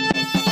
Kan 0.00 0.49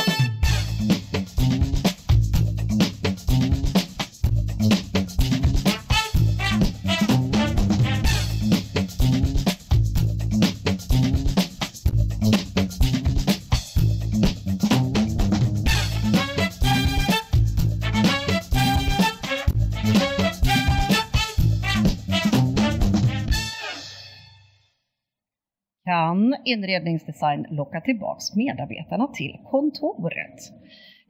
inredningsdesign 26.45 27.45
locka 27.49 27.81
tillbaks 27.81 28.35
medarbetarna 28.35 29.07
till 29.07 29.37
kontoret? 29.45 30.51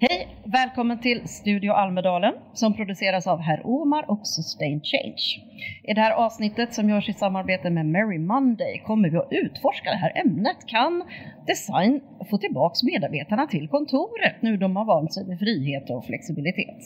Hej! 0.01 0.27
Välkommen 0.43 0.99
till 0.99 1.27
Studio 1.27 1.71
Almedalen 1.71 2.33
som 2.53 2.73
produceras 2.73 3.27
av 3.27 3.39
Herr 3.39 3.61
Omar 3.65 4.05
och 4.07 4.27
Sustain 4.27 4.81
Change. 4.81 5.49
I 5.83 5.93
det 5.93 6.01
här 6.01 6.11
avsnittet 6.11 6.73
som 6.73 6.89
görs 6.89 7.09
i 7.09 7.13
samarbete 7.13 7.69
med 7.69 7.85
Merry 7.85 8.17
Monday 8.17 8.83
kommer 8.85 9.09
vi 9.09 9.17
att 9.17 9.27
utforska 9.31 9.89
det 9.89 9.95
här 9.95 10.21
ämnet. 10.25 10.57
Kan 10.67 11.03
design 11.47 12.01
få 12.29 12.37
tillbaks 12.37 12.83
medarbetarna 12.83 13.47
till 13.47 13.67
kontoret 13.67 14.41
nu 14.41 14.57
de 14.57 14.75
har 14.75 14.85
vant 14.85 15.13
sig 15.13 15.25
vid 15.27 15.39
frihet 15.39 15.89
och 15.89 16.05
flexibilitet? 16.05 16.83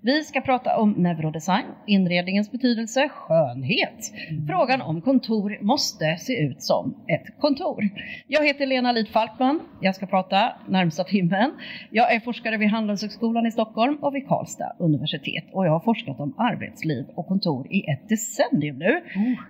Vi 0.00 0.24
ska 0.24 0.40
prata 0.40 0.76
om 0.76 0.90
neurodesign, 0.92 1.66
inredningens 1.86 2.52
betydelse, 2.52 3.08
skönhet. 3.08 4.12
Frågan 4.48 4.82
om 4.82 5.00
kontor 5.00 5.58
måste 5.60 6.16
se 6.16 6.32
ut 6.32 6.62
som 6.62 6.94
ett 7.08 7.40
kontor. 7.40 7.88
Jag 8.26 8.46
heter 8.46 8.66
Lena 8.66 8.92
Lid 8.92 9.08
Falkman. 9.08 9.60
Jag 9.80 9.94
ska 9.94 10.06
prata 10.06 10.52
närmsta 10.68 11.04
timmen. 11.04 11.50
Jag 11.90 12.14
är 12.14 12.20
forskare 12.20 12.43
vid 12.52 12.68
Handelshögskolan 12.68 13.46
i 13.46 13.50
Stockholm 13.50 13.96
och 14.00 14.14
vid 14.14 14.28
Karlstad 14.28 14.76
universitet 14.78 15.44
och 15.52 15.66
jag 15.66 15.70
har 15.70 15.80
forskat 15.80 16.20
om 16.20 16.34
arbetsliv 16.38 17.04
och 17.14 17.26
kontor 17.26 17.66
i 17.70 17.90
ett 17.90 18.08
decennium 18.08 18.78
nu. 18.78 19.02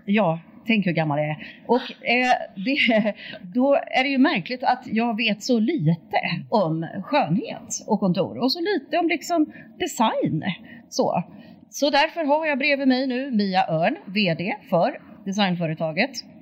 Ja, 0.05 0.41
tänk 0.67 0.87
hur 0.87 0.92
gammal 0.92 1.19
jag 1.19 1.28
är. 1.28 1.37
Och 1.67 2.06
eh, 2.09 2.34
det, 2.65 3.15
då 3.55 3.75
är 3.75 4.03
det 4.03 4.09
ju 4.09 4.19
märkligt 4.19 4.62
att 4.62 4.83
jag 4.87 5.17
vet 5.17 5.42
så 5.42 5.59
lite 5.59 6.17
om 6.50 6.87
skönhet 7.03 7.84
och 7.87 8.00
kontor 8.00 8.39
och 8.39 8.53
så 8.53 8.61
lite 8.61 8.98
om 8.98 9.09
liksom 9.09 9.53
design. 9.78 10.45
Så, 10.89 11.22
så 11.70 11.91
därför 11.91 12.25
har 12.25 12.47
jag 12.47 12.59
bredvid 12.59 12.89
mig 12.89 13.06
nu 13.06 13.31
Mia 13.31 13.67
Örn, 13.69 13.97
VD 14.06 14.56
för 14.70 14.98
designföretaget 15.25 16.34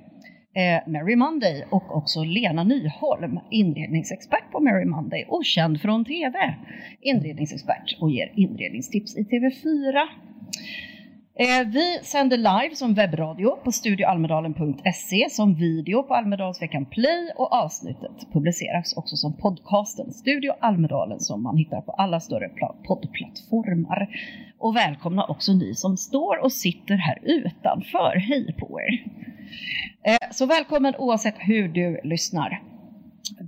Eh, 0.55 0.91
Mary 0.91 1.15
Monday 1.15 1.63
och 1.69 1.97
också 1.97 2.23
Lena 2.23 2.63
Nyholm, 2.63 3.39
inredningsexpert 3.51 4.51
på 4.51 4.59
Mary 4.59 4.85
Monday 4.85 5.25
och 5.27 5.45
känd 5.45 5.81
från 5.81 6.05
TV. 6.05 6.55
Inredningsexpert 7.01 7.97
och 7.99 8.11
ger 8.11 8.31
inredningstips 8.35 9.17
i 9.17 9.23
TV4. 9.23 10.07
Eh, 11.35 11.67
vi 11.67 11.99
sänder 12.03 12.37
live 12.37 12.75
som 12.75 12.93
webbradio 12.93 13.55
på 13.63 13.71
studioalmedalen.se, 13.71 15.27
som 15.29 15.55
video 15.55 16.03
på 16.03 16.13
Almedalsveckan 16.13 16.85
Play 16.85 17.31
och 17.35 17.53
avsnittet 17.53 18.33
publiceras 18.33 18.97
också 18.97 19.15
som 19.15 19.37
podcasten 19.37 20.11
Studio 20.11 20.53
Almedalen 20.59 21.19
som 21.19 21.43
man 21.43 21.57
hittar 21.57 21.81
på 21.81 21.91
alla 21.91 22.19
större 22.19 22.49
poddplattformar. 22.87 24.07
Och 24.57 24.75
välkomna 24.75 25.25
också 25.25 25.53
ni 25.53 25.75
som 25.75 25.97
står 25.97 26.43
och 26.43 26.51
sitter 26.51 26.95
här 26.95 27.19
utanför. 27.23 28.15
Hej 28.15 28.55
på 28.59 28.79
er! 28.81 29.03
Eh, 30.05 30.31
så 30.31 30.45
välkommen 30.45 30.95
oavsett 30.97 31.35
hur 31.37 31.67
du 31.67 31.99
lyssnar. 32.03 32.61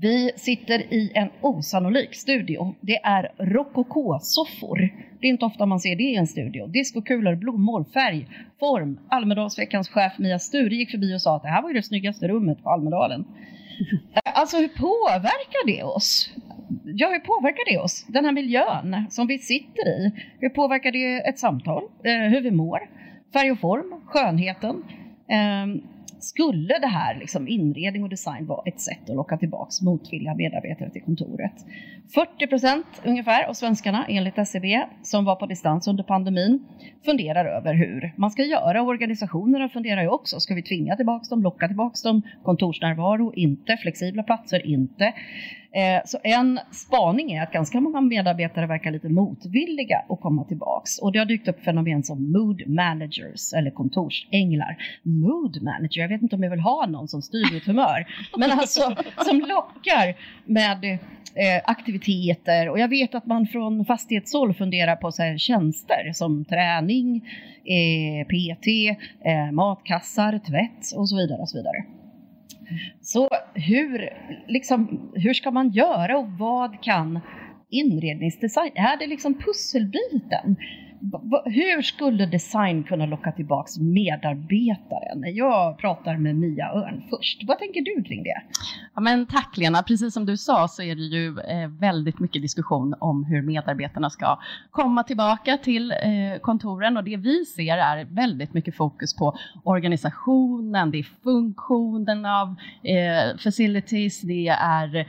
Vi 0.01 0.31
sitter 0.35 0.93
i 0.93 1.11
en 1.15 1.29
osannolik 1.41 2.15
studio. 2.15 2.75
Det 2.81 2.95
är 3.03 3.31
rokokosoffor. 3.37 4.77
Det 5.21 5.27
är 5.27 5.29
inte 5.29 5.45
ofta 5.45 5.65
man 5.65 5.79
ser 5.79 5.95
det 5.95 6.03
i 6.03 6.15
en 6.15 6.27
studio. 6.27 6.67
Diskokulor, 6.67 7.35
blommor, 7.35 7.85
färg, 7.93 8.27
form. 8.59 8.99
Almedalsveckans 9.09 9.89
chef 9.89 10.13
Mia 10.17 10.39
Sture 10.39 10.75
gick 10.75 10.91
förbi 10.91 11.15
och 11.15 11.21
sa 11.21 11.35
att 11.35 11.41
det 11.41 11.49
här 11.49 11.61
var 11.61 11.69
ju 11.69 11.75
det 11.75 11.83
snyggaste 11.83 12.27
rummet 12.27 12.63
på 12.63 12.69
Almedalen. 12.69 13.25
Alltså 14.37 14.57
hur 14.57 14.67
påverkar 14.67 15.67
det 15.67 15.83
oss? 15.83 16.29
Ja, 16.83 17.07
hur 17.07 17.19
påverkar 17.19 17.73
det 17.73 17.77
oss? 17.77 18.05
Den 18.07 18.25
här 18.25 18.31
miljön 18.31 19.05
som 19.09 19.27
vi 19.27 19.37
sitter 19.37 19.87
i. 19.87 20.11
Hur 20.39 20.49
påverkar 20.49 20.91
det 20.91 21.29
ett 21.29 21.39
samtal? 21.39 21.83
Hur 22.03 22.41
vi 22.41 22.51
mår? 22.51 22.79
Färg 23.33 23.51
och 23.51 23.59
form, 23.59 24.01
skönheten. 24.05 24.83
Skulle 26.25 26.79
det 26.79 26.87
här, 26.87 27.15
liksom 27.19 27.47
inredning 27.47 28.03
och 28.03 28.09
design, 28.09 28.45
vara 28.45 28.61
ett 28.65 28.79
sätt 28.79 29.09
att 29.09 29.15
locka 29.15 29.37
tillbaks 29.37 29.81
motvilliga 29.81 30.35
medarbetare 30.35 30.89
till 30.89 31.01
kontoret? 31.01 31.53
40 32.13 32.47
procent 32.47 32.85
ungefär 33.03 33.43
av 33.43 33.53
svenskarna, 33.53 34.05
enligt 34.09 34.37
SCB, 34.37 34.85
som 35.01 35.25
var 35.25 35.35
på 35.35 35.45
distans 35.45 35.87
under 35.87 36.03
pandemin, 36.03 36.65
funderar 37.05 37.45
över 37.45 37.73
hur 37.73 38.13
man 38.17 38.31
ska 38.31 38.43
göra. 38.43 38.81
Organisationerna 38.81 39.69
funderar 39.69 40.01
ju 40.01 40.07
också, 40.07 40.39
ska 40.39 40.55
vi 40.55 40.63
tvinga 40.63 40.95
tillbaks 40.95 41.29
dem, 41.29 41.43
locka 41.43 41.67
tillbaks 41.67 42.01
dem? 42.01 42.21
Kontorsnärvaro, 42.43 43.33
inte. 43.33 43.77
Flexibla 43.77 44.23
platser, 44.23 44.67
inte. 44.67 45.13
Så 46.05 46.17
en 46.23 46.59
spaning 46.71 47.31
är 47.31 47.43
att 47.43 47.51
ganska 47.51 47.81
många 47.81 48.01
medarbetare 48.01 48.67
verkar 48.67 48.91
lite 48.91 49.09
motvilliga 49.09 50.01
att 50.09 50.21
komma 50.21 50.43
tillbaks. 50.43 50.99
Och 50.99 51.11
det 51.11 51.19
har 51.19 51.25
dykt 51.25 51.47
upp 51.47 51.63
fenomen 51.63 52.03
som 52.03 52.31
mood 52.31 52.67
managers 52.67 53.53
eller 53.53 53.71
kontorsänglar. 53.71 54.77
Mood 55.03 55.63
manager, 55.63 56.01
jag 56.01 56.09
vet 56.09 56.21
inte 56.21 56.35
om 56.35 56.43
jag 56.43 56.49
vill 56.49 56.59
ha 56.59 56.85
någon 56.85 57.07
som 57.07 57.21
styr 57.21 57.53
mitt 57.53 57.65
humör, 57.65 58.05
men 58.37 58.51
alltså 58.51 58.95
som 59.17 59.39
lockar 59.39 60.15
med 60.45 60.99
eh, 61.35 61.61
aktiviteter. 61.63 62.69
Och 62.69 62.79
jag 62.79 62.87
vet 62.87 63.15
att 63.15 63.25
man 63.25 63.47
från 63.47 63.85
Fastighetssol 63.85 64.53
funderar 64.53 64.95
på 64.95 65.11
så 65.11 65.23
här 65.23 65.37
tjänster 65.37 66.11
som 66.13 66.45
träning, 66.45 67.15
eh, 67.65 68.27
PT, 68.27 68.67
eh, 69.25 69.51
matkassar, 69.51 70.39
tvätt 70.39 70.97
och 70.97 71.09
så 71.09 71.17
vidare. 71.17 71.41
Och 71.41 71.49
så 71.49 71.57
vidare. 71.57 71.85
Så 73.01 73.29
hur, 73.53 74.09
liksom, 74.47 75.11
hur 75.13 75.33
ska 75.33 75.51
man 75.51 75.69
göra 75.69 76.17
och 76.17 76.29
vad 76.29 76.83
kan 76.83 77.19
inredningsdesign, 77.69 78.71
är 78.75 78.99
det 78.99 79.07
liksom 79.07 79.33
pusselbiten? 79.33 80.55
Hur 81.45 81.81
skulle 81.81 82.25
design 82.25 82.83
kunna 82.83 83.05
locka 83.05 83.31
tillbaks 83.31 83.77
medarbetaren? 83.77 85.35
Jag 85.35 85.77
pratar 85.77 86.17
med 86.17 86.35
Mia 86.35 86.71
Örn 86.71 87.03
först. 87.09 87.43
Vad 87.47 87.59
tänker 87.59 87.81
du 87.81 88.03
kring 88.03 88.23
det? 88.23 88.41
Ja, 88.95 89.01
men 89.01 89.25
tack 89.25 89.57
Lena, 89.57 89.83
precis 89.83 90.13
som 90.13 90.25
du 90.25 90.37
sa 90.37 90.67
så 90.67 90.81
är 90.81 90.95
det 90.95 91.01
ju 91.01 91.39
eh, 91.39 91.69
väldigt 91.69 92.19
mycket 92.19 92.41
diskussion 92.41 92.95
om 92.99 93.23
hur 93.23 93.41
medarbetarna 93.41 94.09
ska 94.09 94.39
komma 94.71 95.03
tillbaka 95.03 95.57
till 95.57 95.91
eh, 95.91 96.39
kontoren 96.41 96.97
och 96.97 97.03
det 97.03 97.17
vi 97.17 97.45
ser 97.45 97.77
är 97.77 98.05
väldigt 98.05 98.53
mycket 98.53 98.77
fokus 98.77 99.15
på 99.15 99.37
organisationen, 99.63 100.91
det 100.91 100.99
är 100.99 101.07
funktionen 101.23 102.25
av 102.25 102.55
eh, 102.83 103.37
facilities, 103.37 104.21
det 104.21 104.47
är 104.47 105.05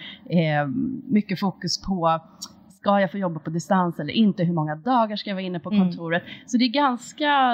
mycket 1.12 1.40
fokus 1.40 1.82
på 1.82 2.20
Ska 2.86 3.00
jag 3.00 3.10
få 3.10 3.18
jobba 3.18 3.40
på 3.40 3.50
distans 3.50 4.00
eller 4.00 4.12
inte? 4.12 4.44
Hur 4.44 4.52
många 4.52 4.76
dagar 4.76 5.16
ska 5.16 5.30
jag 5.30 5.34
vara 5.34 5.44
inne 5.44 5.60
på 5.60 5.70
kontoret? 5.70 6.22
Mm. 6.22 6.34
Så 6.46 6.56
det 6.56 6.64
är 6.64 6.68
ganska 6.68 7.52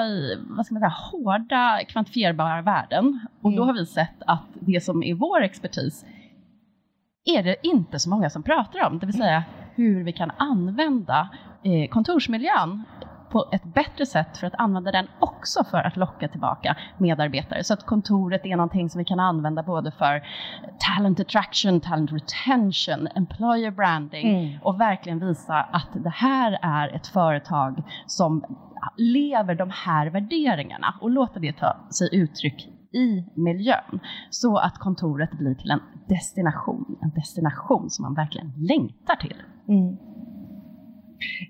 vad 0.49 0.65
ska 0.65 0.73
man 0.73 0.81
säga, 0.81 0.93
hårda 1.11 1.79
kvantifierbara 1.87 2.61
värden. 2.61 3.19
Och 3.41 3.49
mm. 3.49 3.57
då 3.57 3.65
har 3.65 3.73
vi 3.73 3.85
sett 3.85 4.21
att 4.27 4.47
det 4.53 4.83
som 4.83 5.03
är 5.03 5.13
vår 5.13 5.41
expertis 5.41 6.05
är 7.25 7.43
det 7.43 7.55
inte 7.63 7.99
så 7.99 8.09
många 8.09 8.29
som 8.29 8.43
pratar 8.43 8.87
om, 8.87 8.99
det 8.99 9.05
vill 9.05 9.17
säga 9.17 9.43
hur 9.75 10.03
vi 10.03 10.13
kan 10.13 10.31
använda 10.37 11.29
eh, 11.63 11.89
kontorsmiljön 11.89 12.83
på 13.33 13.49
ett 13.51 13.63
bättre 13.63 14.05
sätt 14.05 14.37
för 14.37 14.47
att 14.47 14.55
använda 14.57 14.91
den 14.91 15.07
också 15.19 15.63
för 15.63 15.77
att 15.77 15.97
locka 15.97 16.27
tillbaka 16.27 16.77
medarbetare. 16.97 17.63
Så 17.63 17.73
att 17.73 17.85
kontoret 17.85 18.45
är 18.45 18.55
någonting 18.55 18.89
som 18.89 18.99
vi 18.99 19.05
kan 19.05 19.19
använda 19.19 19.63
både 19.63 19.91
för 19.91 20.23
talent 20.79 21.19
attraction, 21.19 21.81
talent 21.81 22.11
retention, 22.11 23.07
employer 23.15 23.71
branding 23.71 24.27
mm. 24.27 24.59
och 24.61 24.81
verkligen 24.81 25.19
visa 25.19 25.55
att 25.55 25.87
det 25.93 26.09
här 26.09 26.59
är 26.61 26.95
ett 26.95 27.07
företag 27.07 27.83
som 28.05 28.43
lever 28.97 29.55
de 29.55 29.69
här 29.73 30.07
värderingarna 30.07 30.95
och 31.01 31.09
låta 31.09 31.39
det 31.39 31.53
ta 31.53 31.75
sig 31.89 32.09
uttryck 32.11 32.67
i 32.93 33.25
miljön 33.35 33.99
så 34.29 34.57
att 34.57 34.77
kontoret 34.77 35.31
blir 35.31 35.55
till 35.55 35.71
en 35.71 35.81
destination, 36.09 36.97
en 37.01 37.09
destination 37.09 37.89
som 37.89 38.03
man 38.03 38.13
verkligen 38.13 38.53
längtar 38.57 39.15
till. 39.15 39.35
Mm. 39.67 39.97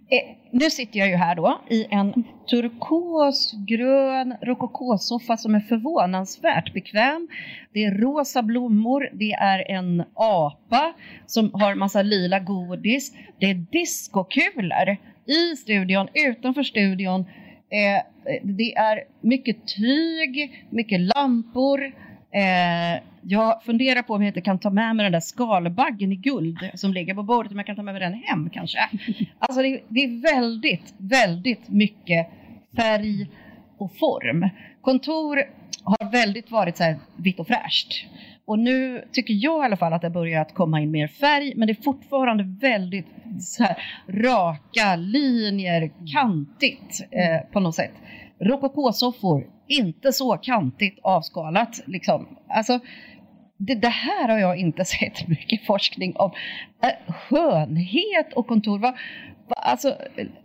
Eh, 0.09 0.35
nu 0.51 0.69
sitter 0.69 0.99
jag 0.99 1.09
ju 1.09 1.15
här 1.15 1.35
då 1.35 1.61
i 1.69 1.85
en 1.89 2.23
turkosgrön 2.49 4.35
rokokosoffa 4.41 5.37
som 5.37 5.55
är 5.55 5.59
förvånansvärt 5.59 6.73
bekväm. 6.73 7.27
Det 7.73 7.83
är 7.83 7.91
rosa 7.91 8.43
blommor, 8.43 9.09
det 9.13 9.31
är 9.31 9.71
en 9.71 10.03
apa 10.13 10.93
som 11.25 11.51
har 11.53 11.75
massa 11.75 12.01
lila 12.01 12.39
godis. 12.39 13.13
Det 13.39 13.45
är 13.45 13.53
diskokulor 13.53 14.97
i 15.25 15.55
studion, 15.55 16.07
utanför 16.13 16.63
studion. 16.63 17.25
Eh, 17.69 18.03
det 18.43 18.73
är 18.73 19.03
mycket 19.21 19.67
tyg, 19.67 20.65
mycket 20.69 20.99
lampor. 20.99 21.83
Eh, 22.31 23.01
jag 23.25 23.63
funderar 23.63 24.01
på 24.01 24.13
om 24.13 24.21
jag 24.21 24.29
inte 24.29 24.41
kan 24.41 24.59
ta 24.59 24.69
med 24.69 24.95
mig 24.95 25.03
den 25.03 25.11
där 25.11 25.19
skalbaggen 25.19 26.11
i 26.11 26.15
guld 26.15 26.69
som 26.73 26.93
ligger 26.93 27.13
på 27.13 27.23
bordet, 27.23 27.51
om 27.51 27.57
jag 27.57 27.65
kan 27.65 27.75
ta 27.75 27.83
med 27.83 27.93
mig 27.93 28.01
den 28.01 28.13
hem 28.13 28.49
kanske. 28.49 28.79
Alltså 29.39 29.61
det, 29.61 29.81
det 29.87 30.03
är 30.03 30.21
väldigt, 30.21 30.93
väldigt 30.97 31.69
mycket 31.69 32.27
färg 32.75 33.27
och 33.77 33.95
form. 33.95 34.49
Kontor 34.81 35.39
har 35.83 36.11
väldigt 36.11 36.51
varit 36.51 36.77
så 36.77 36.83
här 36.83 36.99
vitt 37.15 37.39
och 37.39 37.47
fräscht. 37.47 38.05
Och 38.45 38.59
nu 38.59 39.03
tycker 39.11 39.33
jag 39.33 39.63
i 39.63 39.65
alla 39.65 39.77
fall 39.77 39.93
att 39.93 40.01
det 40.01 40.09
börjar 40.09 40.41
att 40.41 40.53
komma 40.53 40.81
in 40.81 40.91
mer 40.91 41.07
färg, 41.07 41.53
men 41.55 41.67
det 41.67 41.73
är 41.73 41.83
fortfarande 41.83 42.43
väldigt 42.43 43.07
så 43.39 43.63
här, 43.63 43.77
raka 44.07 44.95
linjer, 44.95 45.91
kantigt 46.13 47.07
eh, 47.11 47.51
på 47.51 47.59
något 47.59 47.75
sätt. 47.75 47.93
Rokokosoffor, 48.39 49.47
inte 49.67 50.11
så 50.13 50.37
kantigt 50.37 50.99
avskalat 51.03 51.81
liksom. 51.85 52.27
Alltså, 52.47 52.79
det, 53.57 53.75
det, 53.75 53.89
här 53.89 54.29
har 54.29 54.39
jag 54.39 54.57
inte 54.57 54.85
sett 54.99 55.27
mycket 55.27 55.65
forskning 55.65 56.15
om. 56.15 56.31
Skönhet 57.07 58.33
och 58.33 58.47
kontor. 58.47 58.79
Vad, 58.79 58.93
vad, 59.47 59.57
alltså, 59.57 59.95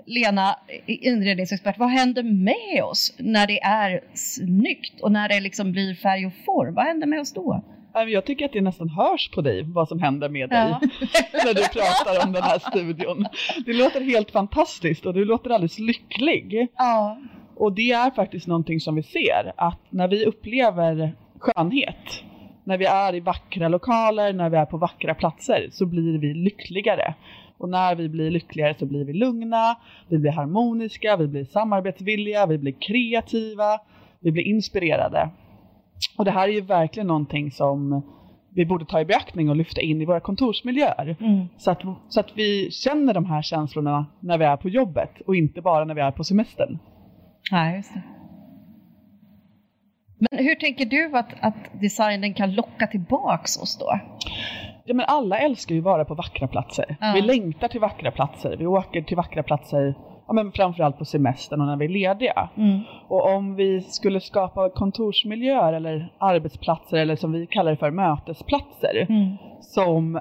Lena, 0.07 0.59
inredningsexpert, 0.87 1.79
vad 1.79 1.91
händer 1.91 2.23
med 2.23 2.85
oss 2.85 3.15
när 3.19 3.47
det 3.47 3.61
är 3.61 4.01
snyggt 4.15 5.01
och 5.01 5.13
när 5.13 5.29
det 5.29 5.41
liksom 5.41 5.73
blir 5.73 5.95
färg 5.95 6.27
och 6.27 6.33
form? 6.47 6.75
Vad 6.75 6.85
händer 6.85 7.07
med 7.07 7.21
oss 7.21 7.33
då? 7.33 7.65
Jag 8.07 8.25
tycker 8.25 8.45
att 8.45 8.53
det 8.53 8.61
nästan 8.61 8.89
hörs 8.89 9.31
på 9.31 9.41
dig 9.41 9.63
vad 9.63 9.89
som 9.89 10.03
händer 10.03 10.29
med 10.29 10.49
dig 10.49 10.59
ja. 10.59 10.81
när 11.45 11.55
du 11.55 11.63
pratar 11.63 12.27
om 12.27 12.33
den 12.33 12.43
här 12.43 12.59
studion. 12.59 13.27
Det 13.67 13.73
låter 13.73 14.01
helt 14.01 14.31
fantastiskt 14.31 15.07
och 15.07 15.15
du 15.15 15.25
låter 15.25 15.51
alldeles 15.51 15.79
lycklig. 15.79 16.69
Ja. 16.77 17.19
Och 17.57 17.73
det 17.73 17.93
är 17.93 18.11
faktiskt 18.11 18.47
någonting 18.47 18.81
som 18.81 18.95
vi 18.95 19.03
ser, 19.03 19.53
att 19.57 19.81
när 19.91 20.09
vi 20.09 20.25
upplever 20.25 21.13
skönhet, 21.39 22.23
när 22.69 22.79
vi 22.79 22.85
är 22.85 23.15
i 23.15 23.21
vackra 23.21 23.69
lokaler, 23.69 24.33
när 24.33 24.51
vi 24.51 24.57
är 24.57 24.65
på 24.67 24.77
vackra 24.77 25.15
platser, 25.15 25.69
så 25.73 25.87
blir 25.87 26.19
vi 26.19 26.35
lyckligare. 26.35 27.15
Och 27.59 27.69
när 27.69 27.95
vi 27.95 28.09
blir 28.09 28.31
lyckligare 28.31 28.75
så 28.79 28.87
blir 28.87 29.05
vi 29.05 29.13
lugna, 29.13 29.77
vi 30.09 30.19
blir 30.19 30.31
harmoniska, 30.31 31.17
vi 31.17 31.27
blir 31.27 31.45
samarbetsvilliga, 31.45 32.47
vi 32.47 32.59
blir 32.59 32.73
kreativa, 32.73 33.81
vi 34.21 34.33
blir 34.33 34.43
inspirerade. 34.43 35.31
Och 36.19 36.25
det 36.25 36.31
här 36.31 36.49
är 36.49 36.53
ju 36.53 36.61
verkligen 36.61 37.07
någonting 37.07 37.51
som 37.51 38.03
vi 38.55 38.67
borde 38.67 38.85
ta 38.85 39.01
i 39.01 39.05
beaktning 39.05 39.51
och 39.51 39.57
lyfta 39.57 39.81
in 39.81 40.03
i 40.03 40.05
våra 40.05 40.21
kontorsmiljöer. 40.21 41.17
Mm. 41.21 41.47
Så, 41.57 41.71
att, 41.71 41.83
så 42.09 42.21
att 42.21 42.31
vi 42.35 42.71
känner 42.71 43.15
de 43.15 43.25
här 43.25 43.43
känslorna 43.43 44.07
när 44.21 44.39
vi 44.39 44.45
är 44.45 44.57
på 44.57 44.69
jobbet 44.69 45.21
och 45.27 45.37
inte 45.37 45.61
bara 45.61 45.85
när 45.85 45.95
vi 45.95 46.01
är 46.01 46.11
på 46.11 46.25
semestern. 46.25 46.79
Ja, 47.51 47.77
just 47.77 47.95
det. 47.95 48.18
Men 50.19 50.45
hur 50.45 50.55
tänker 50.55 50.85
du 50.85 51.17
att, 51.17 51.35
att 51.41 51.81
designen 51.81 52.35
kan 52.35 52.55
locka 52.55 52.87
tillbaks 52.87 53.63
oss 53.63 53.79
då? 53.79 54.01
Ja, 54.85 54.95
men 54.95 55.07
alla 55.09 55.39
älskar 55.39 55.75
ju 55.75 55.81
att 55.81 55.85
vara 55.85 56.05
på 56.05 56.15
vackra 56.15 56.49
platser. 56.49 56.97
Ja. 57.01 57.13
Vi 57.15 57.21
längtar 57.21 57.69
till 57.69 57.81
vackra 57.81 58.11
platser. 58.11 58.57
Vi 58.59 58.67
åker 58.67 59.03
till 59.03 59.17
vackra 59.17 59.43
platser 59.43 59.95
ja, 60.29 60.35
men 60.35 60.53
framförallt 60.53 60.99
på 60.99 61.05
semestern 61.05 61.61
och 61.61 61.67
när 61.67 61.77
vi 61.77 61.85
är 61.85 61.89
lediga. 61.89 62.49
Mm. 62.57 62.81
Och 63.09 63.35
om 63.35 63.55
vi 63.55 63.81
skulle 63.81 64.21
skapa 64.21 64.71
kontorsmiljöer 64.71 65.73
eller 65.73 66.13
arbetsplatser 66.19 66.97
eller 66.97 67.17
som 67.17 67.33
vi 67.33 67.47
kallar 67.47 67.71
det 67.71 67.77
för 67.77 67.91
mötesplatser 67.91 69.07
mm. 69.09 69.37
som 69.61 70.21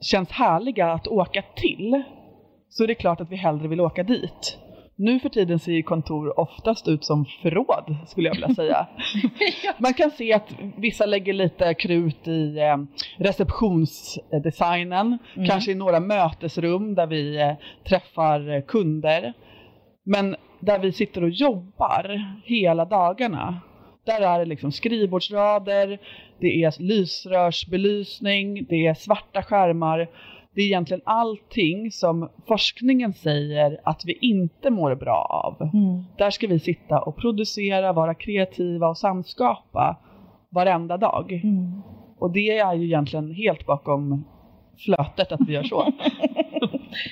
känns 0.00 0.30
härliga 0.30 0.92
att 0.92 1.06
åka 1.06 1.42
till 1.56 2.02
så 2.68 2.82
är 2.82 2.86
det 2.86 2.94
klart 2.94 3.20
att 3.20 3.30
vi 3.30 3.36
hellre 3.36 3.68
vill 3.68 3.80
åka 3.80 4.02
dit. 4.02 4.58
Nu 4.96 5.20
för 5.20 5.28
tiden 5.28 5.58
ser 5.58 5.72
ju 5.72 5.82
kontor 5.82 6.40
oftast 6.40 6.88
ut 6.88 7.04
som 7.04 7.24
förråd, 7.42 7.96
skulle 8.06 8.28
jag 8.28 8.34
vilja 8.34 8.54
säga. 8.54 8.86
Man 9.78 9.94
kan 9.94 10.10
se 10.10 10.32
att 10.32 10.54
vissa 10.76 11.06
lägger 11.06 11.32
lite 11.32 11.74
krut 11.74 12.28
i 12.28 12.58
eh, 12.58 12.76
receptionsdesignen, 13.18 15.18
mm. 15.36 15.48
kanske 15.48 15.70
i 15.70 15.74
några 15.74 16.00
mötesrum 16.00 16.94
där 16.94 17.06
vi 17.06 17.40
eh, 17.40 17.52
träffar 17.88 18.66
kunder. 18.66 19.32
Men 20.04 20.36
där 20.60 20.78
vi 20.78 20.92
sitter 20.92 21.22
och 21.22 21.30
jobbar 21.30 22.36
hela 22.44 22.84
dagarna, 22.84 23.60
där 24.06 24.20
är 24.20 24.38
det 24.38 24.44
liksom 24.44 24.72
skrivbordsrader, 24.72 25.98
det 26.40 26.62
är 26.62 26.82
lysrörsbelysning, 26.82 28.66
det 28.68 28.86
är 28.86 28.94
svarta 28.94 29.42
skärmar 29.42 30.08
det 30.54 30.60
är 30.62 30.66
egentligen 30.66 31.02
allting 31.04 31.90
som 31.90 32.30
forskningen 32.46 33.12
säger 33.12 33.80
att 33.84 34.02
vi 34.04 34.18
inte 34.20 34.70
mår 34.70 34.94
bra 34.94 35.44
av. 35.44 35.62
Mm. 35.62 36.04
Där 36.18 36.30
ska 36.30 36.46
vi 36.46 36.58
sitta 36.58 37.00
och 37.00 37.16
producera, 37.16 37.92
vara 37.92 38.14
kreativa 38.14 38.88
och 38.88 38.98
samskapa 38.98 39.96
varenda 40.48 40.96
dag. 40.96 41.32
Mm. 41.32 41.82
Och 42.18 42.32
det 42.32 42.58
är 42.58 42.74
ju 42.74 42.84
egentligen 42.84 43.30
helt 43.34 43.66
bakom 43.66 44.24
flötet 44.78 45.32
att 45.32 45.40
vi 45.48 45.52
gör 45.52 45.62
så. 45.62 45.84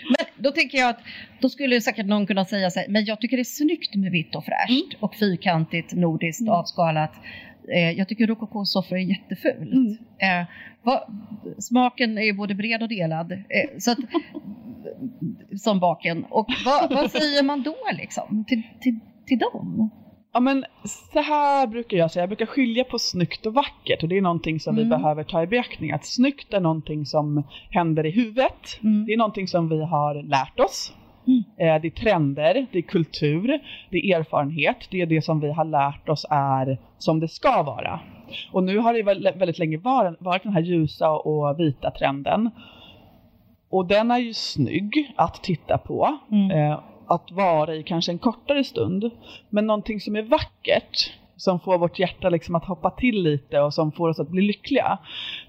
men 0.09 0.27
då 0.37 0.51
tänker 0.51 0.79
jag 0.79 0.91
att 0.91 1.01
då 1.41 1.49
skulle 1.49 1.81
säkert 1.81 2.07
någon 2.07 2.27
kunna 2.27 2.45
säga 2.45 2.71
sig, 2.71 2.87
men 2.89 3.05
jag 3.05 3.21
tycker 3.21 3.37
det 3.37 3.43
är 3.43 3.45
snyggt 3.45 3.95
med 3.95 4.13
vitt 4.13 4.35
och 4.35 4.45
fräscht 4.45 4.95
mm. 4.95 5.01
och 5.01 5.15
fyrkantigt, 5.15 5.93
nordiskt, 5.93 6.41
mm. 6.41 6.53
avskalat. 6.53 7.13
Eh, 7.69 7.91
jag 7.91 8.09
tycker 8.09 8.27
rokokosoffor 8.27 8.97
är 8.97 9.01
jättefult. 9.01 9.73
Mm. 9.73 9.97
Eh, 10.19 10.47
vad, 10.83 11.01
smaken 11.59 12.19
är 12.19 12.23
ju 12.23 12.33
både 12.33 12.55
bred 12.55 12.83
och 12.83 12.89
delad. 12.89 13.33
Eh, 13.33 13.79
så 13.79 13.91
att, 13.91 13.99
som 15.61 15.81
baken. 15.81 16.25
Och 16.31 16.49
vad, 16.65 16.95
vad, 16.95 17.11
säger 17.11 17.43
man 17.43 17.63
då 17.63 17.77
liksom 17.93 18.45
till, 18.49 18.63
till, 18.81 18.99
till 19.27 19.39
dem? 19.39 19.91
Ja 20.35 20.41
men 20.41 20.65
så 21.13 21.21
här 21.21 21.67
brukar 21.67 21.97
jag 21.97 22.11
säga, 22.11 22.23
jag 22.23 22.29
brukar 22.29 22.47
skilja 22.47 22.85
på 22.85 22.99
snyggt 22.99 23.47
och 23.47 23.55
vackert 23.55 24.03
och 24.03 24.09
det 24.09 24.17
är 24.17 24.23
någonting 24.23 24.61
som 24.61 24.75
mm. 24.75 24.85
vi 24.85 24.97
behöver 24.97 25.25
ta 25.25 25.43
i 25.43 25.47
beaktning. 25.47 25.93
Att 25.93 26.07
snyggt 26.07 26.55
är 26.55 26.61
någonting 26.61 27.07
som 27.07 27.45
händer 27.71 28.07
i 28.07 28.11
huvudet, 28.11 28.81
mm. 28.83 29.07
det 29.07 29.13
är 29.13 29.17
någonting 29.17 29.49
som 29.49 29.69
vi 29.69 29.85
har 29.85 30.23
lärt 30.23 30.61
oss. 30.61 30.93
Mm. 31.27 31.43
Det 31.57 31.89
är 31.89 31.91
trender, 31.91 32.67
det 32.73 32.79
är 32.79 32.83
kultur, 32.83 33.61
det 33.91 33.97
är 33.97 34.19
erfarenhet, 34.19 34.77
det 34.91 35.01
är 35.01 35.07
det 35.07 35.23
som 35.23 35.41
vi 35.41 35.53
har 35.53 35.65
lärt 35.65 36.09
oss 36.09 36.27
är 36.31 36.79
som 36.99 37.21
det 37.21 37.29
ska 37.29 37.63
vara. 37.63 38.01
Och 38.53 38.63
nu 38.63 38.79
har 38.79 38.95
det 38.95 39.03
väldigt 39.39 39.59
länge 39.59 39.79
varit 40.19 40.43
den 40.43 40.53
här 40.53 40.63
ljusa 40.63 41.11
och 41.11 41.61
vita 41.61 41.91
trenden. 41.91 42.51
Och 43.71 43.87
den 43.87 44.11
är 44.11 44.19
ju 44.19 44.35
snygg 44.35 45.13
att 45.17 45.43
titta 45.43 45.79
på. 45.79 46.19
Mm. 46.31 46.51
Eh, 46.51 46.81
att 47.07 47.31
vara 47.31 47.75
i 47.75 47.83
kanske 47.83 48.13
en 48.13 48.19
kortare 48.19 48.65
stund. 48.65 49.11
Men 49.49 49.67
någonting 49.67 50.01
som 50.01 50.17
är 50.17 50.23
vackert, 50.23 51.13
som 51.37 51.61
får 51.61 51.79
vårt 51.79 51.99
hjärta 51.99 52.29
liksom 52.29 52.55
att 52.55 52.65
hoppa 52.65 52.91
till 52.91 53.23
lite 53.23 53.61
och 53.61 53.75
som 53.75 53.93
får 53.93 54.09
oss 54.09 54.21
att 54.21 54.29
bli 54.29 54.43
lyckliga. 54.43 54.99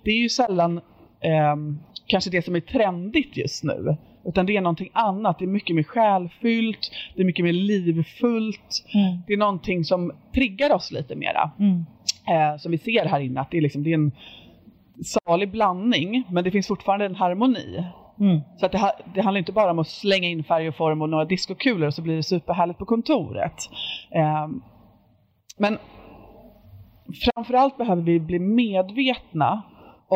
Det 0.04 0.12
är 0.12 0.18
ju 0.18 0.30
sällan 0.30 0.78
eh, 1.20 1.56
kanske 2.08 2.30
det 2.30 2.46
som 2.46 2.56
är 2.56 2.60
trendigt 2.60 3.38
just 3.38 3.64
nu. 3.64 3.98
Utan 4.26 4.46
det 4.46 4.58
är 4.58 4.62
någonting 4.62 4.90
annat, 4.94 5.40
det 5.40 5.46
är 5.46 5.48
mycket 5.48 5.76
mer 5.76 5.84
själfyllt, 5.84 6.92
det 7.16 7.22
är 7.22 7.26
mycket 7.26 7.46
mer 7.46 7.54
livfullt. 7.54 8.86
Mm. 8.94 9.18
Det 9.28 9.34
är 9.34 9.38
någonting 9.38 9.84
som 9.84 10.12
triggar 10.34 10.74
oss 10.74 10.92
lite 10.92 11.16
mera. 11.16 11.52
Mm. 11.60 11.86
Eh, 12.28 12.58
som 12.58 12.72
vi 12.72 12.78
ser 12.78 13.06
här 13.06 13.20
inne, 13.20 13.42
att 13.42 13.52
det 13.52 13.58
är, 13.58 13.62
liksom, 13.62 13.84
det 13.84 13.90
är 13.90 13.94
en 13.94 14.12
salig 15.04 15.52
blandning, 15.52 16.24
men 16.30 16.44
det 16.44 16.52
finns 16.52 16.68
fortfarande 16.68 17.06
en 17.06 17.16
harmoni. 17.16 17.84
Mm. 18.20 18.40
Så 18.58 18.66
att 18.66 18.72
det, 18.72 18.92
det, 19.14 19.22
handlar 19.22 19.40
inte 19.40 19.52
bara 19.52 19.72
om 19.72 19.80
att 19.80 19.88
slänga 19.88 20.28
in 20.28 20.44
färg 20.44 20.68
och 20.68 20.76
form 20.76 21.02
och 21.02 21.10
några 21.10 21.26
diskokulor 21.26 21.88
och 21.88 21.94
så 21.94 22.02
blir 22.02 22.16
det 22.16 22.24
superhärligt 22.24 22.80
på 22.80 22.86
kontoret. 22.86 23.56
Eh, 24.12 24.48
men 25.58 25.78
framförallt 27.24 27.78
behöver 27.78 28.02
vi 28.02 28.20
bli 28.20 28.40
medvetna 28.40 29.62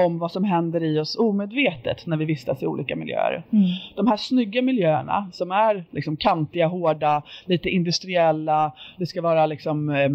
om 0.06 0.20
vad 0.20 0.32
som 0.32 0.44
händer 0.44 0.84
i 0.84 1.00
oss 1.00 1.18
omedvetet 1.18 2.06
när 2.06 2.18
vi 2.18 2.26
vistas 2.26 2.64
i 2.64 2.68
olika 2.68 2.96
miljöer. 2.96 3.44
Mm. 3.52 3.66
De 3.96 4.08
här 4.08 4.18
snygga 4.18 4.62
miljöerna 4.62 5.30
som 5.32 5.52
är 5.52 5.86
liksom 5.92 6.18
kantiga, 6.18 6.68
hårda, 6.68 7.24
lite 7.46 7.70
industriella, 7.70 8.72
det 8.98 9.06
ska 9.06 9.22
vara 9.22 9.46
liksom 9.46 9.90
eh, 9.90 10.10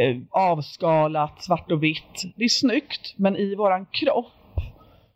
eh, 0.00 0.16
avskalat, 0.30 1.42
svart 1.42 1.72
och 1.72 1.82
vitt. 1.82 2.32
Det 2.36 2.44
är 2.44 2.48
snyggt, 2.48 3.14
men 3.16 3.36
i 3.36 3.54
våran 3.54 3.86
kropp 3.90 4.60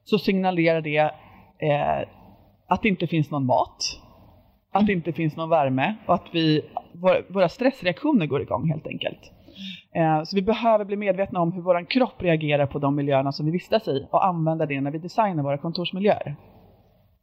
så 0.04 0.18
signalerar 0.18 0.80
det 0.80 0.98
eh, 0.98 2.08
att 2.68 2.82
det 2.82 2.88
inte 2.88 3.06
finns 3.06 3.30
någon 3.30 3.46
mat, 3.46 4.00
att 4.72 4.86
det 4.86 4.92
inte 4.92 5.12
finns 5.12 5.36
någon 5.36 5.50
värme 5.50 5.94
och 6.06 6.14
att 6.14 6.26
vi, 6.32 6.62
våra 7.28 7.48
stressreaktioner 7.48 8.26
går 8.26 8.42
igång 8.42 8.68
helt 8.68 8.86
enkelt. 8.86 9.32
Eh, 9.94 10.22
så 10.24 10.36
vi 10.36 10.42
behöver 10.42 10.84
bli 10.84 10.96
medvetna 10.96 11.40
om 11.40 11.52
hur 11.52 11.62
vår 11.62 11.90
kropp 11.90 12.22
reagerar 12.22 12.66
på 12.66 12.78
de 12.78 12.94
miljöerna 12.94 13.32
som 13.32 13.46
vi 13.46 13.52
vistas 13.52 13.88
i 13.88 14.08
och 14.10 14.26
använda 14.26 14.66
det 14.66 14.80
när 14.80 14.90
vi 14.90 14.98
designar 14.98 15.42
våra 15.42 15.58
kontorsmiljöer. 15.58 16.36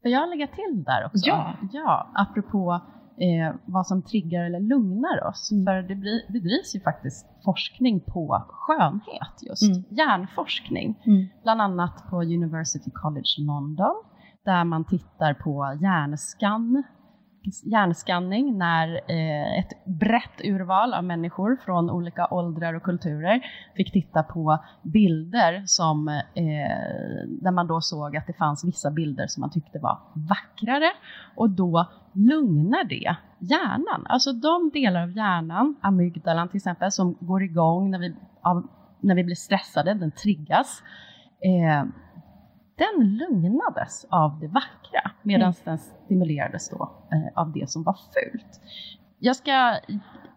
Får 0.01 0.11
jag 0.11 0.29
lägga 0.29 0.47
till 0.47 0.83
där 0.85 1.05
också? 1.05 1.29
Ja. 1.29 1.53
ja 1.73 2.11
apropå 2.15 2.81
eh, 3.17 3.55
vad 3.65 3.87
som 3.87 4.01
triggar 4.01 4.43
eller 4.43 4.59
lugnar 4.59 5.27
oss. 5.27 5.51
Mm. 5.51 5.65
För 5.65 5.81
det 5.81 5.95
bedrivs 6.33 6.75
ju 6.75 6.79
faktiskt 6.79 7.25
forskning 7.45 7.99
på 7.99 8.45
skönhet 8.49 9.35
just, 9.49 9.71
mm. 9.71 9.83
hjärnforskning. 9.89 11.03
Mm. 11.05 11.27
Bland 11.43 11.61
annat 11.61 12.09
på 12.09 12.15
University 12.15 12.91
College 12.93 13.35
London 13.37 13.95
där 14.45 14.63
man 14.63 14.85
tittar 14.85 15.33
på 15.33 15.77
hjärnskann 15.81 16.83
hjärnskanning 17.63 18.57
när 18.57 18.87
eh, 18.93 19.59
ett 19.59 19.85
brett 19.85 20.41
urval 20.43 20.93
av 20.93 21.03
människor 21.03 21.57
från 21.65 21.89
olika 21.89 22.27
åldrar 22.31 22.73
och 22.73 22.83
kulturer 22.83 23.41
fick 23.75 23.91
titta 23.93 24.23
på 24.23 24.63
bilder 24.81 25.63
som, 25.65 26.07
eh, 26.07 27.27
där 27.41 27.51
man 27.51 27.67
då 27.67 27.81
såg 27.81 28.17
att 28.17 28.27
det 28.27 28.33
fanns 28.33 28.65
vissa 28.65 28.91
bilder 28.91 29.27
som 29.27 29.41
man 29.41 29.51
tyckte 29.51 29.79
var 29.79 29.99
vackrare 30.13 30.91
och 31.35 31.49
då 31.49 31.85
lugnar 32.13 32.83
det 32.83 33.15
hjärnan. 33.39 34.05
Alltså 34.05 34.33
de 34.33 34.69
delar 34.73 35.03
av 35.03 35.11
hjärnan, 35.11 35.75
amygdalan 35.81 36.49
till 36.49 36.57
exempel, 36.57 36.91
som 36.91 37.17
går 37.19 37.43
igång 37.43 37.91
när 37.91 37.99
vi, 37.99 38.15
av, 38.41 38.67
när 38.99 39.15
vi 39.15 39.23
blir 39.23 39.35
stressade, 39.35 39.93
den 39.93 40.11
triggas. 40.11 40.83
Eh, 41.41 41.83
den 42.79 43.17
lugnades 43.17 44.05
av 44.09 44.39
det 44.39 44.47
vackra 44.47 45.11
medan 45.21 45.41
mm. 45.47 45.55
den 45.63 45.77
stimulerades 45.77 46.69
då 46.69 46.91
eh, 47.11 47.41
av 47.41 47.51
det 47.51 47.69
som 47.69 47.83
var 47.83 47.93
fult. 47.93 48.61
Jag 49.19 49.35
ska, 49.35 49.79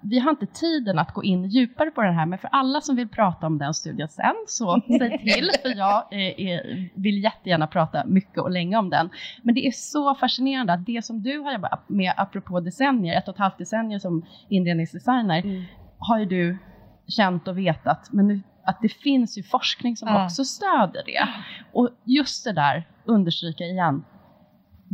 vi 0.01 0.19
har 0.19 0.31
inte 0.31 0.47
tiden 0.47 0.99
att 0.99 1.15
gå 1.15 1.25
in 1.25 1.45
djupare 1.45 1.91
på 1.91 2.03
den 2.03 2.15
här, 2.15 2.27
men 2.27 2.39
för 2.39 2.49
alla 2.53 2.81
som 2.81 2.97
vill 2.97 3.09
prata 3.09 3.47
om 3.47 3.59
den 3.59 3.75
studien 3.75 4.09
sen, 4.09 4.35
så 4.47 4.81
säg 4.99 5.19
till, 5.19 5.51
för 5.63 5.79
jag 5.79 5.97
eh, 6.11 6.61
vill 6.95 7.25
jättegärna 7.25 7.67
prata 7.67 8.07
mycket 8.07 8.39
och 8.39 8.51
länge 8.51 8.77
om 8.77 8.91
den. 8.91 9.11
Men 9.43 9.55
det 9.55 9.67
är 9.67 9.71
så 9.71 10.15
fascinerande 10.15 10.73
att 10.73 10.87
det 10.87 11.05
som 11.05 11.23
du 11.23 11.39
har 11.39 11.53
jobbat 11.53 11.89
med, 11.89 12.13
apropå 12.17 12.61
decennier, 12.61 13.19
ett 13.19 13.29
och 13.29 13.35
ett 13.35 13.41
halvt 13.41 13.59
decennier 13.59 13.99
som 13.99 14.27
inredningsdesigner, 14.49 15.39
mm. 15.39 15.65
har 15.99 16.19
ju 16.19 16.25
du 16.25 16.59
känt 17.07 17.49
och 17.49 17.59
vetat, 17.59 18.09
men 18.13 18.29
nu 18.29 18.41
att 18.65 18.79
det 18.83 18.89
finns 18.89 19.39
ju 19.39 19.43
forskning 19.43 19.97
som 19.97 20.09
ja. 20.09 20.25
också 20.25 20.45
stöder 20.45 21.03
det. 21.07 21.29
Och 21.73 21.89
just 22.05 22.45
det 22.45 22.53
där, 22.53 22.89
understryka 23.05 23.65
igen, 23.65 24.05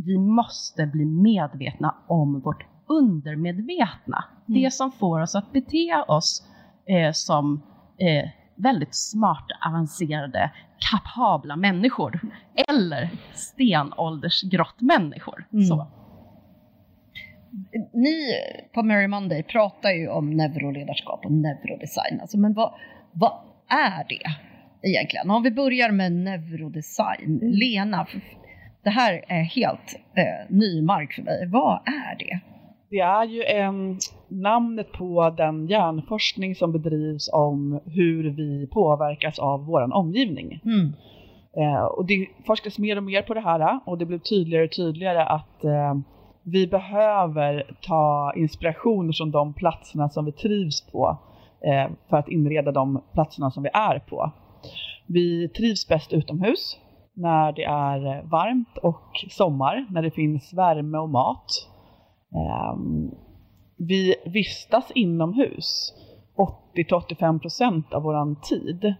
vi 0.05 0.17
måste 0.17 0.85
bli 0.85 1.05
medvetna 1.05 1.95
om 2.07 2.39
vårt 2.39 2.65
undermedvetna. 2.87 4.25
Mm. 4.47 4.61
Det 4.61 4.73
som 4.73 4.91
får 4.91 5.21
oss 5.21 5.35
att 5.35 5.51
bete 5.51 6.03
oss 6.07 6.47
eh, 6.85 7.11
som 7.11 7.61
eh, 7.97 8.29
väldigt 8.55 8.95
smarta, 8.95 9.55
avancerade, 9.67 10.51
kapabla 10.91 11.55
människor. 11.55 12.19
Eller 12.67 13.09
stenåldersgrottmänniskor. 13.33 15.47
Mm. 15.53 15.65
Så. 15.65 15.87
Ni 17.93 18.33
på 18.73 18.83
Mary 18.83 19.07
Monday 19.07 19.43
pratar 19.43 19.89
ju 19.89 20.07
om 20.07 20.29
neuroledarskap 20.29 21.25
och 21.25 21.31
neurodesign. 21.31 22.21
Alltså, 22.21 22.37
men 22.37 22.53
vad, 22.53 22.73
vad 23.11 23.31
är 23.69 24.05
det 24.09 24.21
egentligen? 24.89 25.31
Om 25.31 25.43
vi 25.43 25.51
börjar 25.51 25.91
med 25.91 26.11
neurodesign. 26.11 27.39
Mm. 27.41 27.53
Lena, 27.53 28.07
det 28.83 28.89
här 28.89 29.25
är 29.27 29.43
helt 29.43 29.99
eh, 30.15 30.55
ny 30.55 30.81
mark 30.81 31.13
för 31.13 31.21
mig. 31.21 31.47
Vad 31.47 31.79
är 31.85 32.17
det? 32.19 32.39
Det 32.89 32.99
är 32.99 33.25
ju 33.25 33.43
en, 33.43 33.97
namnet 34.27 34.91
på 34.91 35.29
den 35.37 35.67
hjärnforskning 35.67 36.55
som 36.55 36.71
bedrivs 36.71 37.29
om 37.33 37.79
hur 37.85 38.29
vi 38.29 38.67
påverkas 38.67 39.39
av 39.39 39.65
vår 39.65 39.93
omgivning. 39.93 40.61
Mm. 40.65 40.93
Eh, 41.57 41.83
och 41.83 42.05
det 42.05 42.27
forskas 42.47 42.79
mer 42.79 42.97
och 42.97 43.03
mer 43.03 43.21
på 43.21 43.33
det 43.33 43.41
här 43.41 43.79
och 43.85 43.97
det 43.97 44.05
blev 44.05 44.19
tydligare 44.19 44.65
och 44.65 44.71
tydligare 44.71 45.23
att 45.23 45.63
eh, 45.63 45.95
vi 46.43 46.67
behöver 46.67 47.75
ta 47.81 48.33
inspiration 48.35 49.13
från 49.13 49.31
de 49.31 49.53
platserna 49.53 50.09
som 50.09 50.25
vi 50.25 50.31
trivs 50.31 50.91
på 50.91 51.17
Eh, 51.61 51.91
för 52.09 52.17
att 52.17 52.29
inreda 52.29 52.71
de 52.71 53.01
platserna 53.13 53.51
som 53.51 53.63
vi 53.63 53.69
är 53.73 53.99
på. 53.99 54.31
Vi 55.07 55.49
trivs 55.49 55.87
bäst 55.87 56.13
utomhus 56.13 56.77
när 57.13 57.51
det 57.51 57.63
är 57.63 58.23
varmt 58.23 58.77
och 58.77 59.25
sommar, 59.29 59.85
när 59.89 60.01
det 60.01 60.11
finns 60.11 60.53
värme 60.53 60.97
och 60.97 61.09
mat. 61.09 61.45
Ehm, 62.35 63.11
vi 63.77 64.15
vistas 64.25 64.91
inomhus 64.95 65.93
80-85% 66.75 67.93
av 67.93 68.03
vår 68.03 68.41
tid. 68.41 68.93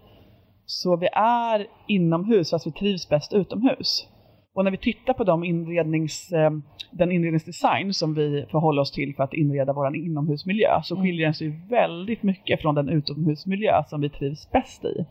Så 0.65 0.95
vi 0.95 1.07
är 1.13 1.67
inomhus 1.87 2.49
fast 2.51 2.67
vi 2.67 2.71
trivs 2.71 3.09
bäst 3.09 3.33
utomhus. 3.33 4.07
Och 4.53 4.63
när 4.63 4.72
vi 4.72 4.77
tittar 4.77 5.13
på 5.13 5.24
de 5.24 5.44
inrednings, 5.44 6.32
ehm, 6.32 6.63
den 6.91 7.12
inredningsdesign 7.12 7.94
som 7.94 8.13
vi 8.13 8.46
förhåller 8.51 8.82
oss 8.82 8.91
till 8.91 9.15
för 9.15 9.24
att 9.24 9.34
inreda 9.34 9.74
vår 9.74 9.96
inomhusmiljö 9.96 10.82
så 10.84 10.96
mm. 10.96 11.03
skiljer 11.03 11.25
den 11.25 11.34
sig 11.34 11.60
väldigt 11.70 12.24
mycket 12.24 12.62
från 12.62 12.75
den 12.75 12.89
utomhusmiljö 12.89 13.84
som 13.88 14.01
vi 14.01 14.10
trivs 14.10 14.51
bäst 14.51 14.86
i. 14.86 15.06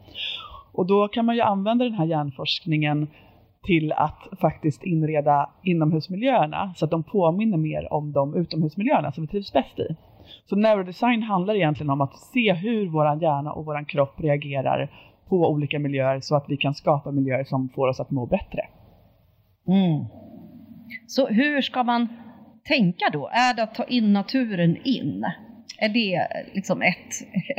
Och 0.72 0.86
då 0.86 1.08
kan 1.08 1.24
man 1.24 1.34
ju 1.34 1.40
använda 1.40 1.84
den 1.84 1.94
här 1.94 2.06
hjärnforskningen 2.06 3.08
till 3.62 3.92
att 3.92 4.28
faktiskt 4.40 4.84
inreda 4.84 5.50
inomhusmiljöerna 5.62 6.72
så 6.76 6.84
att 6.84 6.90
de 6.90 7.02
påminner 7.02 7.56
mer 7.56 7.92
om 7.92 8.12
de 8.12 8.34
utomhusmiljöerna 8.34 9.12
som 9.12 9.24
vi 9.24 9.28
trivs 9.28 9.52
bäst 9.52 9.78
i. 9.78 9.96
Så 10.44 10.56
neurodesign 10.56 11.22
handlar 11.22 11.54
egentligen 11.54 11.90
om 11.90 12.00
att 12.00 12.16
se 12.16 12.52
hur 12.52 12.88
vår 12.88 13.22
hjärna 13.22 13.52
och 13.52 13.64
vår 13.64 13.88
kropp 13.88 14.20
reagerar 14.20 14.90
på 15.28 15.50
olika 15.50 15.78
miljöer 15.78 16.20
så 16.20 16.36
att 16.36 16.44
vi 16.48 16.56
kan 16.56 16.74
skapa 16.74 17.10
miljöer 17.10 17.44
som 17.44 17.68
får 17.68 17.88
oss 17.88 18.00
att 18.00 18.10
må 18.10 18.26
bättre. 18.26 18.62
Mm. 19.68 20.04
Så 21.06 21.26
hur 21.26 21.62
ska 21.62 21.82
man 21.82 22.08
tänka 22.64 23.04
då? 23.12 23.28
Är 23.32 23.54
det 23.54 23.62
att 23.62 23.74
ta 23.74 23.84
in 23.84 24.12
naturen 24.12 24.76
in? 24.84 25.24
Är 25.80 25.88
det 25.88 26.26
liksom 26.54 26.82
ett, 26.82 27.12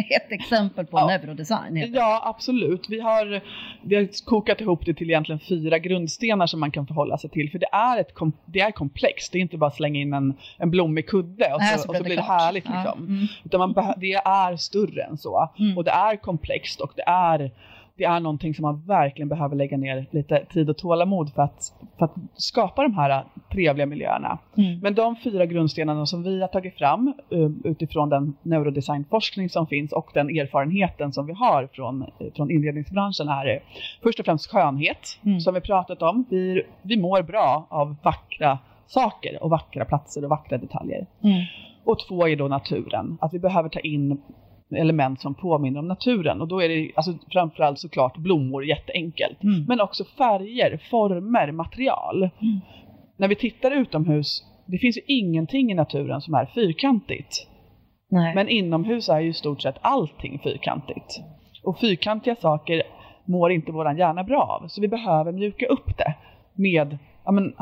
ett 0.15 0.31
exempel 0.31 0.85
på 0.85 0.97
ja. 0.97 1.07
neurodesign? 1.07 1.93
Ja, 1.93 2.21
absolut. 2.25 2.85
Vi 2.89 2.99
har, 2.99 3.41
vi 3.83 3.95
har 3.95 4.25
kokat 4.25 4.61
ihop 4.61 4.85
det 4.85 4.93
till 4.93 5.09
egentligen 5.09 5.39
fyra 5.39 5.79
grundstenar 5.79 6.47
som 6.47 6.59
man 6.59 6.71
kan 6.71 6.87
förhålla 6.87 7.17
sig 7.17 7.29
till. 7.29 7.51
För 7.51 7.59
det 7.59 7.69
är, 7.71 7.99
ett, 7.99 8.11
det 8.45 8.59
är 8.59 8.71
komplext. 8.71 9.31
Det 9.31 9.37
är 9.37 9.41
inte 9.41 9.57
bara 9.57 9.67
att 9.67 9.75
slänga 9.75 9.99
in 9.99 10.13
en, 10.13 10.33
en 10.57 10.71
blommig 10.71 11.07
kudde 11.07 11.53
och 11.53 11.61
så, 11.61 11.77
så, 11.77 11.89
och 11.89 11.95
så 11.95 12.03
blir 12.03 12.15
det, 12.15 12.21
härligt. 12.21 12.65
Liksom. 12.65 12.83
Ja. 12.85 12.93
Mm. 12.93 13.27
Utan 13.43 13.59
man 13.59 13.93
det 13.97 14.13
är 14.13 14.55
större 14.55 15.03
än 15.03 15.17
så. 15.17 15.49
Mm. 15.59 15.77
Och 15.77 15.83
det 15.83 15.91
är 15.91 16.15
komplext 16.15 16.81
och 16.81 16.93
det 16.95 17.03
är 17.07 17.51
det 17.99 18.05
är 18.05 18.19
någonting 18.19 18.55
som 18.55 18.63
man 18.63 18.81
verkligen 18.85 19.29
behöver 19.29 19.55
lägga 19.55 19.77
ner 19.77 20.05
lite 20.11 20.45
tid 20.45 20.69
och 20.69 20.77
tålamod 20.77 21.33
för 21.33 21.41
att, 21.41 21.73
för 21.97 22.05
att 22.05 22.13
skapa 22.33 22.83
de 22.83 22.93
här 22.93 23.23
trevliga 23.51 23.85
miljöerna. 23.85 24.39
Mm. 24.57 24.79
Men 24.79 24.95
de 24.95 25.15
fyra 25.15 25.45
grundstenarna 25.45 26.05
som 26.05 26.23
vi 26.23 26.41
har 26.41 26.47
tagit 26.47 26.77
fram 26.77 27.13
uh, 27.33 27.49
utifrån 27.63 28.09
den 28.09 28.35
neurodesignforskning 28.43 29.49
som 29.49 29.67
finns 29.67 29.91
och 29.91 30.11
den 30.13 30.29
erfarenheten 30.29 31.13
som 31.13 31.25
vi 31.25 31.33
har 31.33 31.69
från, 31.73 32.05
från 32.35 32.51
inredningsbranschen 32.51 33.29
är 33.29 33.63
först 34.03 34.19
och 34.19 34.25
främst 34.25 34.51
skönhet, 34.51 35.19
mm. 35.25 35.39
som 35.39 35.53
vi 35.53 35.61
pratat 35.61 36.01
om. 36.01 36.25
Vi, 36.29 36.63
vi 36.81 36.97
mår 36.97 37.21
bra 37.21 37.67
av 37.69 37.95
vackra 38.03 38.57
saker 38.87 39.43
och 39.43 39.49
vackra 39.49 39.85
platser 39.85 40.23
och 40.23 40.29
vackra 40.29 40.57
detaljer. 40.57 41.05
Mm. 41.23 41.45
Och 41.83 41.99
två 42.07 42.27
är 42.27 42.35
då 42.35 42.47
naturen, 42.47 43.17
att 43.21 43.33
vi 43.33 43.39
behöver 43.39 43.69
ta 43.69 43.79
in 43.79 44.21
element 44.75 45.21
som 45.21 45.35
påminner 45.35 45.79
om 45.79 45.87
naturen. 45.87 46.41
Och 46.41 46.47
då 46.47 46.63
är 46.63 46.69
det 46.69 46.91
alltså, 46.95 47.13
framförallt 47.31 47.79
såklart 47.79 48.17
blommor, 48.17 48.65
jätteenkelt. 48.65 49.43
Mm. 49.43 49.65
Men 49.67 49.81
också 49.81 50.03
färger, 50.17 50.79
former, 50.89 51.51
material. 51.51 52.17
Mm. 52.17 52.59
När 53.17 53.27
vi 53.27 53.35
tittar 53.35 53.71
utomhus, 53.71 54.43
det 54.65 54.77
finns 54.77 54.97
ju 54.97 55.01
ingenting 55.07 55.71
i 55.71 55.73
naturen 55.73 56.21
som 56.21 56.33
är 56.33 56.45
fyrkantigt. 56.45 57.47
Nej. 58.11 58.35
Men 58.35 58.49
inomhus 58.49 59.09
är 59.09 59.19
ju 59.19 59.29
i 59.29 59.33
stort 59.33 59.61
sett 59.61 59.75
allting 59.81 60.39
fyrkantigt. 60.43 61.19
Och 61.63 61.79
fyrkantiga 61.79 62.35
saker 62.35 62.83
mår 63.25 63.51
inte 63.51 63.71
våran 63.71 63.97
hjärna 63.97 64.23
bra 64.23 64.59
av. 64.61 64.67
Så 64.67 64.81
vi 64.81 64.87
behöver 64.87 65.31
mjuka 65.31 65.65
upp 65.65 65.97
det 65.97 66.13
med 66.53 66.97
ja, 67.25 67.31
men, 67.31 67.53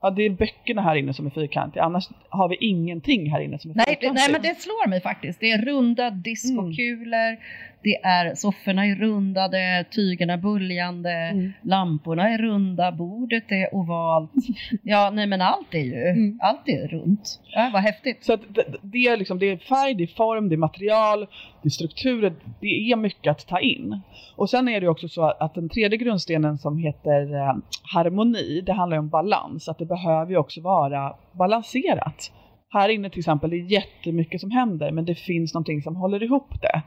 Ja, 0.00 0.10
det 0.10 0.22
är 0.22 0.30
böckerna 0.30 0.82
här 0.82 0.96
inne 0.96 1.14
som 1.14 1.26
är 1.26 1.30
fyrkantiga, 1.30 1.82
annars 1.82 2.08
har 2.28 2.48
vi 2.48 2.56
ingenting 2.60 3.30
här 3.30 3.40
inne 3.40 3.58
som 3.58 3.70
är 3.70 3.74
fyrkantigt. 3.74 4.14
Nej, 4.14 4.32
men 4.32 4.42
det 4.42 4.60
slår 4.60 4.88
mig 4.88 5.00
faktiskt. 5.00 5.40
Det 5.40 5.50
är 5.50 5.58
runda 5.62 6.10
diskokulor, 6.10 7.28
mm. 7.28 7.40
Det 7.86 7.96
är 8.02 8.34
sofforna 8.34 8.86
är 8.86 8.94
rundade, 8.94 9.84
tygerna 9.90 10.36
buljande, 10.36 11.10
mm. 11.10 11.52
lamporna 11.62 12.28
är 12.28 12.38
runda, 12.38 12.92
bordet 12.92 13.44
är 13.48 13.74
ovalt. 13.74 14.30
Ja, 14.82 15.10
nej 15.14 15.26
men 15.26 15.40
allt 15.40 15.74
är 15.74 15.78
ju, 15.78 16.08
mm. 16.08 16.38
allt 16.42 16.68
är 16.68 16.88
runt. 16.88 17.40
Ja, 17.54 17.70
vad 17.72 17.82
häftigt. 17.82 18.24
Så 18.24 18.36
det, 18.36 18.64
det, 18.82 18.98
är 18.98 19.16
liksom, 19.16 19.38
det 19.38 19.46
är 19.46 19.56
färg, 19.56 19.94
det 19.94 20.02
är 20.02 20.16
form, 20.16 20.48
det 20.48 20.54
är 20.54 20.56
material, 20.56 21.20
det 21.62 21.68
är 21.68 21.70
strukturer, 21.70 22.32
det 22.60 22.66
är 22.66 22.96
mycket 22.96 23.30
att 23.30 23.46
ta 23.46 23.60
in. 23.60 24.00
Och 24.36 24.50
sen 24.50 24.68
är 24.68 24.80
det 24.80 24.88
också 24.88 25.08
så 25.08 25.22
att 25.22 25.54
den 25.54 25.68
tredje 25.68 25.98
grundstenen 25.98 26.58
som 26.58 26.78
heter 26.78 27.34
eh, 27.34 27.56
harmoni, 27.94 28.60
det 28.60 28.72
handlar 28.72 28.98
om 28.98 29.08
balans, 29.08 29.68
att 29.68 29.78
det 29.78 29.86
behöver 29.86 30.30
ju 30.30 30.36
också 30.36 30.60
vara 30.60 31.16
balanserat. 31.32 32.32
Här 32.68 32.88
inne 32.88 33.10
till 33.10 33.18
exempel, 33.18 33.50
det 33.50 33.56
är 33.56 33.72
jättemycket 33.72 34.40
som 34.40 34.50
händer, 34.50 34.90
men 34.90 35.04
det 35.04 35.14
finns 35.14 35.54
någonting 35.54 35.82
som 35.82 35.96
håller 35.96 36.22
ihop 36.22 36.62
det. 36.62 36.82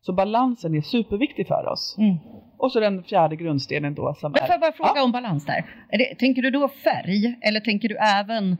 Så 0.00 0.12
balansen 0.12 0.74
är 0.74 0.80
superviktig 0.80 1.46
för 1.48 1.68
oss. 1.68 1.96
Mm. 1.98 2.16
Och 2.58 2.72
så 2.72 2.80
den 2.80 3.02
fjärde 3.02 3.36
grundstenen 3.36 3.94
då 3.94 4.14
som 4.14 4.32
men 4.32 4.42
är... 4.42 4.46
Får 4.46 4.52
jag 4.52 4.60
bara 4.60 4.72
fråga 4.72 4.92
ja. 4.94 5.02
om 5.02 5.12
balans 5.12 5.46
där? 5.46 5.66
Det, 5.90 6.14
tänker 6.14 6.42
du 6.42 6.50
då 6.50 6.68
färg, 6.68 7.38
eller 7.42 7.60
tänker 7.60 7.88
du 7.88 7.96
även 7.96 8.56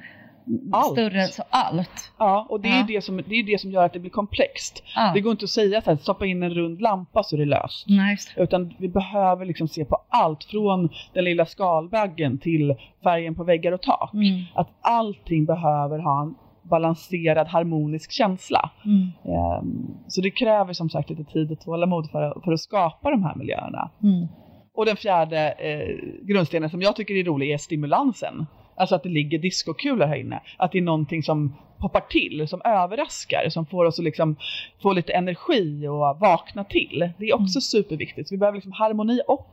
allt. 0.73 0.93
större 0.93 1.23
än 1.23 1.28
så 1.28 1.43
allt. 1.50 2.12
Ja, 2.19 2.47
och 2.49 2.61
det 2.61 2.69
är 2.69 2.78
Ja. 2.78 2.85
det 2.88 3.05
som, 3.05 3.16
det 3.16 3.35
är 3.35 3.43
det 3.43 3.61
som 3.61 3.71
gör 3.71 3.85
att 3.85 3.93
det 3.93 3.99
blir 3.99 4.11
komplext. 4.11 4.83
Ja. 4.97 5.11
Det 5.14 5.21
går 5.21 5.33
inte 5.33 5.45
att 5.45 5.50
säga 5.50 5.81
så 5.81 5.90
här, 5.90 5.97
stoppa 5.97 6.26
in 6.26 6.43
en 6.43 6.55
rund 6.55 6.81
lampa 6.81 7.23
så 7.23 7.37
är 7.37 7.38
det 7.38 7.45
löst. 7.45 7.87
Det. 7.87 8.43
Utan 8.43 8.75
vi 8.78 8.88
behöver 8.88 9.45
liksom 9.45 9.69
se 9.69 9.85
på 9.85 9.99
allt 10.09 10.45
från 10.45 10.88
den 11.12 11.25
lilla 11.25 11.47
skalbaggen 11.47 12.38
till 12.38 12.75
färgen 13.02 13.35
på 13.35 13.45
väggar 13.45 13.73
och 13.73 13.83
tak. 13.83 14.14
Mm. 14.14 14.43
Att 14.55 14.69
allting 14.81 15.45
behöver 15.45 15.99
ha 15.99 16.23
en 16.23 16.35
balanserad 16.68 17.46
harmonisk 17.49 18.12
känsla. 18.12 18.70
Mm. 18.85 19.08
Ehm, 19.25 19.87
Så 20.08 20.20
det 20.20 20.30
kräver 20.30 20.73
som 20.73 20.90
sagt 20.90 21.11
lite 21.11 21.25
tid 21.25 21.52
och 21.52 21.61
tålamod 21.61 22.11
för, 22.11 22.23
att- 22.23 22.44
för 22.44 22.52
att 22.52 22.61
skapa 22.61 23.11
de 23.11 23.23
här 23.23 23.35
miljöerna. 23.37 23.90
Mm. 24.02 24.26
Och 24.75 24.87
den 24.87 24.96
fjärde 24.96 25.50
eh, 25.52 25.96
grundstenen 26.26 26.70
som 26.70 26.82
jag 26.82 26.96
tycker 26.96 27.14
är 27.14 27.25
rolig 27.25 27.50
är 27.50 27.58
stimulansen. 27.58 28.46
Alltså 28.76 28.94
att 28.94 29.02
det 29.02 29.08
ligger 29.08 29.38
diskokulor 29.38 30.06
här 30.06 30.16
inne. 30.16 30.40
Att 30.56 30.73
det 30.73 30.78
är 30.78 30.82
någonting 30.82 31.23
som 31.23 31.54
poppar 31.78 32.00
till, 32.00 32.49
som 32.49 32.61
överraskar, 32.64 33.49
som 33.49 33.66
får 33.66 33.85
oss 33.85 33.99
att 33.99 34.04
liksom 34.04 34.37
få 34.82 34.92
lite 34.92 35.12
energi 35.12 35.88
och 35.88 35.99
vakna 36.20 36.64
till. 36.64 37.11
Det 37.18 37.25
är 37.25 37.35
också 37.35 37.56
Mm. 37.58 37.61
superviktigt. 37.85 38.32
Vi 38.32 38.37
behöver 38.38 38.56
liksom 38.56 38.73
harmoni 38.73 39.20
och 39.28 39.52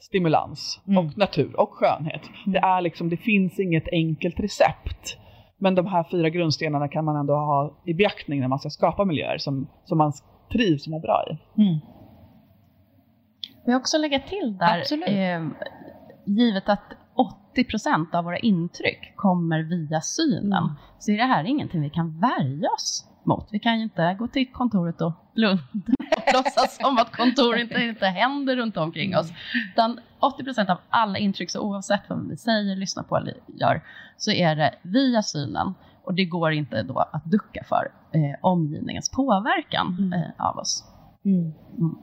stimulans 0.00 0.80
Mm. 0.88 0.98
och 0.98 1.18
natur 1.18 1.60
och 1.60 1.70
skönhet. 1.72 2.22
Mm. 2.46 2.52
Det, 2.52 2.58
är 2.58 2.80
liksom, 2.80 3.08
det 3.08 3.16
finns 3.16 3.60
inget 3.60 3.88
enkelt 3.92 4.40
recept. 4.40 5.18
Men 5.58 5.74
de 5.74 5.86
här 5.86 6.04
fyra 6.10 6.28
grundstenarna 6.28 6.88
kan 6.88 7.04
man 7.04 7.16
ändå 7.16 7.34
ha 7.34 7.72
i 7.84 7.94
beaktning 7.94 8.40
när 8.40 8.48
man 8.48 8.58
ska 8.58 8.70
skapa 8.70 9.04
miljöer 9.04 9.38
som, 9.38 9.66
som 9.84 9.98
man 9.98 10.12
trivs 10.52 10.86
och 10.86 10.90
mår 10.90 11.00
bra 11.00 11.24
i. 11.30 11.62
Mm. 11.62 11.78
Får 13.64 13.72
jag 13.72 13.80
också 13.80 13.98
lägga 13.98 14.20
till 14.20 14.58
där, 14.58 14.84
eh, 15.08 15.48
givet 16.24 16.68
att 16.68 16.94
80% 17.54 18.14
av 18.14 18.24
våra 18.24 18.38
intryck 18.38 19.12
kommer 19.16 19.62
via 19.62 20.00
synen, 20.00 20.62
Mm. 20.64 20.74
så 20.98 21.12
är 21.12 21.16
det 21.16 21.24
här 21.24 21.44
ingenting 21.44 21.80
vi 21.80 21.90
kan 21.90 22.20
värja 22.20 22.70
oss 22.70 23.07
mot. 23.24 23.48
Vi 23.50 23.58
kan 23.58 23.76
ju 23.76 23.82
inte 23.82 24.16
gå 24.18 24.28
till 24.28 24.52
kontoret 24.52 25.00
och 25.00 25.12
blunda 25.34 25.62
och 26.16 26.22
låtsas 26.34 26.76
som 26.80 26.98
att 26.98 27.16
kontor 27.16 27.56
inte, 27.56 27.74
inte 27.82 28.06
händer 28.06 28.56
runt 28.56 28.76
omkring 28.76 29.16
oss. 29.16 29.30
Utan 29.72 30.00
80% 30.20 30.70
av 30.70 30.78
alla 30.88 31.18
intryck, 31.18 31.50
så 31.50 31.60
oavsett 31.60 32.00
vad 32.08 32.28
vi 32.28 32.36
säger, 32.36 32.76
lyssnar 32.76 33.02
på 33.02 33.16
eller 33.16 33.34
gör, 33.46 33.82
så 34.16 34.30
är 34.30 34.56
det 34.56 34.74
via 34.82 35.22
synen. 35.22 35.74
Och 36.04 36.14
det 36.14 36.24
går 36.24 36.52
inte 36.52 36.82
då 36.82 36.98
att 36.98 37.24
ducka 37.24 37.64
för 37.68 37.88
eh, 38.12 38.34
omgivningens 38.40 39.10
påverkan 39.10 39.96
Mm. 39.98 40.12
eh, 40.12 40.28
av 40.38 40.58
oss. 40.58 40.84
Mm. 41.24 41.40
Mm. 41.78 41.96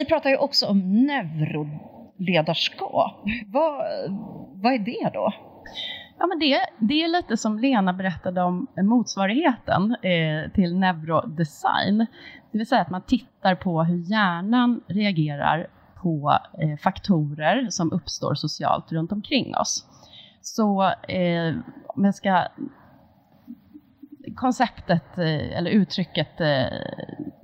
Ni 0.00 0.06
pratar 0.06 0.30
ju 0.30 0.36
också 0.36 0.66
om 0.66 1.06
neuroledarskap. 1.06 3.14
Vad, 3.46 3.74
vad 4.54 4.72
är 4.72 4.78
det 4.78 5.10
då? 5.14 5.32
Ja, 6.18 6.26
men 6.26 6.38
det, 6.38 6.60
det 6.78 7.02
är 7.02 7.08
lite 7.08 7.36
som 7.36 7.58
Lena 7.58 7.92
berättade 7.92 8.42
om 8.42 8.66
motsvarigheten 8.76 9.96
eh, 10.02 10.50
till 10.52 10.76
neurodesign. 10.76 11.98
Det 12.52 12.58
vill 12.58 12.66
säga 12.66 12.82
att 12.82 12.90
man 12.90 13.02
tittar 13.02 13.54
på 13.54 13.82
hur 13.82 14.10
hjärnan 14.10 14.80
reagerar 14.86 15.66
på 16.02 16.38
eh, 16.58 16.78
faktorer 16.78 17.66
som 17.70 17.92
uppstår 17.92 18.34
socialt 18.34 18.92
runt 18.92 19.12
omkring 19.12 19.56
oss. 19.56 19.86
Så 20.42 20.82
eh, 21.08 21.54
om 21.86 22.04
jag 22.04 22.14
ska 22.14 22.48
konceptet 24.36 25.18
eh, 25.18 25.58
eller 25.58 25.70
uttrycket 25.70 26.40
eh, 26.40 26.66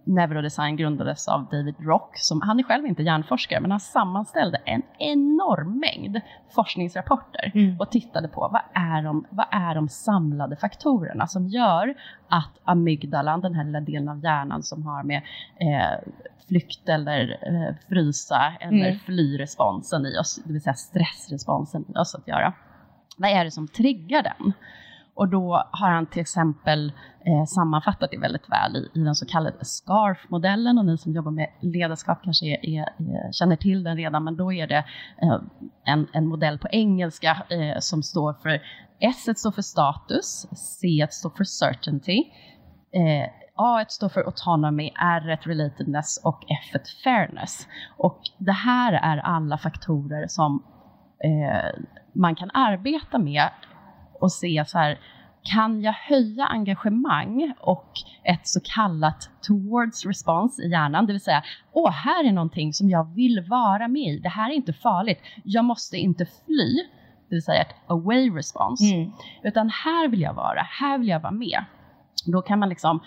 neurodesign 0.05 0.77
grundades 0.77 1.29
av 1.29 1.49
David 1.51 1.75
Rock. 1.81 2.11
Som, 2.19 2.41
han 2.41 2.59
är 2.59 2.63
själv 2.63 2.87
inte 2.87 3.03
hjärnforskare 3.03 3.61
men 3.61 3.71
han 3.71 3.81
sammanställde 3.81 4.59
en 4.65 4.83
enorm 4.99 5.81
mängd 5.81 6.21
forskningsrapporter 6.55 7.53
Mm. 7.55 7.81
och 7.81 7.91
tittade 7.91 8.29
på 8.29 8.41
vad 8.53 8.63
är, 8.75 9.03
de, 9.03 9.27
vad 9.31 9.47
är 9.51 9.75
de 9.75 9.89
samlade 9.89 10.57
faktorerna 10.57 11.27
som 11.27 11.49
gör 11.49 11.95
att 12.29 12.53
amygdalan, 12.65 13.41
den 13.41 13.55
här 13.55 13.65
lilla 13.65 13.81
delen 13.81 14.09
av 14.09 14.25
hjärnan 14.25 14.63
som 14.63 14.83
har 14.87 15.03
med 15.03 15.23
eh, 15.61 16.09
flykt 16.49 16.89
eller 16.89 17.39
eh, 17.43 17.75
frysa 17.89 18.53
eller 18.61 18.87
Mm. 18.89 18.99
flyresponsen 18.99 20.07
i 20.07 20.19
oss, 20.19 20.41
det 20.45 20.53
vill 20.53 20.63
säga 20.63 20.75
stressresponsen 20.75 21.85
i 21.95 21.99
oss 21.99 22.15
att 22.15 22.29
göra. 22.29 22.53
Vad 23.17 23.31
är 23.31 23.45
det 23.45 23.51
som 23.51 23.69
triggar 23.69 24.23
den? 24.23 24.53
Och 25.15 25.29
då 25.29 25.69
har 25.71 25.91
han 25.91 26.07
till 26.07 26.21
exempel 26.21 26.93
eh, 27.27 27.45
sammanfattat 27.45 28.11
det 28.11 28.19
väldigt 28.19 28.51
väl 28.51 28.77
i, 28.77 29.01
i 29.01 29.05
den 29.05 29.15
så 29.15 29.27
kallade 29.27 29.65
SCARF-modellen 29.65 30.79
och 30.79 30.85
ni 30.85 30.99
som 30.99 31.13
jobbar 31.13 31.31
med 31.31 31.49
ledarskap 31.61 32.19
kanske 32.25 32.47
är, 32.47 32.67
är, 32.67 32.83
är, 32.83 33.33
känner 33.33 33.57
till 33.57 33.85
den 33.85 33.97
redan, 33.97 34.25
men 34.25 34.37
då 34.37 34.53
är 34.53 34.67
det 34.67 34.85
eh, 35.23 35.39
en, 35.85 36.07
en 36.13 36.27
modell 36.27 36.59
på 36.59 36.69
engelska 36.69 37.43
eh, 37.51 37.79
som 37.79 38.03
står 38.03 38.33
för 38.33 38.63
S 39.01 39.39
står 39.39 39.51
för 39.51 39.63
status, 39.63 40.47
C 40.55 41.07
står 41.11 41.31
för 41.31 41.45
certainty, 41.45 42.19
eh, 42.93 43.31
A 43.55 43.85
står 43.89 44.09
för 44.09 44.21
autonomy, 44.21 44.91
R 45.01 45.41
relatedness 45.43 46.21
och 46.25 46.45
F 46.49 46.81
fairness. 47.05 47.69
Och 47.97 48.21
det 48.39 48.53
här 48.53 48.93
är 48.93 49.17
alla 49.19 49.59
faktorer 49.59 50.27
som 50.29 50.63
eh, 51.25 51.81
man 52.15 52.35
kan 52.35 52.51
arbeta 52.55 53.19
med 53.19 53.49
och 54.23 54.33
se 54.33 54.65
så 54.67 54.79
här, 54.79 54.99
kan 55.43 55.81
jag 55.83 55.93
höja 55.93 56.47
engagemang 56.47 57.55
och 57.61 57.91
ett 58.25 58.47
så 58.49 58.61
kallat 58.75 59.31
towards 59.41 60.07
response 60.07 60.63
i 60.63 60.71
hjärnan, 60.71 61.07
det 61.07 61.13
vill 61.13 61.21
säga, 61.21 61.43
åh, 61.73 61.91
här 61.91 62.25
är 62.25 62.33
någonting 62.33 62.73
som 62.73 62.91
jag 62.91 63.15
vill 63.15 63.41
vara 63.49 63.89
med 63.89 64.03
i, 64.15 64.19
det 64.19 64.29
här 64.29 64.51
är 64.51 64.55
inte 64.55 64.73
farligt, 64.73 65.19
jag 65.45 65.65
måste 65.65 65.97
inte 65.97 66.25
fly, 66.27 66.75
det 67.29 67.35
vill 67.35 67.43
säga 67.43 67.61
ett 67.61 67.75
away 67.87 68.31
response, 68.31 68.85
Mm. 68.95 69.13
utan 69.43 69.69
här 69.71 70.09
vill 70.09 70.21
jag 70.21 70.35
vara, 70.35 70.63
här 70.81 70.99
vill 70.99 71.09
jag 71.09 71.21
vara 71.21 71.33
med. 71.33 71.65
Då 72.27 72.43
kan 72.43 72.59
man 72.59 72.69
liksom 72.69 73.01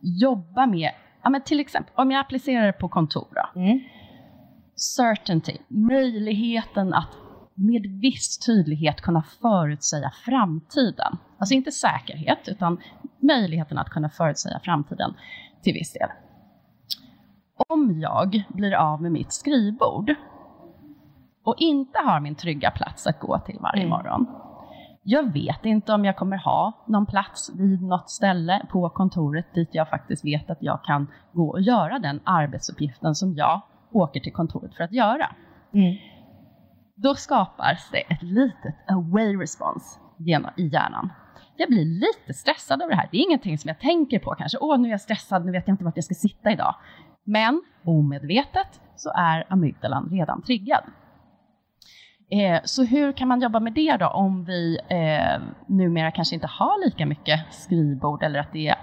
jobba 0.00 0.66
med, 0.66 0.90
ja 1.22 1.30
men 1.30 1.42
till 1.42 1.60
exempel, 1.60 1.92
om 1.96 2.10
jag 2.10 2.20
applicerar 2.20 2.66
det 2.66 2.72
på 2.72 2.88
kontor 2.88 3.26
då, 3.34 3.60
Mm. 3.60 3.80
certainty, 4.76 5.56
möjligheten 5.68 6.94
att 6.94 7.08
med 7.54 7.86
viss 8.00 8.38
tydlighet 8.38 9.00
kunna 9.00 9.22
förutsäga 9.22 10.10
framtiden. 10.24 11.18
Alltså 11.38 11.54
inte 11.54 11.72
säkerhet, 11.72 12.48
utan 12.48 12.78
möjligheten 13.18 13.78
att 13.78 13.88
kunna 13.90 14.08
förutsäga 14.08 14.60
framtiden 14.64 15.14
till 15.62 15.72
viss 15.72 15.92
del. 15.92 16.08
Om 17.68 18.00
jag 18.00 18.42
blir 18.48 18.74
av 18.74 19.02
med 19.02 19.12
mitt 19.12 19.32
skrivbord 19.32 20.14
och 21.44 21.54
inte 21.58 21.98
har 21.98 22.20
min 22.20 22.34
trygga 22.34 22.70
plats 22.70 23.06
att 23.06 23.20
gå 23.20 23.38
till 23.38 23.58
varje 23.60 23.82
Mm. 23.82 23.90
morgon. 23.90 24.26
Jag 25.02 25.32
vet 25.32 25.64
inte 25.64 25.92
om 25.92 26.04
jag 26.04 26.16
kommer 26.16 26.36
ha 26.36 26.84
någon 26.86 27.06
plats 27.06 27.50
vid 27.54 27.82
något 27.82 28.10
ställe 28.10 28.66
på 28.70 28.88
kontoret 28.88 29.54
dit 29.54 29.68
jag 29.72 29.88
faktiskt 29.88 30.24
vet 30.24 30.50
att 30.50 30.58
jag 30.60 30.84
kan 30.84 31.06
gå 31.32 31.48
och 31.48 31.60
göra 31.60 31.98
den 31.98 32.20
arbetsuppgiften 32.24 33.14
som 33.14 33.34
jag 33.34 33.60
åker 33.92 34.20
till 34.20 34.32
kontoret 34.32 34.74
för 34.74 34.84
att 34.84 34.92
göra. 34.92 35.26
Mm. 35.72 35.96
Då 36.96 37.14
skapas 37.14 37.90
det 37.90 37.98
ett 37.98 38.22
litet 38.22 38.74
away 38.88 39.36
response 39.36 40.00
i 40.56 40.66
hjärnan. 40.66 41.12
Jag 41.56 41.68
blir 41.68 41.84
lite 41.84 42.34
stressad 42.34 42.82
över 42.82 42.90
det 42.90 42.96
här. 42.96 43.08
Det 43.12 43.16
är 43.16 43.22
ingenting 43.22 43.58
som 43.58 43.68
jag 43.68 43.80
tänker 43.80 44.18
på 44.18 44.34
kanske. 44.34 44.58
Åh, 44.58 44.78
nu 44.78 44.88
är 44.88 44.92
jag 44.92 45.00
stressad, 45.00 45.44
nu 45.44 45.52
vet 45.52 45.68
jag 45.68 45.74
inte 45.74 45.84
vart 45.84 45.96
jag 45.96 46.04
ska 46.04 46.14
sitta 46.14 46.52
idag. 46.52 46.74
Men 47.24 47.62
omedvetet 47.84 48.80
så 48.96 49.12
är 49.16 49.46
amygdalan 49.48 50.08
redan 50.10 50.42
triggad. 50.42 50.84
Eh, 52.30 52.60
så 52.64 52.84
hur 52.84 53.12
kan 53.12 53.28
man 53.28 53.40
jobba 53.40 53.60
med 53.60 53.72
det 53.72 53.96
då 53.96 54.06
om 54.06 54.44
vi 54.44 54.78
eh, 54.88 55.42
numera 55.66 56.10
kanske 56.10 56.34
inte 56.34 56.46
har 56.46 56.84
lika 56.84 57.06
mycket 57.06 57.54
skrivbord 57.54 58.22
eller 58.22 58.40
att 58.40 58.52
det 58.52 58.68
är 58.68 58.76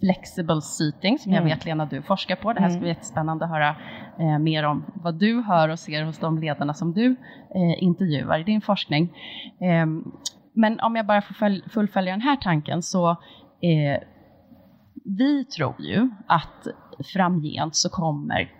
flexible 0.00 0.60
seating 0.62 1.18
som 1.18 1.32
jag 1.32 1.40
Mm. 1.42 1.56
vet 1.56 1.64
Lena 1.64 1.86
du 1.86 2.02
forskar 2.02 2.36
på. 2.36 2.52
Det 2.52 2.60
här 2.60 2.68
ska 2.68 2.72
Mm. 2.76 2.80
bli 2.80 2.88
jättespännande 2.88 3.44
att 3.44 3.50
höra 3.50 3.76
eh, 4.18 4.38
mer 4.38 4.64
om 4.64 4.84
vad 4.94 5.14
du 5.14 5.42
hör 5.42 5.68
och 5.68 5.78
ser 5.78 6.02
hos 6.04 6.18
de 6.18 6.38
ledarna 6.38 6.74
som 6.74 6.92
du 6.92 7.06
eh, 7.54 7.82
intervjuar 7.82 8.38
i 8.38 8.42
din 8.44 8.60
forskning. 8.60 9.12
Ehm, 9.60 10.04
men 10.52 10.80
om 10.80 10.96
jag 10.96 11.06
bara 11.06 11.22
får 11.22 11.34
följ- 11.34 11.68
fullfölja 11.68 12.12
den 12.12 12.20
här 12.20 12.36
tanken 12.36 12.82
så 12.82 13.10
eh, 13.10 14.02
vi 15.04 15.44
tror 15.44 15.74
ju 15.78 16.10
att 16.26 16.66
framgent 17.14 17.76
så 17.76 17.88
kommer 17.90 18.52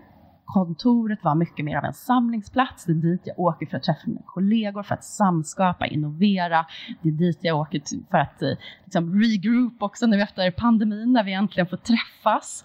kontoret 0.46 1.24
vara 1.24 1.34
mycket 1.34 1.64
mer 1.64 1.76
av 1.76 1.84
en 1.84 1.92
samlingsplats. 1.92 2.84
Det 2.84 2.92
är 2.92 2.94
dit 2.94 3.22
jag 3.24 3.38
åker 3.38 3.66
för 3.66 3.76
att 3.76 3.82
träffa 3.82 4.00
mina 4.06 4.22
kollegor, 4.26 4.82
för 4.82 4.94
att 4.94 5.04
samskapa, 5.04 5.86
innovera. 5.86 6.66
Det 7.02 7.08
är 7.08 7.12
dit 7.12 7.38
jag 7.40 7.58
åker 7.58 7.80
för 8.10 8.18
att 8.18 8.42
eh, 8.42 8.50
liksom 8.84 9.20
regroup 9.20 9.82
också 9.82 10.06
nu 10.06 10.22
efter 10.22 10.50
pandemin 10.50 11.12
när 11.12 11.24
vi 11.24 11.32
äntligen 11.32 11.66
får 11.66 11.76
träffas. 11.76 12.64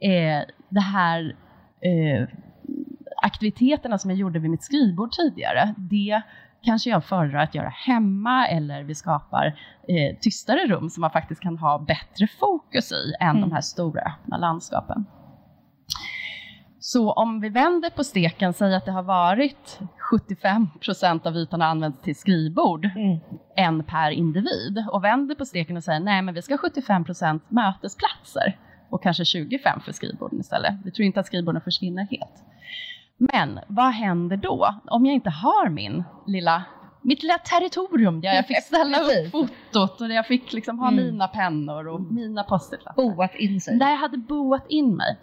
Eh, 0.00 0.42
det 0.68 0.80
här 0.80 1.36
eh, 1.80 2.28
aktiviteterna 3.22 3.98
som 3.98 4.10
jag 4.10 4.18
gjorde 4.18 4.38
vid 4.38 4.50
mitt 4.50 4.62
skrivbord 4.62 5.12
tidigare, 5.12 5.74
det 5.76 6.22
kanske 6.62 6.90
jag 6.90 7.04
föredrar 7.04 7.38
att 7.40 7.54
göra 7.54 7.68
hemma 7.68 8.46
eller 8.48 8.82
vi 8.82 8.94
skapar 8.94 9.46
eh, 9.88 10.16
tystare 10.20 10.66
rum 10.66 10.90
som 10.90 11.00
man 11.00 11.10
faktiskt 11.10 11.40
kan 11.40 11.58
ha 11.58 11.78
bättre 11.78 12.26
fokus 12.40 12.92
i 12.92 13.14
än 13.20 13.30
Mm. 13.30 13.40
de 13.40 13.52
här 13.52 13.60
stora 13.60 14.02
öppna 14.02 14.36
landskapen. 14.36 15.06
Så 16.86 17.12
om 17.12 17.40
vi 17.40 17.48
vänder 17.48 17.90
på 17.90 18.04
steken, 18.04 18.52
säger 18.52 18.76
att 18.76 18.84
det 18.84 18.92
har 18.92 19.02
varit 19.02 19.80
75 19.98 20.68
procent 20.80 21.26
av 21.26 21.36
ytan 21.36 21.60
har 21.60 21.68
använts 21.68 22.02
till 22.02 22.16
skrivbord, 22.16 22.84
mm. 22.84 23.18
en 23.56 23.84
per 23.84 24.10
individ, 24.10 24.84
och 24.92 25.04
vänder 25.04 25.34
på 25.34 25.44
steken 25.44 25.76
och 25.76 25.84
säger 25.84 26.00
nej 26.00 26.22
men 26.22 26.34
vi 26.34 26.42
ska 26.42 26.54
ha 26.54 26.58
75 26.58 27.04
procent 27.04 27.42
mötesplatser 27.48 28.58
och 28.90 29.02
kanske 29.02 29.24
25 29.24 29.80
för 29.80 29.92
skrivborden 29.92 30.40
istället. 30.40 30.74
Vi 30.84 30.90
tror 30.90 31.06
inte 31.06 31.20
att 31.20 31.26
skrivborden 31.26 31.60
försvinner 31.60 32.06
helt. 32.10 32.44
Men 33.18 33.60
vad 33.66 33.92
händer 33.92 34.36
då 34.36 34.74
om 34.86 35.06
jag 35.06 35.14
inte 35.14 35.30
har 35.30 35.68
min 35.68 36.04
lilla 36.26 36.64
mitt 37.02 37.22
lilla 37.22 37.38
territorium 37.38 38.20
där 38.20 38.34
jag 38.34 38.46
fick 38.46 38.62
ställa 38.62 38.98
upp 38.98 39.30
fotot 39.30 40.00
och 40.00 40.08
där 40.08 40.14
jag 40.14 40.26
fick 40.26 40.52
liksom 40.52 40.78
ha 40.78 40.88
mm. 40.88 41.04
mina 41.04 41.28
pennor 41.28 41.88
och 41.88 42.00
mina 42.00 42.42
post-it-lappar. 42.42 43.02
Boat 43.02 43.34
in 43.34 43.60
sig. 43.60 43.78
Där 43.78 43.90
jag 43.90 43.96
hade 43.96 44.18
boat 44.18 44.66
in 44.68 44.96
mig. 44.96 45.18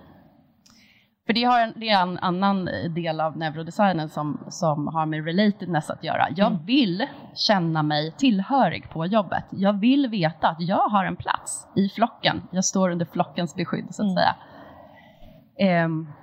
För 1.25 1.33
det, 1.33 1.43
har 1.43 1.59
en, 1.59 1.73
det 1.75 1.89
är 1.89 2.01
en 2.01 2.17
annan 2.17 2.69
del 2.89 3.21
av 3.21 3.37
neurodesignen 3.37 4.09
som, 4.09 4.39
som 4.49 4.87
har 4.87 5.05
med 5.05 5.25
relatedness 5.25 5.89
att 5.89 6.03
göra. 6.03 6.27
Jag 6.35 6.51
mm. 6.51 6.65
vill 6.65 7.07
känna 7.35 7.83
mig 7.83 8.11
tillhörig 8.17 8.89
på 8.89 9.05
jobbet. 9.05 9.43
Jag 9.49 9.79
vill 9.79 10.07
veta 10.07 10.49
att 10.49 10.61
jag 10.61 10.89
har 10.89 11.05
en 11.05 11.15
plats 11.15 11.67
i 11.75 11.89
flocken. 11.89 12.41
Jag 12.51 12.65
står 12.65 12.89
under 12.89 13.05
flockens 13.05 13.55
beskydd 13.55 13.85
så 13.89 14.03
att 14.03 14.09
mm. 14.09 14.15
säga. 14.15 15.85
Um, 15.85 16.13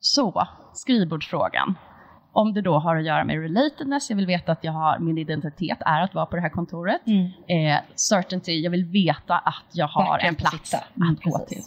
så, 0.00 0.46
skrivbordsfrågan. 0.72 1.74
Om 2.32 2.54
det 2.54 2.62
då 2.62 2.78
har 2.78 2.96
att 2.96 3.04
göra 3.04 3.24
med 3.24 3.40
relatedness, 3.40 4.10
jag 4.10 4.16
vill 4.16 4.26
veta 4.26 4.52
att 4.52 4.64
jag 4.64 4.72
har, 4.72 4.98
min 4.98 5.18
identitet 5.18 5.78
är 5.80 6.02
att 6.02 6.14
vara 6.14 6.26
på 6.26 6.36
det 6.36 6.42
här 6.42 6.48
kontoret. 6.48 7.00
Mm. 7.06 7.26
Eh, 7.48 7.80
certainty, 7.94 8.60
jag 8.60 8.70
vill 8.70 8.84
veta 8.84 9.38
att 9.38 9.64
jag 9.72 9.88
har 9.88 10.18
en 10.18 10.34
plats 10.34 10.74
att 10.74 10.96
mm, 10.96 11.16
gå 11.24 11.38
till. 11.38 11.62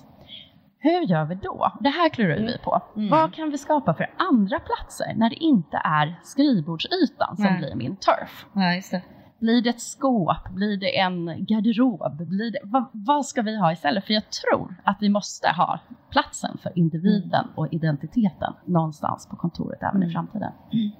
Hur 0.81 1.01
gör 1.01 1.25
vi 1.25 1.35
då? 1.35 1.71
Det 1.79 1.89
här 1.89 2.09
klurar 2.09 2.35
vi 2.35 2.57
på. 2.57 2.81
Mm. 2.95 3.09
Vad 3.09 3.33
kan 3.33 3.49
vi 3.49 3.57
skapa 3.57 3.93
för 3.93 4.09
andra 4.17 4.59
platser 4.59 5.13
när 5.15 5.29
det 5.29 5.35
inte 5.35 5.81
är 5.83 6.19
skrivbordsytan 6.23 7.35
som 7.35 7.45
Nej. 7.45 7.57
blir 7.57 7.75
min 7.75 7.95
turf? 7.95 8.45
Ja, 8.53 8.73
just 8.75 8.91
det. 8.91 9.01
Blir 9.39 9.61
det 9.61 9.69
ett 9.69 9.81
skåp? 9.81 10.49
Blir 10.49 10.77
det 10.77 10.99
en 10.99 11.45
garderob? 11.45 12.17
Blir 12.27 12.51
det, 12.51 12.59
vad, 12.63 12.85
vad, 12.91 13.25
ska 13.25 13.41
vi 13.41 13.59
ha 13.59 13.71
istället? 13.71 14.05
För 14.05 14.13
jag 14.13 14.23
tror 14.29 14.75
att 14.83 14.97
vi 15.01 15.09
måste 15.09 15.47
ha 15.47 15.79
platsen 16.09 16.57
för 16.63 16.79
individen 16.79 17.43
mm. 17.43 17.55
och 17.55 17.73
identiteten 17.73 18.53
någonstans 18.65 19.27
på 19.27 19.35
kontoret 19.35 19.83
även 19.83 19.95
mm. 19.95 20.09
i 20.09 20.13
framtiden. 20.13 20.51
Mm. 20.73 20.91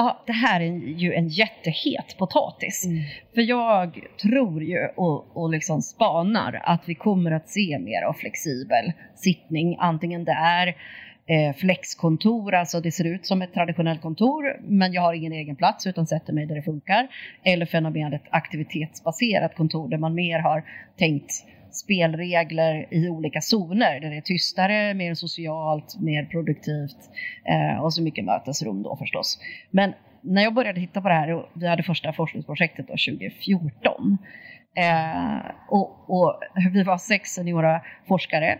Ja, 0.00 0.22
det 0.26 0.32
här 0.32 0.60
är 0.60 0.72
ju 0.76 1.14
en 1.14 1.28
jättehet 1.28 2.16
potatis. 2.18 2.86
Mm. 2.86 3.04
För 3.34 3.40
jag 3.40 4.00
tror 4.22 4.62
ju 4.62 4.88
och, 4.96 5.36
och 5.36 5.50
liksom 5.50 5.82
spanar 5.82 6.60
att 6.64 6.82
vi 6.86 6.94
kommer 6.94 7.30
att 7.30 7.48
se 7.48 7.78
mer 7.78 8.02
av 8.02 8.12
flexibel 8.12 8.92
sittning, 9.14 9.76
antingen 9.80 10.24
det 10.24 10.32
är 10.32 10.66
eh, 11.26 11.56
flexkontor, 11.56 12.54
alltså 12.54 12.80
det 12.80 12.92
ser 12.92 13.04
ut 13.04 13.26
som 13.26 13.42
ett 13.42 13.52
traditionellt 13.52 14.02
kontor 14.02 14.60
men 14.60 14.92
jag 14.92 15.02
har 15.02 15.14
ingen 15.14 15.32
egen 15.32 15.56
plats 15.56 15.86
utan 15.86 16.06
sätter 16.06 16.32
mig 16.32 16.46
där 16.46 16.54
det 16.54 16.62
funkar. 16.62 17.08
Eller 17.42 17.66
fenomenet 17.66 18.22
aktivitetsbaserat 18.30 19.56
kontor 19.56 19.88
där 19.88 19.98
man 19.98 20.14
mer 20.14 20.38
har 20.38 20.64
tänkt 20.98 21.44
spelregler 21.70 22.86
i 22.90 23.08
olika 23.08 23.40
zoner 23.40 24.00
där 24.00 24.10
det 24.10 24.16
är 24.16 24.20
tystare, 24.20 24.94
mer 24.94 25.14
socialt, 25.14 26.00
mer 26.00 26.24
produktivt 26.24 27.10
eh, 27.44 27.84
och 27.84 27.94
så 27.94 28.02
mycket 28.02 28.24
mötesrum 28.24 28.82
då 28.82 28.96
förstås. 28.96 29.38
Men 29.70 29.92
när 30.20 30.42
jag 30.42 30.54
började 30.54 30.80
titta 30.80 31.00
på 31.00 31.08
det 31.08 31.14
här, 31.14 31.46
vi 31.52 31.68
hade 31.68 31.82
första 31.82 32.12
forskningsprojektet 32.12 32.86
då 32.88 32.92
2014 32.92 34.18
eh, 34.76 35.50
och, 35.68 36.10
och, 36.10 36.40
vi 36.72 36.82
var 36.82 36.98
sex 36.98 37.30
seniora 37.30 37.80
forskare 38.08 38.58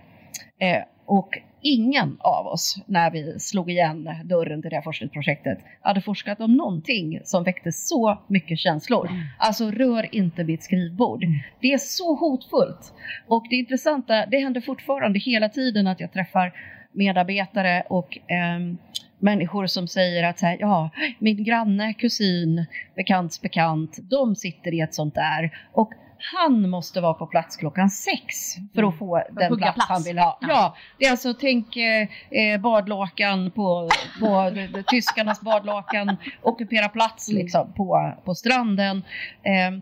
eh, 0.60 0.82
och 1.08 1.38
ingen 1.60 2.16
av 2.20 2.46
oss, 2.46 2.76
när 2.86 3.10
vi 3.10 3.38
slog 3.38 3.70
igen 3.70 4.08
dörren 4.24 4.62
till 4.62 4.70
det 4.70 4.76
här 4.76 4.82
forskningsprojektet, 4.82 5.58
hade 5.80 6.00
forskat 6.00 6.40
om 6.40 6.54
någonting 6.54 7.20
som 7.24 7.44
väckte 7.44 7.72
så 7.72 8.18
mycket 8.26 8.58
känslor. 8.58 9.06
Mm. 9.06 9.20
Alltså, 9.38 9.70
rör 9.70 10.14
inte 10.14 10.44
mitt 10.44 10.62
skrivbord. 10.62 11.24
Mm. 11.24 11.38
Det 11.60 11.72
är 11.72 11.78
så 11.78 12.14
hotfullt. 12.14 12.92
Och 13.26 13.46
det 13.50 13.56
intressanta, 13.56 14.26
det 14.26 14.38
händer 14.38 14.60
fortfarande 14.60 15.18
hela 15.18 15.48
tiden 15.48 15.86
att 15.86 16.00
jag 16.00 16.12
träffar 16.12 16.52
medarbetare 16.92 17.82
och 17.88 18.18
eh, 18.30 18.58
människor 19.18 19.66
som 19.66 19.88
säger 19.88 20.24
att 20.24 20.40
här, 20.40 20.56
ja, 20.60 20.90
min 21.18 21.44
granne, 21.44 21.94
kusin, 21.94 22.66
bekants 22.96 23.42
bekant, 23.42 23.98
de 24.10 24.36
sitter 24.36 24.74
i 24.74 24.80
ett 24.80 24.94
sånt 24.94 25.14
där. 25.14 25.50
Och 25.72 25.92
han 26.18 26.70
måste 26.70 27.00
vara 27.00 27.14
på 27.14 27.26
plats 27.26 27.56
klockan 27.56 27.90
sex 27.90 28.54
för 28.74 28.82
att 28.82 28.88
mm. 28.88 28.98
få 28.98 29.16
mm. 29.16 29.34
den 29.34 29.58
plats, 29.58 29.74
plats, 29.74 29.90
han 29.90 30.02
vill 30.02 30.18
ha. 30.18 30.38
Ja. 30.40 30.48
ja. 30.48 30.76
det 30.98 31.04
är 31.04 31.10
alltså, 31.10 31.34
tänk 31.34 31.76
eh, 31.76 32.08
eh 32.30 32.60
badlakan 32.60 33.50
på, 33.50 33.90
på 34.20 34.52
tyskarnas 34.90 35.40
badlakan, 35.40 36.16
ockupera 36.42 36.88
plats 36.88 37.28
mm. 37.28 37.42
liksom 37.42 37.72
på, 37.72 38.12
på 38.24 38.34
stranden. 38.34 39.02
Eh, 39.42 39.78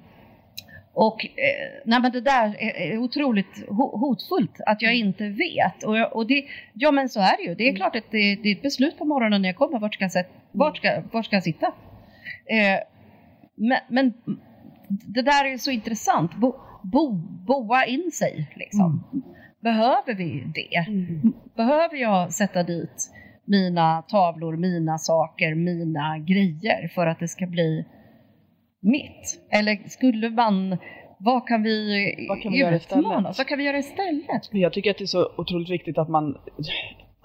och 0.92 1.24
eh, 1.24 1.82
nej, 1.84 2.00
men 2.00 2.12
det 2.12 2.20
där 2.20 2.56
är, 2.58 2.98
otroligt 2.98 3.68
hotfullt 3.68 4.60
att 4.66 4.82
jag 4.82 4.94
inte 4.94 5.28
vet. 5.28 5.82
Och, 5.82 5.98
jag, 5.98 6.16
och 6.16 6.26
det, 6.26 6.44
ja 6.72 6.90
men 6.90 7.08
så 7.08 7.20
är 7.20 7.36
det 7.36 7.42
ju. 7.42 7.54
Det 7.54 7.68
är 7.68 7.76
klart 7.76 7.96
att 7.96 8.10
det, 8.10 8.36
det 8.36 8.48
är 8.48 8.56
ett 8.56 8.62
beslut 8.62 8.98
på 8.98 9.04
morgonen 9.04 9.42
när 9.42 9.48
jag 9.48 9.56
kommer. 9.56 9.78
Vart 9.78 9.94
ska 9.94 10.08
jag, 10.14 10.24
vart 10.52 10.76
ska, 10.76 11.02
vart 11.12 11.26
ska 11.26 11.36
jag 11.36 11.42
sitta? 11.42 11.66
Eh, 12.46 12.78
men, 13.54 13.78
men 13.88 14.12
det 14.88 15.22
där 15.22 15.44
är 15.44 15.56
så 15.56 15.70
intressant. 15.70 16.34
Bo, 16.34 16.54
bo, 16.82 17.12
boa 17.46 17.84
in 17.84 18.10
sig 18.12 18.52
liksom. 18.56 19.04
Mm. 19.12 19.24
Behöver 19.60 20.14
vi 20.14 20.52
det? 20.54 20.90
Mm. 20.90 21.32
Behöver 21.56 21.96
jag 21.96 22.32
sätta 22.32 22.62
dit 22.62 23.10
mina 23.44 24.02
tavlor, 24.02 24.56
mina 24.56 24.98
saker, 24.98 25.54
mina 25.54 26.18
grejer 26.18 26.88
för 26.94 27.06
att 27.06 27.18
det 27.18 27.28
ska 27.28 27.46
bli 27.46 27.84
mitt? 28.80 29.48
Eller 29.50 29.88
skulle 29.88 30.30
man 30.30 30.78
vad 31.18 31.48
kan 31.48 31.62
vi, 31.62 32.26
vad 32.28 32.42
kan 32.42 32.52
vi 32.52 32.58
göra 32.58 32.76
istället? 32.76 33.38
Vad 33.38 33.46
kan 33.46 33.58
vi 33.58 33.64
göra 33.64 33.78
istället? 33.78 34.48
Jag 34.50 34.72
tycker 34.72 34.90
att 34.90 34.98
det 34.98 35.04
är 35.04 35.06
så 35.06 35.30
otroligt 35.36 35.70
viktigt 35.70 35.98
att 35.98 36.08
man 36.08 36.36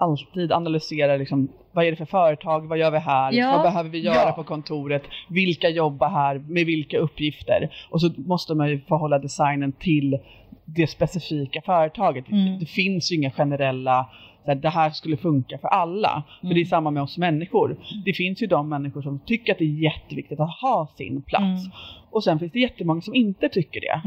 alltid 0.02 0.52
analyserar 0.52 1.18
liksom, 1.18 1.48
vad 1.72 1.86
är 1.86 1.92
det 1.92 1.98
för 1.98 2.06
företag, 2.06 2.68
vad 2.68 2.78
gör 2.78 2.92
vi 2.92 2.98
här, 2.98 3.34
ja. 3.34 3.52
vad 3.52 3.62
behöver 3.62 3.90
vi 3.90 4.00
göra 4.00 4.28
ja. 4.28 4.32
på 4.32 4.44
kontoret, 4.44 5.04
vilka 5.30 5.70
jobbar 5.70 6.10
här, 6.10 6.38
med 6.48 6.66
vilka 6.66 6.98
uppgifter. 6.98 7.70
Och 7.90 8.02
så 8.02 8.10
måste 8.18 8.56
man 8.56 8.70
ju 8.70 8.80
förhålla 8.80 9.20
designen 9.20 9.72
till 9.72 10.20
det 10.66 10.88
specifika 10.88 11.62
företaget. 11.62 12.32
Mm. 12.32 12.60
Det 12.60 12.66
finns 12.66 13.12
ju 13.12 13.16
inga 13.16 13.32
generella 13.32 14.10
här, 14.46 14.56
det 14.56 14.70
här 14.70 14.90
skulle 14.90 15.18
funka 15.18 15.58
för 15.58 15.68
alla. 15.68 16.12
Mm. 16.12 16.24
För 16.42 16.48
det 16.48 16.60
är 16.60 16.66
mm. 16.66 16.66
samma 16.66 16.92
med 16.92 17.04
oss 17.04 17.18
människor. 17.18 17.78
Det 18.06 18.14
finns 18.14 18.42
ju 18.42 18.48
de 18.48 18.70
människor 18.70 19.02
som 19.02 19.20
tycker 19.20 19.52
att 19.52 19.58
det 19.58 19.64
är 19.64 19.84
jätteviktigt 19.84 20.40
att 20.40 20.60
ha 20.62 20.88
sin 20.98 21.22
plats. 21.22 21.66
Mm. 21.66 21.72
Och 22.10 22.24
sen 22.24 22.40
finns 22.40 22.52
det 22.52 22.60
jättemånga 22.60 23.02
som 23.02 23.16
inte 23.16 23.50
tycker 23.50 23.82
det. 23.82 24.02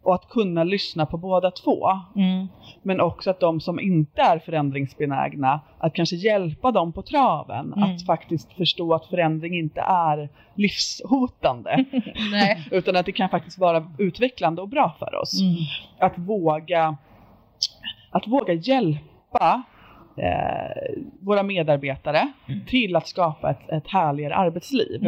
Mm 0.00 0.10
och 0.10 0.14
att 0.14 0.28
kunna 0.28 0.64
lyssna 0.64 1.06
på 1.06 1.16
båda 1.16 1.50
två. 1.50 1.88
Mm. 2.16 2.48
Men 2.82 3.00
också 3.00 3.30
att 3.30 3.40
de 3.40 3.60
som 3.60 3.80
inte 3.80 4.22
är 4.22 4.38
förändringsbenägna, 4.38 5.60
att 5.78 5.94
kanske 5.94 6.16
hjälpa 6.16 6.70
dem 6.70 6.92
på 6.92 7.02
traven. 7.02 7.72
Mm. 7.72 7.82
Att 7.82 8.06
faktiskt 8.06 8.52
förstå 8.52 8.94
att 8.94 9.06
förändring 9.06 9.58
inte 9.58 9.80
är 9.80 10.28
livshotande. 10.54 11.84
utan 12.70 12.96
att 12.96 13.06
det 13.06 13.12
kan 13.12 13.28
faktiskt 13.28 13.58
vara 13.58 13.92
utvecklande 13.98 14.62
och 14.62 14.68
bra 14.68 14.96
för 14.98 15.14
oss. 15.14 15.40
Mm. 15.40 15.54
Att, 15.98 16.18
våga, 16.18 16.96
att 18.10 18.28
våga 18.28 18.52
hjälpa 18.52 19.62
eh, 20.16 21.02
våra 21.20 21.42
medarbetare 21.42 22.32
mm. 22.48 22.60
till 22.66 22.96
att 22.96 23.08
skapa 23.08 23.50
ett, 23.50 23.68
ett 23.68 23.88
härligare 23.88 24.34
arbetsliv. 24.34 25.06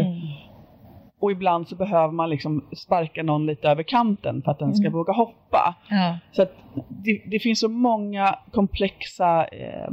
Och 1.23 1.33
ibland 1.33 1.69
så 1.69 1.77
behöver 1.77 2.13
man 2.13 2.31
liksom 2.31 2.65
sparka 2.77 3.23
någon 3.23 3.47
lite 3.47 3.69
över 3.69 3.83
kanten 3.83 4.43
för 4.43 4.51
att 4.51 4.59
den 4.59 4.75
ska 4.75 4.87
mm. 4.87 4.93
våga 4.93 5.13
hoppa. 5.13 5.75
Ja. 5.91 6.19
Så 6.33 6.47
det, 6.89 7.23
det, 7.31 7.39
finns 7.39 7.61
så 7.61 7.69
många 7.69 8.39
komplexa 8.53 9.45
eh, 9.45 9.89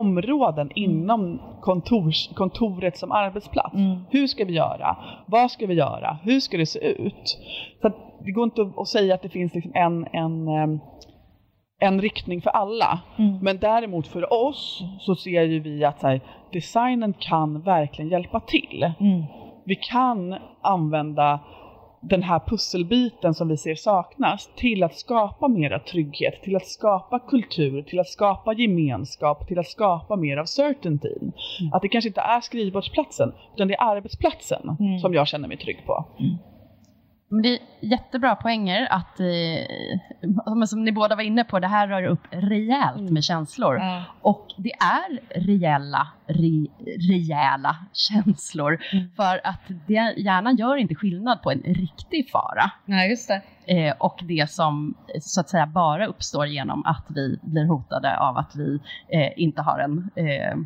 områden 0.00 0.70
mm. 0.70 0.72
inom 0.76 1.40
kontors, 1.60 2.28
kontoret 2.34 2.96
som 2.96 3.12
arbetsplats. 3.12 3.74
Mm. 3.74 3.98
Hur 4.10 4.26
ska 4.26 4.44
vi 4.44 4.52
göra? 4.52 4.96
Vad 5.26 5.50
ska 5.50 5.66
vi 5.66 5.74
göra? 5.74 6.18
Hur 6.22 6.40
ska 6.40 6.56
det 6.56 6.66
se 6.66 6.78
ut? 6.78 7.38
Så 7.82 7.88
det 8.24 8.32
går 8.32 8.44
inte 8.44 8.72
att 8.76 8.88
säga 8.88 9.14
att 9.14 9.22
det 9.22 9.28
finns 9.28 9.54
liksom 9.54 9.72
en, 9.74 10.06
en 10.12 10.48
ehm, 10.48 10.80
en 11.78 12.00
riktning 12.00 12.42
för 12.42 12.50
alla. 12.50 13.00
Mm. 13.18 13.38
Men 13.42 13.58
däremot 13.58 14.06
för 14.06 14.32
oss 14.32 14.82
så 15.00 15.14
ser 15.14 15.42
ju 15.42 15.60
vi 15.60 15.84
att 15.84 16.02
här, 16.02 16.20
designen 16.52 17.14
kan 17.18 17.60
verkligen 17.60 18.10
hjälpa 18.10 18.40
till. 18.40 18.92
Mm. 19.00 19.22
Vi 19.64 19.74
kan 19.74 20.36
använda 20.60 21.40
den 22.00 22.22
här 22.22 22.40
pusselbiten 22.46 23.34
som 23.34 23.48
vi 23.48 23.56
ser 23.56 23.74
saknas 23.74 24.50
till 24.56 24.82
att 24.82 24.94
skapa 24.94 25.48
mera 25.48 25.78
trygghet, 25.78 26.42
till 26.42 26.56
att 26.56 26.66
skapa 26.66 27.18
kultur, 27.18 27.82
till 27.82 28.00
att 28.00 28.08
skapa 28.08 28.52
gemenskap, 28.52 29.48
till 29.48 29.58
att 29.58 29.66
skapa 29.66 30.16
mer 30.16 30.36
av 30.36 30.44
certainty. 30.44 31.14
Mm. 31.20 31.72
Att 31.72 31.82
det 31.82 31.88
kanske 31.88 32.08
inte 32.08 32.20
är 32.20 32.40
skrivbordsplatsen, 32.40 33.32
utan 33.54 33.68
det 33.68 33.74
är 33.74 33.96
arbetsplatsen 33.96 34.76
mm. 34.80 34.98
som 34.98 35.14
jag 35.14 35.28
känner 35.28 35.48
mig 35.48 35.56
trygg 35.56 35.86
på. 35.86 36.04
Mm. 37.30 37.36
Men 37.36 37.42
det 37.42 37.48
är 37.48 37.58
jättebra 37.80 38.36
poänger 38.36 38.88
att, 38.92 39.20
eh, 39.20 40.66
som 40.66 40.84
ni 40.84 40.92
båda 40.92 41.16
var 41.16 41.22
inne 41.22 41.44
på, 41.44 41.58
det 41.58 41.66
här 41.66 41.88
rör 41.88 42.02
upp 42.02 42.26
rejält 42.30 43.10
med 43.10 43.24
känslor. 43.24 43.78
Ja. 43.78 44.02
Och 44.20 44.46
det 44.56 44.72
är 44.72 45.40
reella, 45.40 46.08
re, 46.26 46.66
rejäla 47.12 47.76
känslor. 47.92 48.78
Mm. 48.92 49.10
För 49.16 49.40
att 49.44 49.60
det, 49.86 50.14
hjärnan 50.16 50.56
gör 50.56 50.76
inte 50.76 50.94
skillnad 50.94 51.42
på 51.42 51.50
en 51.50 51.62
riktig 51.62 52.30
fara 52.30 52.70
Nej, 52.84 53.10
just 53.10 53.28
det. 53.28 53.42
eh, 53.88 53.94
och 53.98 54.20
det 54.22 54.50
som 54.50 54.94
så 55.20 55.40
att 55.40 55.48
säga 55.48 55.66
bara 55.66 56.06
uppstår 56.06 56.46
genom 56.46 56.86
att 56.86 57.06
vi 57.08 57.38
blir 57.42 57.66
hotade 57.66 58.18
av 58.18 58.36
att 58.36 58.56
vi 58.56 58.78
eh, 59.08 59.32
inte 59.36 59.62
har 59.62 59.78
en 59.78 60.10
eh, 60.14 60.56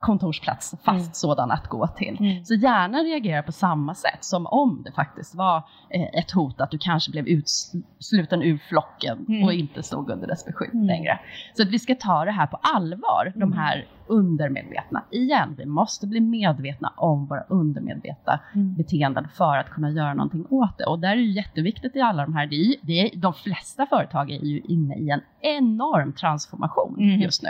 kontorsplats, 0.00 0.70
fast 0.84 0.88
Mm. 1.06 1.12
sådan 1.12 1.50
att 1.50 1.66
gå 1.68 1.86
till. 1.86 2.16
Mm. 2.20 2.44
Så 2.44 2.54
hjärnan 2.54 3.04
reagerar 3.04 3.42
på 3.42 3.52
samma 3.52 3.94
sätt 3.94 4.24
som 4.24 4.46
om 4.46 4.82
det 4.84 4.92
faktiskt 4.92 5.34
var 5.34 5.56
eh, 5.90 6.20
ett 6.20 6.30
hot 6.30 6.60
att 6.60 6.70
du 6.70 6.78
kanske 6.78 7.10
blev 7.10 7.26
utsluten 7.28 8.42
ur 8.42 8.58
flocken 8.58 9.24
Mm. 9.28 9.44
och 9.44 9.52
inte 9.52 9.82
stod 9.82 10.10
under 10.10 10.26
dess 10.26 10.44
beskydd 10.44 10.74
Mm. 10.74 10.86
längre. 10.86 11.20
Så 11.56 11.62
att 11.62 11.68
vi 11.68 11.78
ska 11.78 11.94
ta 11.94 12.24
det 12.24 12.30
här 12.30 12.46
på 12.46 12.58
allvar, 12.62 13.32
de 13.34 13.42
Mm. 13.42 13.58
här 13.58 13.86
undermedvetna. 14.06 15.02
Igen, 15.10 15.54
vi 15.58 15.66
måste 15.66 16.06
bli 16.06 16.20
medvetna 16.20 16.92
om 16.96 17.26
våra 17.26 17.42
undermedvetna 17.42 18.40
Mm. 18.54 18.74
beteenden 18.74 19.28
för 19.34 19.56
att 19.56 19.70
kunna 19.70 19.90
göra 19.90 20.14
någonting 20.14 20.46
åt 20.50 20.78
det. 20.78 20.84
Och 20.84 20.98
där 20.98 21.08
är 21.12 21.16
det 21.16 21.22
jätteviktigt 21.22 21.96
i 21.96 22.00
alla 22.00 22.22
de 22.22 22.34
här, 22.34 22.46
det 22.46 22.54
är, 22.56 22.74
det 22.82 23.00
är, 23.00 23.16
de 23.16 23.34
flesta 23.34 23.86
företag 23.86 24.30
är 24.30 24.44
ju 24.44 24.60
inne 24.60 24.94
i 24.96 25.10
en 25.10 25.20
enorm 25.40 26.12
transformation 26.12 26.96
just 27.20 27.42
nu. 27.42 27.48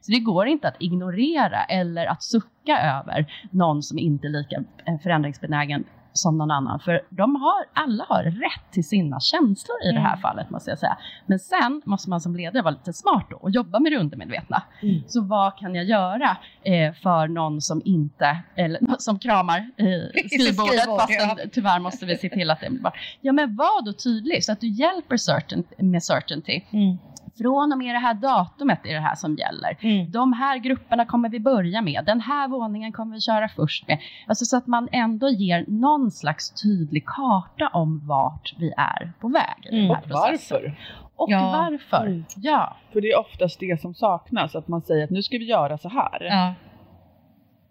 Så 0.00 0.12
det 0.12 0.18
går 0.20 0.46
inte 0.46 0.68
att 0.68 0.76
ignorera 0.82 1.64
eller 1.64 2.06
att 2.06 2.22
sucka 2.22 2.78
över 2.78 3.26
någon 3.50 3.82
som 3.82 3.98
inte 3.98 4.26
är 4.26 4.30
lika 4.30 4.56
eh, 4.84 4.98
förändringsbenägen 5.02 5.84
som 6.12 6.38
någon 6.38 6.50
annan. 6.50 6.80
För 6.80 7.00
de 7.10 7.36
har, 7.36 7.64
alla 7.72 8.04
har 8.08 8.22
rätt 8.22 8.72
till 8.72 8.88
sina 8.88 9.20
känslor 9.20 9.76
i 9.84 9.92
det 9.92 10.00
här 10.00 10.06
Mm. 10.16 10.20
fallet 10.20 10.50
måste 10.50 10.70
jag 10.70 10.78
säga. 10.78 10.98
Men 11.26 11.38
sen 11.38 11.82
måste 11.84 12.10
man 12.10 12.20
som 12.20 12.36
ledare 12.36 12.62
vara 12.62 12.74
lite 12.74 12.92
smart 12.92 13.26
då 13.30 13.36
och 13.36 13.50
jobba 13.50 13.80
med 13.80 13.92
det 13.92 13.98
undermedvetna. 13.98 14.62
Mm. 14.82 15.02
Så 15.06 15.22
vad 15.22 15.58
kan 15.58 15.74
jag 15.74 15.84
göra 15.84 16.36
eh, 16.62 16.92
för 16.94 17.28
någon 17.28 17.60
som 17.60 17.82
inte, 17.84 18.38
eller 18.56 18.80
som 18.98 19.18
kramar 19.18 19.58
eh, 19.58 19.84
skrivbordet 20.26 20.80
skrivbord, 20.80 21.00
fastän 21.00 21.28
ja. 21.38 21.44
tyvärr 21.52 21.78
måste 21.80 22.06
vi 22.06 22.16
se 22.16 22.28
till 22.28 22.50
att 22.50 22.60
det 22.60 22.70
blir 22.70 22.80
bra. 22.80 22.92
Ja 23.20 23.32
men 23.32 23.56
var 23.56 23.84
då 23.84 23.92
tydlig 23.92 24.44
så 24.44 24.52
att 24.52 24.60
du 24.60 24.68
hjälper 24.68 25.16
certain, 25.16 25.64
med 25.78 26.02
certainty. 26.02 26.60
Mm. 26.70 26.98
Från 27.38 27.72
och 27.72 27.78
med 27.78 27.94
det 27.94 27.98
här 27.98 28.14
datumet 28.14 28.80
är 28.86 28.94
det 28.94 29.00
här 29.00 29.14
som 29.14 29.34
gäller. 29.36 29.76
Mm. 29.80 30.10
De 30.10 30.32
här 30.32 30.58
grupperna 30.58 31.06
kommer 31.06 31.28
vi 31.28 31.40
börja 31.40 31.82
med. 31.82 32.04
Den 32.04 32.20
här 32.20 32.48
våningen 32.48 32.92
kommer 32.92 33.14
vi 33.14 33.20
köra 33.20 33.48
först 33.48 33.88
med. 33.88 33.98
Alltså 34.26 34.44
så 34.44 34.56
att 34.56 34.66
man 34.66 34.88
ändå 34.92 35.28
ger 35.28 35.64
någon 35.68 36.10
slags 36.10 36.62
tydlig 36.62 37.04
karta 37.06 37.68
om 37.72 38.06
vart 38.06 38.54
vi 38.58 38.72
är 38.76 39.12
på 39.20 39.28
väg 39.28 39.66
i 39.72 39.76
Mm. 39.78 39.88
den 39.88 39.96
här 39.96 40.02
Och 40.02 40.08
processen. 40.08 40.58
varför? 40.62 40.78
Och 41.16 41.30
Ja. 41.30 41.50
varför. 41.70 42.06
Mm. 42.06 42.24
Ja. 42.36 42.76
För 42.92 43.00
det 43.00 43.10
är 43.10 43.18
oftast 43.20 43.60
det 43.60 43.80
som 43.80 43.94
saknas, 43.94 44.54
att 44.56 44.68
man 44.68 44.82
säger 44.82 45.04
att 45.04 45.10
nu 45.10 45.22
ska 45.22 45.38
vi 45.38 45.44
göra 45.44 45.78
så 45.78 45.88
här. 45.88 46.24
Ja. 46.24 46.54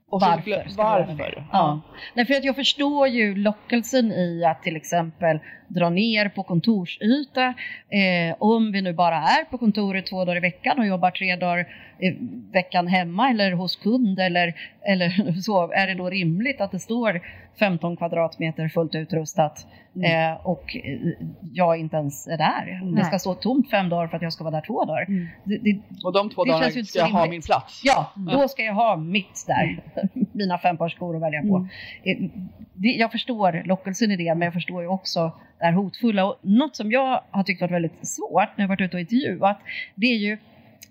Och 0.09 0.21
Varför 0.21 0.67
varför? 0.77 1.47
Ja. 1.51 1.79
Nej, 2.13 2.25
för 2.25 2.33
att 2.33 2.43
jag 2.43 2.55
förstår 2.55 3.07
ju 3.07 3.35
lockelsen 3.35 4.11
i 4.11 4.45
att 4.45 4.63
till 4.63 4.75
exempel 4.75 5.39
dra 5.67 5.89
ner 5.89 6.29
på 6.29 6.43
kontorsyta. 6.43 7.53
Eh, 7.89 8.35
om 8.39 8.71
vi 8.71 8.81
nu 8.81 8.93
bara 8.93 9.15
är 9.15 9.45
på 9.45 9.57
kontoret 9.57 10.05
två 10.05 10.25
dagar 10.25 10.37
i 10.37 10.39
veckan 10.39 10.79
och 10.79 10.85
jobbar 10.87 11.11
tre 11.11 11.35
dagar 11.35 11.67
i 11.99 12.17
veckan 12.53 12.87
hemma 12.87 13.29
eller 13.29 13.51
hos 13.51 13.75
kund 13.75 14.19
eller, 14.19 14.53
eller 14.81 15.33
så, 15.41 15.71
är 15.71 15.87
det 15.87 15.93
då 15.93 16.09
rimligt 16.09 16.61
att 16.61 16.71
det 16.71 16.79
står 16.79 17.21
15 17.59 17.97
kvadratmeter 17.97 18.67
fullt 18.67 18.95
utrustat 18.95 19.67
Mm. 19.97 20.31
eh, 20.31 20.47
och 20.47 20.75
eh, 20.75 21.11
jag 21.53 21.77
inte 21.79 21.97
ens 21.97 22.27
är 22.27 22.37
där. 22.37 22.79
Det 22.83 22.91
Nej. 22.91 23.03
ska 23.03 23.19
stå 23.19 23.33
tomt 23.33 23.69
fem 23.71 23.89
dagar 23.89 24.07
för 24.07 24.15
att 24.17 24.21
jag 24.23 24.33
ska 24.33 24.43
vara 24.43 24.55
där 24.55 24.61
två 24.67 24.85
dagar. 24.85 25.05
Mm. 25.07 25.27
Det, 25.43 25.57
det, 25.57 25.79
Och 26.03 26.13
de 26.13 26.29
två 26.29 26.43
Det 26.45 26.51
dagarna 26.51 26.71
ska 26.71 26.99
jag 26.99 27.07
ha 27.07 27.27
min 27.29 27.41
plats. 27.41 27.81
Ja, 27.83 28.13
Mm. 28.17 28.33
då 28.39 28.47
ska 28.47 28.63
jag 28.63 28.73
ha 28.73 28.97
mitt 28.97 29.45
där. 29.47 29.79
Mina 30.31 30.57
fem 30.57 30.77
par 30.77 30.89
skor 30.89 31.15
att 31.15 31.21
välja 31.21 31.41
på. 31.41 31.55
Mm. 31.57 31.67
Eh, 32.03 32.29
Det, 32.73 32.87
jag 32.87 33.11
förstår 33.11 33.63
lockelsen 33.65 34.11
i 34.11 34.15
det, 34.17 34.35
men 34.35 34.41
jag 34.41 34.53
förstår 34.53 34.81
ju 34.81 34.87
också 34.87 35.31
det 35.59 35.65
här 35.65 35.73
hotfulla. 35.73 36.25
Och 36.25 36.39
något 36.41 36.75
som 36.75 36.91
jag 36.91 37.21
har 37.31 37.43
tyckt 37.43 37.61
varit 37.61 37.71
väldigt 37.73 38.07
svårt 38.07 38.49
när 38.57 38.63
jag 38.63 38.67
varit 38.67 38.81
ute 38.81 38.97
och 38.97 39.01
intervjuat, 39.01 39.59
det 39.95 40.07
är 40.07 40.17
ju 40.17 40.37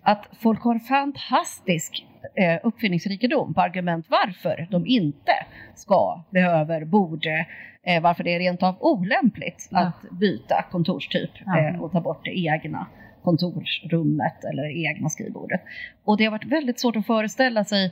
att 0.02 0.28
folk 0.40 0.62
har 0.62 0.78
fantastisk 0.78 2.06
eh, 2.34 2.58
uppfinningsrikedom 2.62 3.54
på 3.54 3.60
argument 3.60 4.06
varför 4.08 4.66
de 4.70 4.86
inte 4.86 5.32
ska, 5.74 6.22
behöver, 6.30 6.84
borde, 6.84 7.46
eh, 7.86 8.02
varför 8.02 8.24
det 8.24 8.34
är 8.34 8.38
rent 8.38 8.62
av 8.62 8.76
olämpligt 8.80 9.68
Ja. 9.70 9.78
att 9.78 10.10
byta 10.20 10.64
kontorstyp 10.70 11.30
Ja. 11.46 11.58
eh, 11.58 11.82
och 11.82 11.92
ta 11.92 12.00
bort 12.00 12.24
det 12.24 12.38
egna 12.38 12.86
kontorsrummet 13.22 14.44
eller 14.44 14.86
egna 14.90 15.08
skrivbordet. 15.08 15.60
Och 16.04 16.16
det 16.16 16.24
har 16.24 16.30
varit 16.30 16.44
väldigt 16.52 16.80
svårt 16.80 16.96
att 16.96 17.06
föreställa 17.06 17.64
sig, 17.64 17.90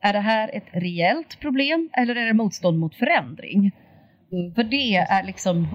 är 0.00 0.12
det 0.12 0.20
här 0.20 0.50
ett 0.52 0.66
reellt 0.72 1.40
problem 1.40 1.90
eller 1.92 2.16
är 2.16 2.26
det 2.26 2.32
motstånd 2.32 2.78
mot 2.78 2.94
förändring? 2.94 3.72
Mm. 4.32 4.54
För 4.54 4.62
det 4.64 4.96
är 4.96 5.22
liksom, 5.22 5.68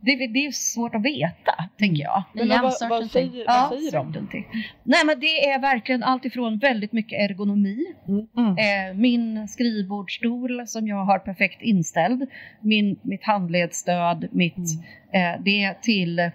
det, 0.00 0.26
det 0.26 0.46
är 0.46 0.50
svårt 0.50 0.94
att 0.94 1.02
veta, 1.02 1.54
tänker 1.78 2.02
jag. 2.02 2.24
Men 2.32 2.46
Igen, 2.46 2.62
vad, 2.62 2.88
vad 2.90 3.10
säger, 3.10 3.44
Ja, 3.46 3.68
vad 3.70 3.78
säger 3.78 3.92
de? 3.92 4.28
Nej 4.82 5.04
men 5.06 5.20
det 5.20 5.48
är 5.48 5.60
verkligen 5.60 6.02
allt 6.02 6.24
ifrån 6.24 6.58
väldigt 6.58 6.92
mycket 6.92 7.30
ergonomi. 7.30 7.78
Mm. 8.08 8.50
Eh, 8.58 8.96
min 8.96 9.48
skrivbordsstol 9.48 10.66
som 10.66 10.88
jag 10.88 11.04
har 11.04 11.18
perfekt 11.18 11.62
inställd. 11.62 12.26
Min, 12.60 12.98
mitt 13.02 13.24
handledsstöd, 13.24 14.28
mitt, 14.32 14.56
eh, 15.12 15.42
det 15.44 15.74
till 15.82 16.30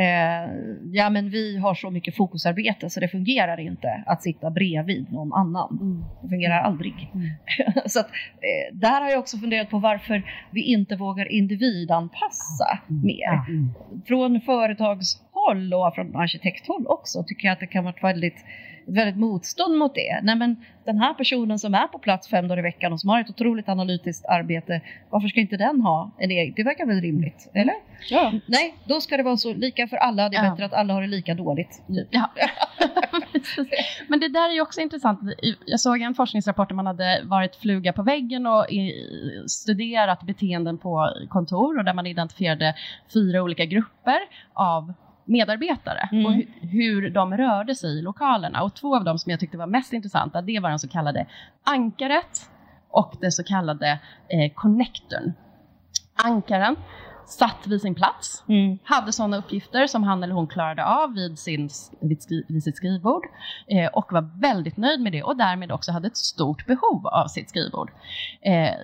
Eh, 0.00 0.50
ja 0.92 1.10
men 1.10 1.30
vi 1.30 1.56
har 1.58 1.74
så 1.74 1.90
mycket 1.90 2.16
fokusarbete 2.16 2.90
så 2.90 3.00
det 3.00 3.08
fungerar 3.08 3.60
inte 3.60 4.02
att 4.06 4.22
sitta 4.22 4.50
bredvid 4.50 5.12
någon 5.12 5.32
annan. 5.32 5.78
Mm. 5.80 6.04
Det 6.22 6.28
fungerar 6.28 6.60
aldrig. 6.60 7.10
Mm. 7.14 7.30
så 7.86 8.00
att, 8.00 8.06
eh, 8.06 8.76
där 8.76 9.00
har 9.00 9.10
jag 9.10 9.18
också 9.18 9.38
funderat 9.38 9.70
på 9.70 9.78
varför 9.78 10.22
vi 10.50 10.62
inte 10.62 10.96
vågar 10.96 11.32
individanpassa 11.32 12.78
mer 12.86 13.20
Ja. 13.20 13.44
Mm. 13.48 13.68
från 14.06 14.40
företagshåll 14.40 15.74
och 15.74 15.94
från 15.94 16.16
arkitekthåll 16.16 16.86
också 16.86 17.24
tycker 17.26 17.46
jag 17.46 17.52
att 17.52 17.60
det 17.60 17.66
kan 17.66 17.84
vara 17.84 17.94
väldigt, 18.02 18.44
väldigt 18.94 19.16
motstånd 19.16 19.78
mot 19.78 19.94
det. 19.94 20.20
Nej 20.22 20.36
men 20.36 20.56
den 20.84 20.98
här 20.98 21.14
personen 21.14 21.58
som 21.58 21.74
är 21.74 21.86
på 21.86 21.98
plats 21.98 22.28
fem 22.28 22.48
dagar 22.48 22.58
i 22.58 22.62
veckan 22.62 22.92
och 22.92 23.00
som 23.00 23.10
har 23.10 23.20
ett 23.20 23.30
otroligt 23.30 23.68
analytiskt 23.68 24.26
arbete, 24.26 24.80
varför 25.10 25.28
ska 25.28 25.40
inte 25.40 25.56
den 25.56 25.80
ha 25.80 26.10
en 26.18 26.30
egen? 26.30 26.54
Det 26.56 26.62
verkar 26.62 26.86
väl 26.86 27.00
rimligt, 27.00 27.50
eller? 27.54 27.74
Ja. 28.10 28.32
Nej, 28.46 28.74
då 28.84 29.00
ska 29.00 29.16
det 29.16 29.22
vara 29.22 29.36
så 29.36 29.54
lika 29.54 29.86
för 29.88 29.96
alla. 29.96 30.28
Det 30.28 30.36
är 30.36 30.44
Ja. 30.44 30.50
bättre 30.50 30.64
att 30.64 30.72
alla 30.72 30.94
har 30.94 31.00
det 31.02 31.08
lika 31.08 31.34
dåligt. 31.34 31.82
Typ. 31.88 32.08
Ja. 32.10 32.30
Men 34.08 34.20
det 34.20 34.28
där 34.28 34.48
är 34.48 34.54
ju 34.54 34.60
också 34.60 34.80
intressant. 34.80 35.20
Jag 35.66 35.80
såg 35.80 36.00
en 36.00 36.14
forskningsrapport 36.14 36.68
där 36.68 36.76
man 36.76 36.86
hade 36.86 37.20
varit 37.24 37.56
fluga 37.56 37.92
på 37.92 38.02
väggen 38.02 38.46
och 38.46 38.66
studerat 39.46 40.22
beteenden 40.22 40.78
på 40.78 41.10
kontor 41.28 41.78
och 41.78 41.84
där 41.84 41.94
man 41.94 42.06
identifierade 42.06 42.74
fyra 43.14 43.42
olika 43.42 43.64
grupper 43.64 44.18
av 44.52 44.92
medarbetare 45.30 46.08
Mm. 46.12 46.26
och 46.26 46.32
hu- 46.32 46.46
hur 46.60 47.10
de 47.10 47.36
rörde 47.36 47.74
sig 47.74 47.98
i 47.98 48.02
lokalerna. 48.02 48.62
Och 48.62 48.74
två 48.74 48.96
av 48.96 49.04
dem 49.04 49.18
som 49.18 49.30
jag 49.30 49.40
tyckte 49.40 49.58
var 49.58 49.66
mest 49.66 49.92
intressanta, 49.92 50.42
det 50.42 50.60
var 50.60 50.70
den 50.70 50.78
så 50.78 50.88
kallade 50.88 51.26
ankaret 51.64 52.50
och 52.90 53.14
det 53.20 53.30
så 53.32 53.44
kallade 53.44 53.90
eh, 54.28 54.52
connectorn. 54.54 55.32
Ankaren 56.24 56.76
satt 57.30 57.66
vid 57.66 57.80
sin 57.80 57.94
plats 57.94 58.44
Mm. 58.48 58.78
hade 58.84 59.12
sådana 59.12 59.36
uppgifter 59.36 59.86
som 59.86 60.02
han 60.02 60.22
eller 60.22 60.34
hon 60.34 60.46
klarade 60.46 60.84
av 60.84 61.14
vid, 61.14 61.38
sin, 61.38 61.68
vid, 62.00 62.22
skri, 62.22 62.44
vid 62.48 62.62
sitt 62.62 62.76
skrivbord 62.76 63.22
eh, 63.66 63.86
och 63.92 64.12
var 64.12 64.40
väldigt 64.40 64.76
nöjd 64.76 65.00
med 65.00 65.12
det 65.12 65.22
och 65.22 65.36
därmed 65.36 65.72
också 65.72 65.92
hade 65.92 66.06
ett 66.06 66.16
stort 66.16 66.66
behov 66.66 67.06
av 67.06 67.26
sitt 67.26 67.48
skrivbord. 67.48 67.90
Eh, 68.42 68.74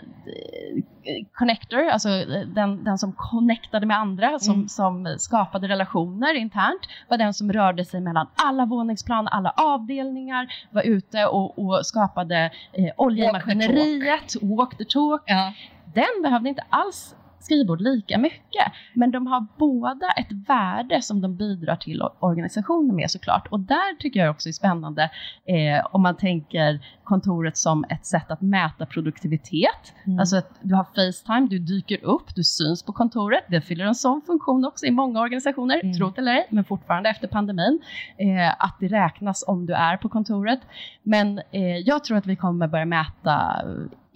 connector, 1.33 1.89
alltså 1.89 2.09
eh, 2.09 2.47
den, 2.47 2.85
den 2.85 2.99
som 2.99 3.13
connectade 3.13 3.87
med 3.87 3.99
andra, 3.99 4.39
som, 4.39 4.55
Mm. 4.55 4.69
som 4.69 5.17
skapade 5.19 5.69
relationer 5.69 6.35
internt, 6.35 6.81
var 7.09 7.19
den 7.19 7.35
som 7.35 7.53
rörde 7.53 7.85
sig 7.85 8.01
mellan 8.01 8.27
alla 8.37 8.67
våningsplan, 8.67 9.29
alla 9.29 9.51
avdelningar, 9.57 10.47
var 10.71 10.83
ute 10.83 11.27
och, 11.27 11.59
och 11.59 11.87
skapade 11.87 12.51
eh, 12.73 12.85
olja 12.97 13.25
i 13.25 13.33
Walk 13.33 13.45
the 13.45 13.55
maskineriet, 13.55 14.35
walk 14.43 14.77
the 14.79 14.85
talk, 14.85 15.23
Ja. 15.27 15.53
den 15.95 16.23
behövde 16.23 16.49
inte 16.49 16.65
alls 16.71 17.15
skrivbord 17.47 17.81
lika 17.81 18.19
mycket. 18.19 18.73
Men 18.95 19.11
de 19.11 19.27
har 19.27 19.47
båda 19.59 20.11
ett 20.11 20.33
värde 20.49 21.03
som 21.03 21.21
de 21.21 21.37
bidrar 21.37 21.77
till 21.77 22.03
organisationen 22.21 22.97
med 22.97 23.11
såklart. 23.11 23.47
Och 23.51 23.61
där 23.61 23.97
tycker 23.99 24.21
jag 24.21 24.31
också 24.31 24.49
är 24.49 24.53
spännande 24.53 25.03
eh, 25.45 25.87
om 25.93 26.03
man 26.03 26.17
tänker 26.17 26.81
kontoret 27.05 27.57
som 27.57 27.85
ett 27.89 28.07
sätt 28.07 28.31
att 28.31 28.41
mäta 28.41 28.87
produktivitet. 28.87 29.95
Mm. 30.07 30.19
Alltså 30.19 30.37
att 30.37 30.51
du 30.63 30.75
har 30.75 30.85
Facetime, 30.85 31.47
du 31.51 31.59
dyker 31.59 32.05
upp, 32.05 32.35
du 32.35 32.45
syns 32.45 32.83
på 32.83 32.93
kontoret. 32.93 33.45
Det 33.49 33.61
fyller 33.61 33.85
en 33.85 33.95
sån 33.95 34.23
funktion 34.27 34.65
också 34.65 34.87
i 34.87 34.91
många 34.91 35.21
organisationer, 35.21 35.81
Mm. 35.83 35.95
tro 35.99 36.11
det 36.11 36.21
eller 36.21 36.33
ej, 36.33 36.47
men 36.51 36.65
fortfarande 36.65 37.11
efter 37.11 37.29
pandemin. 37.29 37.81
Eh, 38.19 38.65
att 38.65 38.77
det 38.81 38.89
räknas 38.89 39.45
om 39.47 39.67
du 39.67 39.73
är 39.75 39.97
på 39.97 40.09
kontoret. 40.09 40.61
Men 41.03 41.39
eh, 41.51 41.77
jag 41.85 42.05
tror 42.05 42.19
att 42.19 42.27
vi 42.27 42.37
kommer 42.37 42.69
börja 42.69 42.85
mäta 42.85 43.63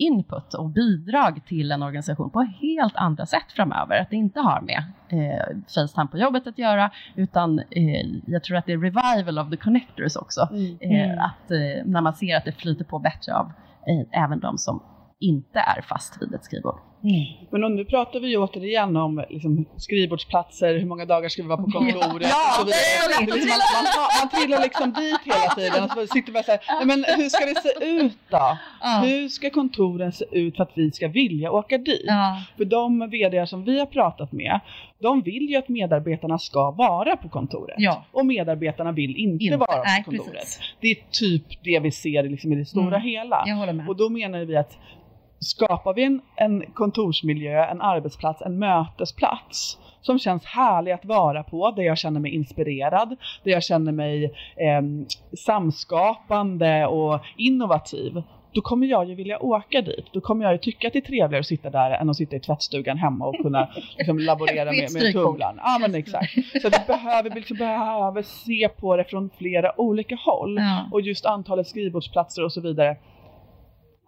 input 0.00 0.54
och 0.54 0.70
bidrag 0.70 1.40
till 1.46 1.72
en 1.72 1.82
organisation 1.82 2.30
på 2.30 2.40
helt 2.42 2.96
andra 2.96 3.26
sätt 3.26 3.52
framöver. 3.52 4.00
Att 4.00 4.10
det 4.10 4.16
inte 4.16 4.40
har 4.40 4.60
med 4.60 4.82
eh, 5.08 5.56
Facetime 5.74 6.06
på 6.06 6.18
jobbet 6.18 6.46
att 6.46 6.58
göra, 6.58 6.90
utan 7.14 7.58
eh, 7.58 8.06
jag 8.26 8.44
tror 8.44 8.56
att 8.56 8.66
det 8.66 8.72
är 8.72 8.78
revival 8.78 9.38
of 9.38 9.50
the 9.50 9.56
connectors 9.56 10.16
också. 10.16 10.48
Mm. 10.52 10.78
Eh, 10.80 11.24
att 11.24 11.50
eh, 11.50 11.84
när 11.84 12.00
man 12.00 12.14
ser 12.14 12.36
att 12.36 12.44
det 12.44 12.52
flyter 12.52 12.84
på 12.84 12.98
bättre 12.98 13.34
av 13.34 13.52
eh, 13.86 14.24
även 14.24 14.40
de 14.40 14.58
som 14.58 14.82
inte 15.20 15.58
är 15.58 15.82
fast 15.82 16.22
vid 16.22 16.34
ett 16.34 16.44
skrivbord. 16.44 16.89
Mm. 17.04 17.24
Men 17.50 17.76
nu 17.76 17.84
pratar 17.84 18.20
vi 18.20 18.28
ju 18.28 18.36
återigen 18.36 18.96
om 18.96 19.24
liksom, 19.30 19.64
skrivbordsplatser, 19.76 20.78
hur 20.78 20.86
många 20.86 21.04
dagar 21.04 21.28
ska 21.28 21.42
vi 21.42 21.48
vara 21.48 21.62
på 21.62 21.70
kontoret 21.70 22.28
Ja, 22.30 22.50
och 22.50 22.54
så 22.54 22.64
vidare. 22.64 23.26
man, 23.26 23.38
man, 23.74 24.08
man 24.20 24.28
trillar 24.40 24.62
liksom 24.62 24.92
dit 24.92 25.20
hela 25.24 25.54
tiden 25.56 25.84
och 25.84 25.90
så 25.90 26.06
sitter 26.06 26.32
man 26.32 26.42
såhär, 26.44 26.60
nej 26.68 26.86
men 26.86 27.04
hur 27.16 27.28
ska 27.28 27.44
det 27.46 27.54
se 27.62 27.84
ut 27.86 28.18
då? 28.30 28.58
Ja. 28.80 29.02
Hur 29.04 29.28
ska 29.28 29.50
kontoren 29.50 30.12
se 30.12 30.24
ut 30.30 30.56
för 30.56 30.62
att 30.62 30.72
vi 30.74 30.90
ska 30.90 31.08
vilja 31.08 31.50
åka 31.52 31.78
dit? 31.78 32.04
Ja. 32.06 32.42
För 32.56 32.64
de 32.64 33.10
VD 33.10 33.46
som 33.46 33.64
vi 33.64 33.78
har 33.78 33.86
pratat 33.86 34.32
med, 34.32 34.60
de 35.02 35.22
vill 35.22 35.48
ju 35.50 35.56
att 35.56 35.68
medarbetarna 35.68 36.38
ska 36.38 36.70
vara 36.70 37.16
på 37.16 37.28
kontoret. 37.28 37.74
Ja. 37.78 38.04
Och 38.12 38.26
medarbetarna 38.26 38.92
vill 38.92 39.16
inte, 39.16 39.44
Inte. 39.44 39.56
vara 39.56 39.82
Nej, 39.82 40.04
på 40.04 40.10
kontoret. 40.10 40.32
precis. 40.32 40.60
Det 40.80 40.88
är 40.90 40.96
typ 41.10 41.44
det 41.64 41.80
vi 41.80 41.90
ser 41.90 42.22
liksom 42.22 42.52
i 42.52 42.56
det 42.56 42.64
stora 42.64 42.96
Mm. 42.96 43.00
hela. 43.08 43.42
Jag 43.46 43.56
håller 43.56 43.72
med. 43.72 43.88
Och 43.88 43.96
då 43.96 44.08
menar 44.08 44.38
vi 44.44 44.56
att 44.56 44.78
skapar 45.40 45.94
vi 45.94 46.04
en, 46.04 46.20
en 46.36 46.64
kontorsmiljö, 46.74 47.64
en 47.64 47.80
arbetsplats, 47.80 48.42
en 48.42 48.58
mötesplats 48.58 49.78
som 50.00 50.18
känns 50.18 50.44
härlig 50.44 50.92
att 50.92 51.04
vara 51.04 51.42
på, 51.42 51.70
där 51.70 51.82
jag 51.82 51.98
känner 51.98 52.20
mig 52.20 52.34
inspirerad, 52.34 53.16
där 53.44 53.50
jag 53.50 53.62
känner 53.62 53.92
mig 53.92 54.34
ehm, 54.56 55.06
samskapande 55.36 56.86
och 56.86 57.20
innovativ. 57.36 58.22
Då 58.52 58.60
kommer 58.60 58.86
jag 58.86 59.08
ju 59.08 59.14
vilja 59.14 59.42
åka 59.42 59.82
dit. 59.82 60.06
Då 60.12 60.20
kommer 60.20 60.44
jag 60.44 60.52
ju 60.52 60.58
tycka 60.58 60.86
att 60.86 60.92
det 60.92 60.98
är 60.98 61.00
trevligare 61.00 61.40
att 61.40 61.46
sitta 61.46 61.70
där 61.70 61.90
än 61.90 62.10
att 62.10 62.16
sitta 62.16 62.36
i 62.36 62.40
tvättstugan 62.40 62.98
hemma 62.98 63.26
och 63.26 63.36
kunna 63.36 63.68
liksom, 63.98 64.18
laborera 64.18 64.72
med, 64.72 64.92
med 64.92 65.12
tumlaren. 65.12 65.60
Ja 65.62 65.78
men 65.80 65.94
exakt. 65.94 66.34
Så 66.62 66.68
vi 66.68 66.78
behöver, 66.86 67.30
liksom 67.30 67.56
behöver 67.56 68.22
se 68.22 68.68
på 68.68 68.96
det 68.96 69.04
från 69.04 69.30
flera 69.38 69.80
olika 69.80 70.14
håll. 70.14 70.56
Ja. 70.58 70.88
Och 70.92 71.00
just 71.00 71.26
antalet 71.26 71.66
skrivbordsplatser 71.66 72.44
och 72.44 72.52
så 72.52 72.60
vidare. 72.60 72.96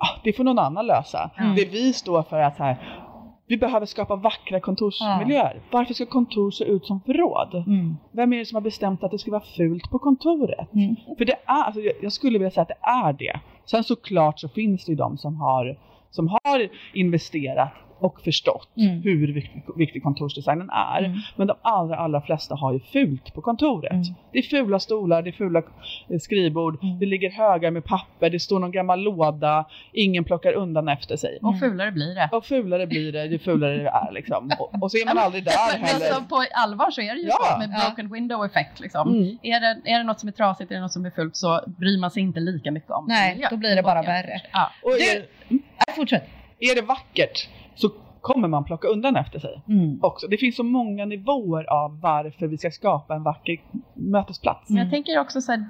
Ah, 0.03 0.21
Det 0.25 0.33
får 0.33 0.45
någon 0.45 0.59
annan 0.59 0.87
lösa. 0.87 1.31
Mm. 1.38 1.55
Det 1.55 1.65
vi 1.65 1.93
står 1.93 2.23
för 2.23 2.37
är 2.37 2.43
att 2.45 2.59
här, 2.59 2.99
vi 3.47 3.57
behöver 3.57 3.87
skapa 3.87 4.17
vackra 4.17 4.61
kontorsmiljöer. 4.61 5.61
Varför 5.71 5.95
ska 5.95 6.07
kontor 6.07 6.51
se 6.51 6.65
ut 6.65 6.87
som 6.87 7.01
förråd? 7.01 7.55
Mm. 7.67 7.97
Vem 8.12 8.33
är 8.33 8.38
det 8.38 8.47
som 8.47 8.57
har 8.57 8.62
bestämt 8.62 9.05
att 9.05 9.11
det 9.11 9.19
ska 9.19 9.31
vara 9.31 9.43
fult 9.57 9.91
på 9.91 9.99
kontoret? 9.99 10.73
Mm. 10.75 10.97
För 11.19 11.25
det 11.25 11.33
är, 11.33 11.38
alltså, 11.47 11.81
jag- 11.81 11.95
jag 12.03 12.12
skulle 12.12 12.38
vilja 12.38 12.51
säga 12.51 12.62
att 12.62 12.69
det 12.69 12.88
är 12.88 13.12
det. 13.12 13.41
Sen 13.67 13.85
såklart 13.85 14.41
så 14.41 14.49
finns 14.49 14.85
det 14.85 14.93
ju 14.93 14.97
de 14.97 15.19
som 15.19 15.37
har, 15.37 15.79
som 16.11 16.29
har 16.29 16.69
investerat 16.95 17.71
och 18.03 18.21
förstått 18.21 18.69
Mm. 18.77 19.03
hur 19.03 19.33
viktig, 19.35 19.62
viktig 19.77 20.03
kontorsdesignen 20.03 20.71
är. 20.71 21.03
Mm. 21.05 21.19
Men 21.37 21.47
de 21.47 21.57
allra, 21.62 21.97
allra 21.97 22.21
flesta 22.21 22.55
har 22.55 22.73
ju 22.73 22.81
fult 22.81 23.35
på 23.35 23.41
kontoret. 23.41 23.93
Mm. 23.93 24.05
Det 24.33 24.38
är 24.38 24.43
fula 24.43 24.79
stolar, 24.81 25.23
det 25.23 25.31
är 25.31 25.33
fula 25.33 25.62
eh, 26.11 26.19
skrivbord, 26.19 26.83
Mm. 26.83 26.99
det 26.99 27.07
ligger 27.07 27.31
högar 27.31 27.71
med 27.71 27.85
papper, 27.85 28.31
det 28.31 28.41
står 28.41 28.59
någon 28.61 28.71
gammal 28.71 29.01
låda, 29.01 29.65
ingen 29.93 30.25
plockar 30.25 30.53
undan 30.53 30.88
efter 30.88 31.17
sig. 31.17 31.38
Mm. 31.43 31.49
Och 31.55 31.59
fulare 31.61 31.93
blir 31.93 32.15
det. 32.15 32.29
Och 32.33 32.45
fulare 32.45 32.87
blir 32.87 33.12
det 33.12 33.25
ju 33.25 33.38
fulare 33.38 33.77
det 33.77 33.88
är 33.88 34.12
liksom. 34.12 34.51
Och, 34.59 34.83
och 34.83 34.91
så 34.91 34.97
är 34.99 35.05
man 35.07 35.19
aldrig 35.19 35.45
där 35.45 35.79
heller. 35.79 36.07
så 36.15 36.23
på 36.23 36.45
allvar 36.55 36.91
så 36.91 37.01
är 37.01 37.15
det 37.15 37.21
ju 37.21 37.27
Ja. 37.29 37.38
så 37.53 37.59
med 37.59 37.71
Ja. 37.79 37.87
broken 37.88 38.12
window 38.12 38.45
effect. 38.45 38.81
Liksom. 38.81 39.09
Mm. 39.09 39.38
Är, 39.43 39.61
det, 39.61 39.91
är 39.91 39.99
det 39.99 40.05
något 40.05 40.21
som 40.21 40.29
är 40.29 40.33
trasigt, 40.33 40.71
är 40.71 40.75
det 40.75 40.81
något 40.81 40.93
som 40.93 41.05
är 41.07 41.11
fult 41.11 41.37
så 41.37 41.61
bryr 41.67 41.99
man 42.01 42.11
sig 42.11 42.23
inte 42.23 42.41
lika 42.41 42.71
mycket 42.71 42.91
om 42.91 43.05
Nej, 43.09 43.47
då 43.51 43.57
blir 43.57 43.77
det 43.77 43.83
bara 43.83 44.03
värre. 44.03 44.41
Ja. 44.53 44.71
Och 44.83 44.91
är, 44.93 45.15
Du- 45.15 45.27
Nej, 45.49 45.97
fortsätt. 45.97 46.23
är 46.59 46.75
det 46.75 46.83
vackert 46.83 47.49
så 47.74 47.88
kommer 48.20 48.48
man 48.48 48.64
plocka 48.64 48.88
undan 48.88 49.16
efter 49.16 49.38
sig. 49.38 49.62
Mm. 49.68 49.98
också. 50.02 50.26
Det 50.26 50.37
finns 50.37 50.56
så 50.56 50.62
många 50.64 51.04
nivåer 51.04 51.64
av 51.72 52.00
varför 52.00 52.46
vi 52.46 52.58
ska 52.58 52.70
skapa 52.70 53.14
en 53.14 53.22
vacker 53.22 53.56
mötesplats. 53.94 54.70
Men 54.70 54.76
Mm. 54.78 54.87
jag 54.87 54.92
tänker 54.92 55.20
också 55.20 55.40
så 55.40 55.52
här, 55.52 55.64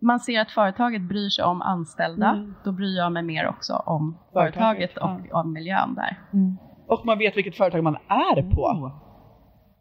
man 0.00 0.20
ser 0.20 0.40
att 0.40 0.50
företaget 0.50 1.02
bryr 1.02 1.28
sig 1.28 1.44
om 1.44 1.62
anställda, 1.62 2.28
Mm. 2.30 2.54
då 2.64 2.72
bryr 2.72 2.96
jag 2.96 3.12
mig 3.12 3.22
mer 3.22 3.48
också 3.48 3.72
om 3.86 4.18
Företaget, 4.32 4.92
företaget 4.92 5.30
och 5.32 5.38
om 5.40 5.52
miljön 5.52 5.94
där. 5.94 6.18
Mm. 6.32 6.56
Och 6.86 7.06
man 7.06 7.18
vet 7.18 7.36
vilket 7.36 7.56
företag 7.56 7.82
man 7.84 7.96
är 8.08 8.54
på. 8.54 8.92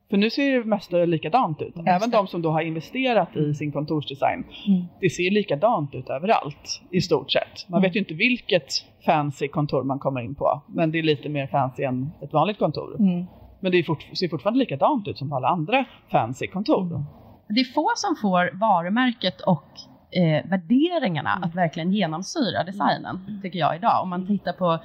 För 0.10 0.18
nu 0.18 0.30
ser 0.30 0.60
det 0.60 0.66
mest 0.66 0.92
likadant 0.92 1.62
ut. 1.62 1.76
Även 1.86 2.10
de 2.10 2.28
som 2.28 2.42
då 2.42 2.50
har 2.52 2.62
investerat 2.62 3.36
i 3.36 3.54
sin 3.54 3.72
kontorsdesign. 3.72 4.44
Mm. 4.68 4.86
Det 5.02 5.10
ser 5.10 5.32
likadant 5.32 5.96
ut 5.96 6.10
överallt 6.10 6.82
i 6.92 7.02
stort 7.02 7.32
sett. 7.32 7.70
Man 7.70 7.78
Mm. 7.78 7.88
vet 7.90 7.96
ju 7.96 8.00
inte 8.00 8.14
vilket 8.14 8.68
fancy 9.06 9.48
kontor 9.48 9.84
man 9.84 10.00
kommer 10.00 10.22
in 10.22 10.36
på. 10.36 10.62
Men 10.68 10.92
det 10.92 11.00
är 11.00 11.04
lite 11.04 11.30
mer 11.30 11.48
fancy 11.48 11.84
än 11.84 12.10
ett 12.22 12.34
vanligt 12.34 12.60
kontor. 12.60 12.96
Mm. 13.00 13.26
Men 13.60 13.72
det 13.72 13.84
fort, 13.84 14.04
ser 14.18 14.28
fortfarande 14.28 14.60
likadant 14.60 15.08
ut 15.08 15.18
som 15.18 15.30
på 15.30 15.36
alla 15.36 15.48
andra 15.48 15.86
fancy 16.12 16.48
kontor. 16.48 16.82
Mm. 16.86 17.04
Det 17.50 17.60
är 17.60 17.74
få 17.74 17.92
som 17.96 18.16
får 18.22 18.60
varumärket 18.60 19.42
och 19.42 19.64
eh, 20.12 20.50
värderingarna 20.50 21.32
Mm. 21.36 21.50
att 21.50 21.56
verkligen 21.56 21.92
genomsyra 21.94 22.64
designen, 22.64 23.40
tycker 23.44 23.60
jag 23.60 23.76
idag. 23.76 24.04
Om 24.04 24.10
man 24.10 24.28
tittar 24.28 24.54
på 24.54 24.80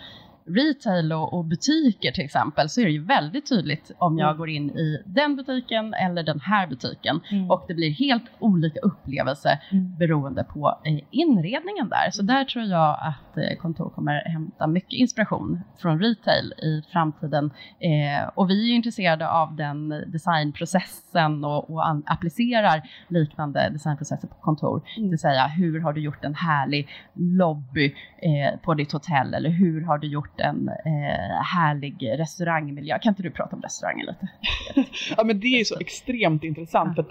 retail 0.46 1.12
och, 1.12 1.32
och 1.34 1.44
butiker 1.44 2.12
till 2.12 2.24
exempel 2.24 2.68
så 2.68 2.80
är 2.80 2.84
det 2.84 2.90
ju 2.90 3.04
väldigt 3.04 3.48
tydligt 3.48 3.90
om 3.98 4.18
jag 4.18 4.28
Mm. 4.28 4.38
går 4.38 4.48
in 4.48 4.70
i 4.70 5.02
den 5.06 5.36
butiken 5.36 5.94
eller 5.94 6.22
den 6.22 6.40
här 6.40 6.66
butiken 6.66 7.20
Mm. 7.32 7.50
och 7.50 7.64
det 7.68 7.74
blir 7.74 7.90
helt 7.90 8.24
olika 8.38 8.80
upplevelse 8.80 9.58
Mm. 9.72 9.96
beroende 9.96 10.44
på 10.44 10.80
eh, 10.84 10.98
inredningen 11.10 11.88
där. 11.88 12.10
Så 12.10 12.22
där 12.22 12.44
tror 12.44 12.64
jag 12.64 12.98
att 13.02 13.36
eh, 13.38 13.56
kontor 13.60 13.90
kommer 13.90 14.12
hämta 14.28 14.66
mycket 14.66 14.92
inspiration 14.92 15.60
från 15.78 15.98
retail 16.00 16.52
i 16.52 16.82
framtiden. 16.92 17.50
Eh, 17.80 18.28
och 18.34 18.50
vi 18.50 18.70
är 18.70 18.74
intresserade 18.74 19.30
av 19.30 19.56
den 19.56 19.88
designprocessen 19.88 21.44
och, 21.44 21.70
och 21.70 21.82
applicerar 22.06 22.82
liknande 23.08 23.68
designprocesser 23.72 24.28
på 24.28 24.34
kontor. 24.34 24.82
Mm. 24.96 25.06
Det 25.06 25.10
vill 25.10 25.18
säga, 25.18 25.46
hur 25.46 25.80
har 25.80 25.92
du 25.92 26.00
gjort 26.00 26.24
en 26.24 26.34
härlig 26.34 26.88
lobby 27.14 27.94
på 28.62 28.74
ditt 28.74 28.92
hotell 28.92 29.34
eller 29.34 29.50
hur 29.50 29.80
har 29.84 29.98
du 29.98 30.06
gjort 30.06 30.31
en 30.40 30.68
eh, 30.68 31.42
härlig 31.44 32.08
restaurangmiljö? 32.18 32.98
Kan 32.98 33.10
inte 33.10 33.22
du 33.22 33.30
prata 33.30 33.56
om 33.56 33.62
restaurangen 33.62 34.06
lite? 34.06 34.28
Ja 35.16 35.24
men 35.24 35.40
det 35.40 35.46
är 35.46 35.64
så 35.64 35.80
extremt 35.80 36.44
intressant. 36.44 36.94
För 36.94 37.02
att, 37.02 37.08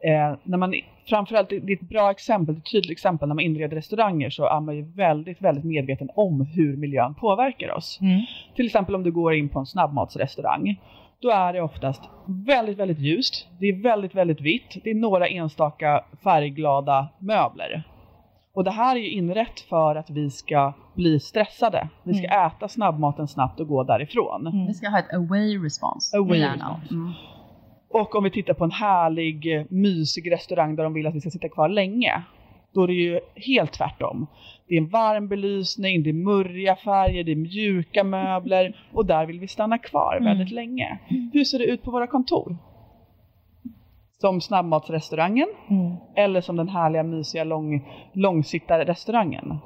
eh, 0.00 0.38
när 0.42 0.58
man, 0.58 0.74
framförallt, 1.08 1.48
det 1.48 1.56
är 1.56 1.72
ett 1.72 1.88
bra 1.88 2.10
exempel, 2.10 2.56
ett 2.56 2.70
tydligt 2.72 2.90
exempel 2.90 3.28
när 3.28 3.34
man 3.34 3.44
inreder 3.44 3.76
restauranger 3.76 4.30
så 4.30 4.46
är 4.46 4.60
man 4.60 4.76
ju 4.76 4.82
väldigt, 4.82 5.42
väldigt 5.42 5.64
medveten 5.64 6.08
om 6.14 6.40
hur 6.40 6.76
miljön 6.76 7.14
påverkar 7.14 7.72
oss. 7.72 7.98
Mm. 8.00 8.20
Till 8.56 8.66
exempel 8.66 8.94
om 8.94 9.02
du 9.02 9.12
går 9.12 9.34
in 9.34 9.48
på 9.48 9.58
en 9.58 9.66
snabbmatsrestaurang. 9.66 10.80
Då 11.20 11.30
är 11.30 11.52
det 11.52 11.60
oftast 11.60 12.02
väldigt, 12.26 12.78
väldigt 12.78 12.98
ljust. 12.98 13.48
Det 13.60 13.66
är 13.66 13.82
väldigt, 13.82 14.14
väldigt 14.14 14.40
vitt. 14.40 14.76
Det 14.84 14.90
är 14.90 14.94
några 14.94 15.28
enstaka 15.28 16.04
färgglada 16.24 17.08
möbler. 17.18 17.84
Och 18.58 18.64
det 18.64 18.70
här 18.70 18.96
är 18.96 19.00
ju 19.00 19.10
inrätt 19.10 19.60
för 19.60 19.96
att 19.96 20.10
vi 20.10 20.30
ska 20.30 20.72
bli 20.94 21.20
stressade. 21.20 21.88
Vi 22.02 22.14
ska 22.14 22.26
äta 22.26 22.68
snabbmaten 22.68 23.28
snabbt 23.28 23.60
och 23.60 23.68
gå 23.68 23.84
därifrån. 23.84 24.46
Mm. 24.46 24.66
Vi 24.66 24.74
ska 24.74 24.88
ha 24.88 24.98
ett 24.98 25.14
away 25.14 25.58
response 25.64 26.18
Away 26.18 26.38
i 26.38 26.40
hjärnan. 26.40 26.80
Mm. 26.90 27.12
Och 27.88 28.14
om 28.14 28.24
vi 28.24 28.30
tittar 28.30 28.54
på 28.54 28.64
en 28.64 28.70
härlig, 28.70 29.56
eh, 29.56 29.64
mysig 29.70 30.32
restaurang 30.32 30.76
där 30.76 30.84
de 30.84 30.94
vill 30.94 31.06
att 31.06 31.14
vi 31.14 31.20
ska 31.20 31.30
sitta 31.30 31.48
kvar 31.48 31.68
länge. 31.68 32.22
Då 32.74 32.82
är 32.82 32.86
det 32.86 32.94
ju 32.94 33.20
helt 33.34 33.72
tvärtom. 33.72 34.26
Det 34.68 34.74
är 34.74 34.78
en 34.78 34.88
varm 34.88 35.28
belysning, 35.28 36.02
det 36.02 36.10
är 36.10 36.14
murriga 36.14 36.76
färger, 36.76 37.24
det 37.24 37.32
är 37.32 37.36
mjuka 37.36 38.04
möbler 38.04 38.76
och 38.92 39.06
där 39.06 39.26
vill 39.26 39.40
vi 39.40 39.48
stanna 39.48 39.78
kvar 39.78 40.16
Mm. 40.20 40.24
väldigt 40.24 40.54
länge. 40.54 40.98
Hur 41.32 41.44
ser 41.44 41.58
det 41.58 41.64
ut 41.64 41.82
på 41.82 41.90
våra 41.90 42.06
kontor? 42.06 42.56
Som 44.20 44.40
snabbmatsrestaurangen 44.40 45.48
Mm. 45.70 45.96
eller 46.16 46.40
som 46.40 46.56
den 46.56 46.68
härliga 46.68 47.02
mysiga 47.02 47.44
lång, 47.44 47.88
långsittarrestaurangen? 48.12 49.58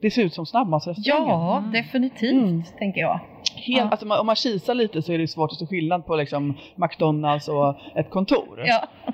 Det 0.00 0.10
ser 0.10 0.22
ut 0.22 0.34
som 0.34 0.46
snabbmatsrestaurangen. 0.46 1.28
Ja, 1.28 1.58
Mm. 1.58 1.72
definitivt 1.72 2.32
Mm. 2.42 2.62
tänker 2.78 3.00
jag. 3.00 3.20
Helt, 3.54 3.78
Ja. 3.78 3.88
alltså, 3.90 4.06
om 4.20 4.26
man 4.26 4.36
kisar 4.36 4.74
lite 4.74 5.02
så 5.02 5.12
är 5.12 5.18
det 5.18 5.28
svårt 5.28 5.52
att 5.52 5.58
se 5.58 5.66
skillnad 5.66 6.06
på 6.06 6.16
liksom, 6.16 6.54
McDonalds 6.76 7.48
och 7.48 7.74
ett 7.94 8.10
kontor. 8.10 8.62
Ja. 8.66 8.82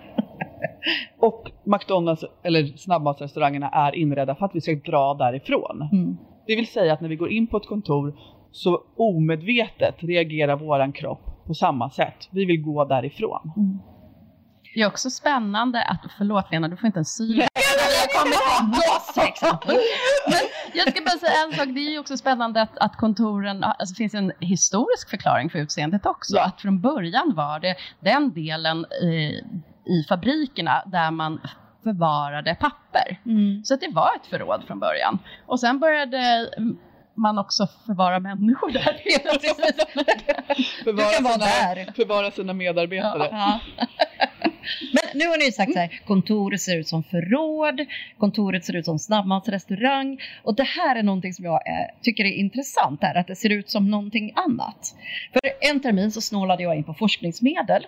Och 1.19 1.51
McDonalds 1.65 2.25
eller 2.43 2.65
snabbmatsrestaurangerna 2.77 3.69
är 3.69 3.95
inredda 3.95 4.35
för 4.35 4.47
att 4.47 4.55
vi 4.55 4.61
ska 4.61 4.75
dra 4.75 5.15
därifrån. 5.15 5.89
Mm. 5.93 6.17
Det 6.47 6.57
vill 6.57 6.67
säga 6.67 6.93
att 6.93 7.01
när 7.01 7.09
vi 7.09 7.17
går 7.17 7.31
in 7.31 7.47
på 7.47 7.57
ett 7.57 7.67
kontor 7.67 8.15
så 8.53 8.81
omedvetet 8.97 9.95
reagerar 9.99 10.57
våran 10.57 10.93
kropp 10.93 11.21
på 11.47 11.55
samma 11.55 11.91
sätt. 11.91 12.29
Vi 12.31 12.45
vill 12.45 12.63
gå 12.63 12.85
därifrån. 12.85 13.53
Mm. 13.57 13.79
Det 14.75 14.81
är 14.81 14.87
också 14.87 15.11
spännande 15.11 15.83
att, 15.83 16.01
förlåt 16.19 16.51
Lena, 16.51 16.69
du 16.69 16.77
får 16.77 16.87
inte 16.87 16.99
en 16.99 17.05
syl. 17.05 17.45
Men 20.27 20.39
jag 20.75 20.89
ska 20.89 21.05
bara 21.05 21.19
säga 21.19 21.33
en 21.47 21.53
sak, 21.53 21.69
det 21.75 21.81
är 21.81 21.91
ju 21.91 21.99
också 21.99 22.17
spännande 22.17 22.63
att, 22.63 22.79
att 22.79 22.97
kontoren, 22.97 23.65
alltså 23.65 23.93
det 23.93 23.97
finns 23.97 24.15
en 24.15 24.33
historisk 24.41 25.11
förklaring 25.11 25.51
för 25.51 25.59
utseendet 25.59 26.07
också. 26.07 26.37
Ja. 26.37 26.45
Att 26.45 26.61
från 26.61 26.81
början 26.81 27.33
var 27.37 27.61
det 27.61 27.77
den 28.01 28.33
delen 28.33 28.87
eh, 29.03 29.91
i 29.93 30.05
fabrikerna 30.09 30.83
där 30.87 31.11
man 31.11 31.41
förvarade 31.83 32.55
papper. 32.55 33.21
Mm. 33.27 33.65
Så 33.65 33.75
att 33.75 33.81
det 33.81 33.91
var 33.93 34.11
ett 34.17 34.27
förråd 34.27 34.65
från 34.67 34.81
början. 34.81 35.19
Och 35.47 35.61
sen 35.61 35.79
började 35.79 36.49
man 37.17 37.39
också 37.39 37.67
förvarar 37.87 38.21
människor 38.21 38.71
där. 38.71 38.83
förvara, 40.85 41.11
sina, 41.11 41.37
där. 41.37 41.93
förvara 41.93 42.31
sina 42.31 42.53
medarbetare. 42.53 43.29
Ja. 43.31 43.61
Men 44.93 45.19
nu 45.19 45.27
har 45.27 45.39
ni 45.39 45.53
sagt 45.53 45.73
så 45.73 45.79
här, 45.79 46.01
kontoret 46.07 46.61
ser 46.61 46.77
ut 46.77 46.89
som 46.89 47.03
förråd, 47.03 47.87
kontoret 48.19 48.65
ser 48.65 48.77
ut 48.77 48.85
som 48.85 48.99
snabbmatsrestaurang 48.99 50.21
och 50.43 50.55
det 50.55 50.63
här 50.63 50.97
är 50.97 51.03
någonting 51.03 51.35
som 51.35 51.45
jag 51.45 51.55
eh, 51.55 52.03
tycker 52.03 52.25
är 52.25 52.33
intressant 52.33 53.03
här, 53.03 53.15
att 53.15 53.27
det 53.27 53.37
ser 53.37 53.51
ut 53.51 53.71
som 53.71 53.91
någonting 53.91 54.33
annat. 54.35 54.95
För 55.33 55.41
en 55.71 55.81
termin 55.81 56.13
så 56.13 56.21
snålade 56.21 56.63
jag 56.63 56.77
in 56.77 56.85
på 56.85 56.95
forskningsmedel 56.95 57.87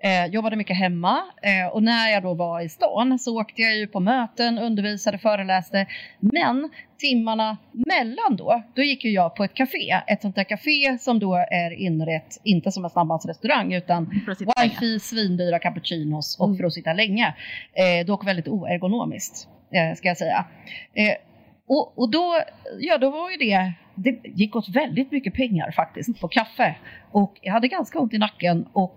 Eh, 0.00 0.26
jobbade 0.26 0.56
mycket 0.56 0.76
hemma 0.76 1.22
eh, 1.42 1.66
och 1.72 1.82
när 1.82 2.08
jag 2.08 2.22
då 2.22 2.34
var 2.34 2.60
i 2.60 2.68
stan 2.68 3.18
så 3.18 3.40
åkte 3.40 3.62
jag 3.62 3.76
ju 3.76 3.86
på 3.86 4.00
möten, 4.00 4.58
undervisade, 4.58 5.18
föreläste. 5.18 5.86
Men 6.20 6.70
timmarna 6.98 7.56
mellan 7.72 8.36
då, 8.36 8.62
då 8.74 8.82
gick 8.82 9.04
ju 9.04 9.10
jag 9.10 9.34
på 9.34 9.44
ett 9.44 9.54
café. 9.54 10.00
Ett 10.06 10.22
sånt 10.22 10.36
där 10.36 10.44
café 10.44 10.98
som 11.00 11.18
då 11.18 11.34
är 11.34 11.70
inrett, 11.70 12.40
inte 12.44 12.72
som 12.72 12.84
en 12.84 12.90
snabbmatsrestaurang 12.90 13.74
utan 13.74 14.22
wifi, 14.62 15.00
svindyra 15.00 15.58
cappuccinos 15.58 16.38
och 16.40 16.46
mm. 16.46 16.58
för 16.58 16.64
att 16.64 16.72
sitta 16.72 16.92
länge. 16.92 17.34
Eh, 17.72 18.06
dock 18.06 18.26
väldigt 18.26 18.48
oergonomiskt, 18.48 19.48
eh, 19.72 19.96
ska 19.96 20.08
jag 20.08 20.16
säga. 20.16 20.44
Eh, 20.94 21.14
och, 21.68 21.98
och 21.98 22.10
då, 22.10 22.40
ja, 22.80 22.98
då 22.98 23.10
var 23.10 23.30
ju 23.30 23.36
det 23.36 23.72
det 23.94 24.20
gick 24.24 24.56
åt 24.56 24.68
väldigt 24.68 25.12
mycket 25.12 25.34
pengar 25.34 25.70
faktiskt 25.70 26.20
på 26.20 26.28
kaffe 26.28 26.74
och 27.10 27.38
jag 27.42 27.52
hade 27.52 27.68
ganska 27.68 27.98
ont 27.98 28.14
i 28.14 28.18
nacken 28.18 28.66
och 28.72 28.96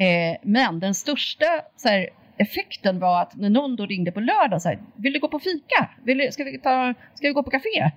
Eh, 0.00 0.36
men 0.42 0.80
den 0.80 0.94
största 0.94 1.46
så 1.76 1.88
här, 1.88 2.08
effekten 2.38 2.98
var 2.98 3.22
att 3.22 3.36
när 3.36 3.50
någon 3.50 3.76
då 3.76 3.86
ringde 3.86 4.12
på 4.12 4.20
lördag 4.20 4.62
så 4.62 4.68
här, 4.68 4.78
vill 4.96 5.12
du 5.12 5.20
gå 5.20 5.28
på 5.28 5.38
fika? 5.38 5.90
Vill 6.04 6.18
du, 6.18 6.32
ska, 6.32 6.44
vi 6.44 6.58
ta, 6.58 6.94
ska 7.14 7.26
vi 7.26 7.32
gå 7.32 7.42
på 7.42 7.50
café? 7.50 7.90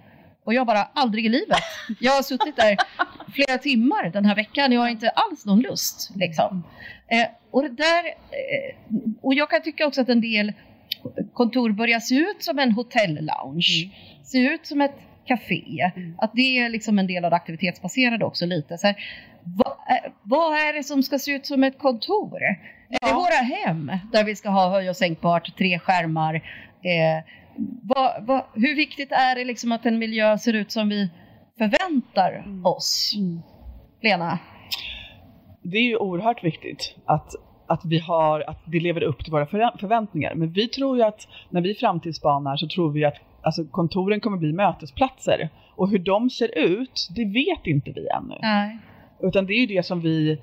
Och 0.46 0.54
jag 0.54 0.68
bara, 0.68 0.84
aldrig 0.94 1.26
i 1.26 1.30
livet. 1.30 1.58
Jag 2.00 2.12
har 2.12 2.24
suttit 2.24 2.56
där 2.56 2.78
flera 3.34 3.58
timmar 3.58 4.10
den 4.10 4.26
här 4.26 4.36
veckan, 4.36 4.72
jag 4.72 4.82
har 4.82 4.90
inte 4.90 5.10
alls 5.10 5.46
någon 5.46 5.62
lust. 5.62 6.12
Liksom. 6.16 6.64
Eh, 7.08 7.28
och, 7.52 7.64
där, 7.64 8.06
eh, 8.06 8.76
och 9.22 9.34
jag 9.34 9.50
kan 9.50 9.62
tycka 9.62 9.88
också 9.88 10.02
att 10.02 10.10
en 10.10 10.22
del 10.22 10.54
kontor 11.34 11.72
börjar 11.72 12.00
se 12.00 12.16
ut 12.16 12.44
som 12.44 12.60
en 12.60 12.72
hotell-lounge. 12.72 13.84
Mm. 13.84 14.24
Se 14.24 14.38
ut 14.38 14.66
som 14.66 14.82
ett 14.82 14.96
café. 15.26 15.92
Mm. 15.96 16.16
Att 16.18 16.32
det 16.34 16.58
är 16.58 16.70
liksom 16.70 17.00
en 17.00 17.08
del 17.08 17.26
av 17.26 17.32
det 17.32 17.38
aktivitetsbaserade 17.38 18.26
också 18.26 18.46
lite. 18.46 18.78
Så 18.78 18.88
här, 18.88 18.96
vad, 19.44 19.68
eh, 19.68 20.12
vad, 20.24 20.54
är 20.54 20.74
det 20.74 20.84
som 20.84 21.04
ska 21.04 21.20
se 21.20 21.32
ut 21.32 21.46
som 21.46 21.64
ett 21.64 21.78
kontor? 21.78 22.40
Ja. 22.90 22.98
Är 23.02 23.08
det 23.08 23.16
våra 23.16 23.58
hem 23.58 23.92
där 24.12 24.24
vi 24.24 24.36
ska 24.36 24.50
ha 24.50 24.70
höj 24.70 24.90
och 24.90 24.96
sänkbart, 24.96 25.58
tre 25.58 25.80
skärmar? 25.80 26.36
Eh, 26.36 27.24
vad, 27.84 28.26
vad, 28.26 28.44
hur 28.54 28.76
viktigt 28.76 29.12
är 29.12 29.36
det 29.36 29.46
liksom 29.46 29.72
att 29.72 29.86
en 29.86 30.00
miljö 30.00 30.38
ser 30.38 30.54
ut 30.54 30.72
som 30.72 30.90
vi 30.90 31.10
förväntar 31.58 32.44
mm. 32.46 32.66
oss? 32.66 33.14
Mm. 33.18 33.42
Lena? 34.02 34.40
Det 35.62 35.78
är 35.78 35.84
ju 35.84 35.98
oerhört 35.98 36.44
viktigt 36.44 36.96
att, 37.06 37.30
att, 37.68 37.82
vi 37.86 38.00
har, 38.00 38.50
att 38.50 38.62
det 38.66 38.80
lever 38.80 39.04
upp 39.04 39.24
till 39.24 39.32
våra 39.32 39.46
förväntningar. 39.80 40.36
Men 40.36 40.52
vi 40.52 40.68
tror 40.68 40.98
ju 40.98 41.04
att 41.04 41.28
när 41.50 41.62
vi 41.62 41.74
framtidsspanar 41.74 42.58
så 42.58 42.68
tror 42.68 42.92
vi 42.92 43.06
att 43.06 43.18
alltså, 43.44 43.66
kontoren 43.66 44.20
kommer 44.20 44.38
bli 44.38 44.54
mötesplatser. 44.54 45.50
Och 45.76 45.90
hur 45.90 46.00
de 46.00 46.30
ser 46.30 46.58
ut, 46.58 47.08
det 47.16 47.26
vet 47.26 47.68
inte 47.68 47.92
vi 47.92 48.08
ännu. 48.08 48.38
Nej. 48.42 48.80
Utan 49.22 49.46
det 49.46 49.54
är 49.54 49.60
ju 49.60 49.76
det 49.76 49.86
som 49.86 50.02
vi 50.02 50.42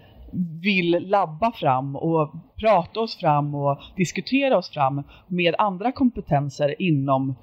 vill 0.63 1.09
labba 1.09 1.53
fram 1.53 1.97
och 1.97 2.33
prata 2.61 3.01
oss 3.01 3.17
fram 3.17 3.55
och 3.55 3.79
diskutera 3.97 4.59
oss 4.59 4.71
fram 4.71 5.03
med 5.27 5.55
andra 5.59 5.93
kompetenser 5.93 6.83
inom 6.83 7.35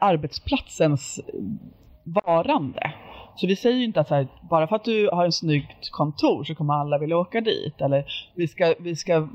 arbetsplatsens 0.00 1.20
varande. 2.04 2.92
Så 3.34 3.46
vi 3.46 3.56
säger 3.56 3.76
ju 3.76 3.84
inte 3.84 4.00
att 4.00 4.10
här, 4.10 4.28
bara 4.50 4.66
för 4.66 4.76
att 4.76 4.84
du 4.84 5.10
har 5.12 5.24
en 5.24 5.32
snyggt 5.32 5.90
kontor 5.90 6.44
så 6.44 6.54
kommer 6.54 6.74
alla 6.74 6.98
vilja 6.98 7.18
åka 7.18 7.40
dit. 7.40 7.80
Eller 7.80 8.04
vi 8.34 8.48
ska, 8.48 8.74
vi 8.78 8.96
ska 8.96 9.28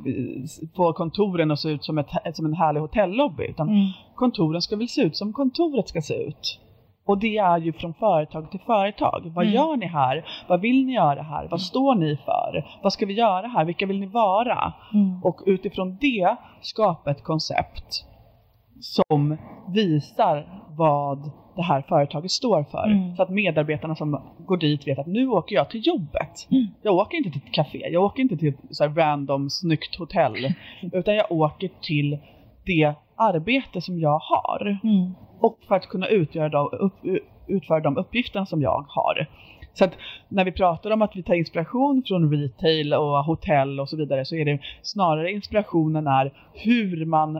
få 0.75 0.93
kontoren 0.93 1.51
att 1.51 1.59
se 1.59 1.69
ut 1.69 1.83
som, 1.83 1.97
ett, 1.97 2.07
som 2.33 2.45
en 2.45 2.53
härlig 2.53 2.81
hotellobby. 2.81 3.43
Utan 3.43 3.69
mm. 3.69 3.87
kontoren 4.15 4.61
ska 4.61 4.75
väl 4.75 4.87
se 4.87 5.01
ut 5.01 5.17
som 5.17 5.33
kontoret 5.33 5.89
ska 5.89 6.01
se 6.01 6.13
ut. 6.13 6.59
Och 7.05 7.17
det 7.17 7.37
är 7.37 7.57
ju 7.57 7.73
från 7.73 7.93
företag 7.93 8.51
till 8.51 8.59
företag. 8.59 9.31
Vad 9.35 9.45
mm. 9.45 9.55
gör 9.55 9.77
ni 9.77 9.85
här? 9.85 10.25
Vad 10.47 10.61
vill 10.61 10.85
ni 10.85 10.93
göra 10.93 11.21
här? 11.21 11.47
Vad 11.51 11.61
står 11.61 11.95
ni 11.95 12.17
för? 12.25 12.79
Vad 12.83 12.93
ska 12.93 13.05
vi 13.05 13.13
göra 13.13 13.47
här? 13.47 13.65
Vilka 13.65 13.85
vill 13.85 13.99
ni 13.99 14.05
vara? 14.07 14.73
Mm. 14.93 15.23
Och 15.23 15.41
utifrån 15.45 15.97
det 16.01 16.35
skapa 16.61 17.11
ett 17.11 17.23
koncept 17.23 18.05
som 18.79 19.37
visar 19.67 20.63
vad 20.77 21.31
det 21.57 21.63
här 21.63 21.81
företaget 21.81 22.31
står 22.31 22.63
för. 22.63 22.87
Mm. 22.87 23.15
Så 23.15 23.23
att 23.23 23.29
medarbetarna 23.29 23.95
som 23.95 24.21
går 24.39 24.57
dit 24.57 24.87
vet 24.87 24.99
att 24.99 25.07
nu 25.07 25.27
åker 25.27 25.55
jag 25.55 25.69
till 25.69 25.87
jobbet. 25.87 26.47
Mm. 26.51 26.67
Jag 26.81 26.95
åker 26.95 27.17
inte 27.17 27.29
till 27.29 27.41
ett 27.45 27.53
café, 27.53 27.89
jag 27.91 28.03
åker 28.03 28.21
inte 28.21 28.37
till 28.37 28.49
ett 28.49 28.59
så 28.69 28.87
random 28.87 29.49
snyggt 29.49 29.95
hotell. 29.95 30.53
utan 30.93 31.15
jag 31.15 31.31
åker 31.31 31.69
till 31.81 32.17
det 32.65 32.93
arbete 33.15 33.81
som 33.81 33.99
jag 33.99 34.19
har. 34.19 34.79
Mm 34.83 35.13
och 35.39 35.59
för 35.67 35.75
att 35.75 35.87
kunna 35.87 36.07
utgöra 36.07 36.49
de, 36.49 36.69
upp, 36.71 36.93
utföra 37.47 37.79
de 37.79 37.97
uppgifterna 37.97 38.45
som 38.45 38.61
jag 38.61 38.85
har. 38.89 39.27
Så 39.73 39.85
att 39.85 39.93
när 40.29 40.45
vi 40.45 40.51
pratar 40.51 40.91
om 40.91 41.01
att 41.01 41.15
vi 41.15 41.23
tar 41.23 41.33
inspiration 41.33 42.03
från 42.07 42.31
retail 42.31 42.93
och 42.93 43.23
hotell 43.23 43.79
och 43.79 43.89
så 43.89 43.97
vidare 43.97 44.25
så 44.25 44.35
är 44.35 44.45
det 44.45 44.59
snarare 44.81 45.31
inspirationen 45.31 46.07
är 46.07 46.33
hur 46.53 47.05
man 47.05 47.39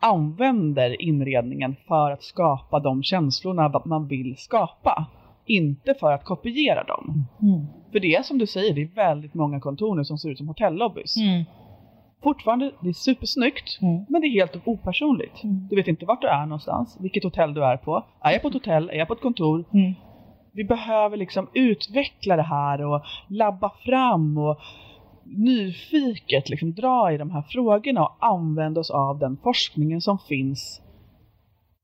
använder 0.00 1.02
inredningen 1.02 1.76
för 1.88 2.10
att 2.10 2.22
skapa 2.22 2.80
de 2.80 3.02
känslorna 3.02 3.82
man 3.84 4.08
vill 4.08 4.36
skapa. 4.36 5.06
Inte 5.46 5.94
för 5.94 6.12
att 6.12 6.24
kopiera 6.24 6.84
dem. 6.84 7.26
Mm. 7.42 7.66
För 7.92 8.00
det 8.00 8.14
är 8.14 8.22
som 8.22 8.38
du 8.38 8.46
säger, 8.46 8.74
det 8.74 8.82
är 8.82 8.94
väldigt 8.94 9.34
många 9.34 9.60
kontor 9.60 9.94
nu 9.94 10.04
som 10.04 10.18
ser 10.18 10.28
ut 10.30 10.38
som 10.38 10.48
hotellobbys. 10.48 11.16
Mm 11.16 11.44
fortfarande, 12.22 12.72
det 12.80 12.88
är 12.88 12.92
supersnyggt, 12.92 13.78
mm. 13.82 14.04
men 14.08 14.20
det 14.20 14.26
är 14.26 14.30
helt 14.30 14.56
opersonligt. 14.64 15.44
Mm. 15.44 15.68
Du 15.70 15.76
vet 15.76 15.88
inte 15.88 16.06
vart 16.06 16.20
du 16.20 16.28
är 16.28 16.46
någonstans, 16.46 16.96
vilket 17.00 17.24
hotell 17.24 17.54
du 17.54 17.64
är 17.64 17.76
på. 17.76 18.04
Är 18.20 18.32
jag 18.32 18.42
på 18.42 18.48
ett 18.48 18.54
hotell? 18.54 18.90
Är 18.90 18.94
jag 18.94 19.08
på 19.08 19.14
ett 19.14 19.20
kontor? 19.20 19.64
Mm. 19.72 19.92
Vi 20.52 20.64
behöver 20.64 21.16
liksom 21.16 21.48
utveckla 21.54 22.36
det 22.36 22.42
här 22.42 22.84
och 22.84 23.02
labba 23.28 23.70
fram 23.84 24.38
och 24.38 24.58
nyfiket 25.24 26.48
liksom 26.48 26.72
dra 26.72 27.12
i 27.12 27.18
de 27.18 27.30
här 27.30 27.42
frågorna 27.42 28.04
och 28.04 28.16
använda 28.20 28.80
oss 28.80 28.90
av 28.90 29.18
den 29.18 29.36
forskningen 29.36 30.00
som 30.00 30.18
finns 30.18 30.82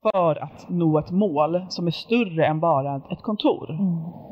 för 0.03 0.43
att 0.43 0.67
nå 0.69 0.99
ett 0.99 1.11
mål 1.11 1.67
som 1.69 1.87
är 1.87 1.91
större 1.91 2.47
än 2.47 2.61
bara 2.61 2.97
ett 2.97 3.23
kontor. 3.23 3.71
Mm. 3.71 4.27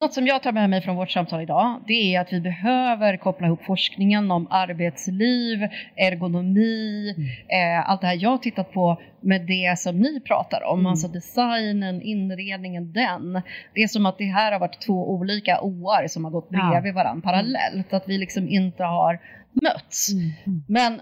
Något 0.00 0.14
som 0.14 0.26
jag 0.26 0.42
tar 0.42 0.52
med 0.52 0.70
mig 0.70 0.80
från 0.80 0.96
vårt 0.96 1.10
samtal 1.10 1.40
idag, 1.40 1.82
det 1.86 2.14
är 2.14 2.20
att 2.20 2.32
vi 2.32 2.40
behöver 2.40 3.16
koppla 3.16 3.46
ihop 3.46 3.64
forskningen 3.64 4.30
om 4.30 4.46
arbetsliv, 4.50 5.68
ergonomi, 5.96 7.14
mm. 7.16 7.78
eh, 7.78 7.90
allt 7.90 8.00
det 8.00 8.06
här 8.06 8.18
jag 8.20 8.42
tittat 8.42 8.72
på 8.72 9.00
med 9.20 9.46
det 9.46 9.78
som 9.78 9.98
ni 9.98 10.20
pratar 10.20 10.62
om, 10.64 10.78
mm. 10.78 10.90
alltså 10.90 11.08
designen, 11.08 12.02
inredningen, 12.02 12.92
den. 12.92 13.42
Det 13.74 13.82
är 13.82 13.88
som 13.88 14.06
att 14.06 14.18
det 14.18 14.24
här 14.24 14.52
har 14.52 14.58
varit 14.58 14.80
två 14.80 15.10
olika 15.10 15.60
OR 15.62 16.08
som 16.08 16.24
har 16.24 16.30
gått 16.30 16.50
bredvid 16.50 16.90
ja. 16.90 16.94
varandra 16.94 17.22
parallellt, 17.22 17.92
att 17.92 18.08
vi 18.08 18.18
liksom 18.18 18.48
inte 18.48 18.84
har 18.84 19.18
mötts. 19.62 20.12
Mm. 20.12 20.64
Men 20.68 21.00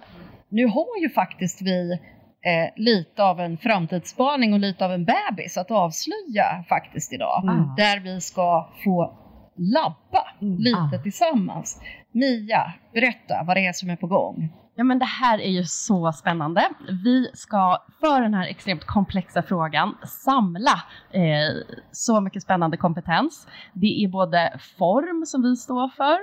nu 0.48 0.66
har 0.66 1.02
ju 1.02 1.10
faktiskt 1.10 1.62
vi 1.62 1.98
eh, 2.44 2.82
lite 2.82 3.22
av 3.24 3.40
en 3.40 3.58
framtidsspaning 3.58 4.52
och 4.52 4.58
lite 4.58 4.84
av 4.84 4.92
en 4.92 5.04
bebis 5.04 5.58
att 5.58 5.70
avslöja 5.70 6.64
faktiskt 6.68 7.12
idag. 7.12 7.42
Mm. 7.42 7.74
Där 7.76 8.00
vi 8.00 8.20
ska 8.20 8.68
få 8.84 9.16
labba 9.56 10.24
mm. 10.42 10.58
lite 10.58 10.96
ah. 10.98 11.02
tillsammans. 11.02 11.82
Mia, 12.12 12.72
berätta 12.92 13.42
vad 13.46 13.56
det 13.56 13.66
är 13.66 13.72
som 13.72 13.90
är 13.90 13.96
på 13.96 14.06
gång. 14.06 14.52
Ja, 14.74 14.84
men 14.84 14.98
det 14.98 15.04
här 15.04 15.38
är 15.38 15.50
ju 15.50 15.64
så 15.64 16.12
spännande. 16.12 16.68
Vi 17.04 17.30
ska 17.34 17.82
för 18.00 18.20
den 18.22 18.34
här 18.34 18.46
extremt 18.46 18.84
komplexa 18.84 19.42
frågan 19.42 19.96
samla 20.24 20.82
eh, 21.10 21.76
så 21.92 22.20
mycket 22.20 22.42
spännande 22.42 22.76
kompetens. 22.76 23.48
Det 23.72 24.04
är 24.04 24.08
både 24.08 24.58
form 24.78 25.26
som 25.26 25.42
vi 25.42 25.56
står 25.56 25.88
för, 25.88 26.18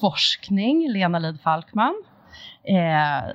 forskning, 0.00 0.92
Lena 0.92 1.18
Lid 1.18 1.40
Falkman, 1.40 2.02
eh, 2.64 3.30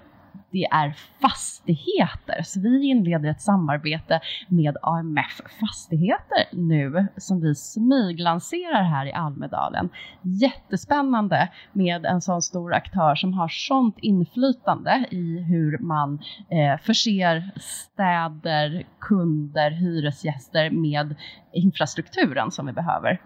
det 0.51 0.65
är 0.65 0.95
fastigheter. 1.21 2.41
Så 2.43 2.59
vi 2.59 2.85
inleder 2.85 3.29
ett 3.29 3.41
samarbete 3.41 4.19
med 4.47 4.77
AMF 4.81 5.41
Fastigheter 5.59 6.45
nu 6.51 7.07
som 7.17 7.41
vi 7.41 7.55
smyglanserar 7.55 8.83
här 8.83 9.05
i 9.05 9.13
Almedalen. 9.13 9.89
Jättespännande 10.21 11.49
med 11.73 12.05
en 12.05 12.21
sån 12.21 12.41
stor 12.41 12.73
aktör 12.73 13.15
som 13.15 13.33
har 13.33 13.47
sånt 13.47 13.95
inflytande 14.01 15.05
i 15.11 15.39
hur 15.39 15.77
man 15.77 16.19
eh, 16.49 16.79
förser 16.81 17.51
städer, 17.55 18.83
kunder, 18.99 19.71
hyresgäster 19.71 20.69
med 20.69 21.15
infrastrukturen 21.53 22.51
som 22.51 22.65
vi 22.65 22.71
behöver. 22.71 23.21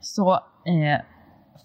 Så 0.00 0.32
eh, 0.34 1.00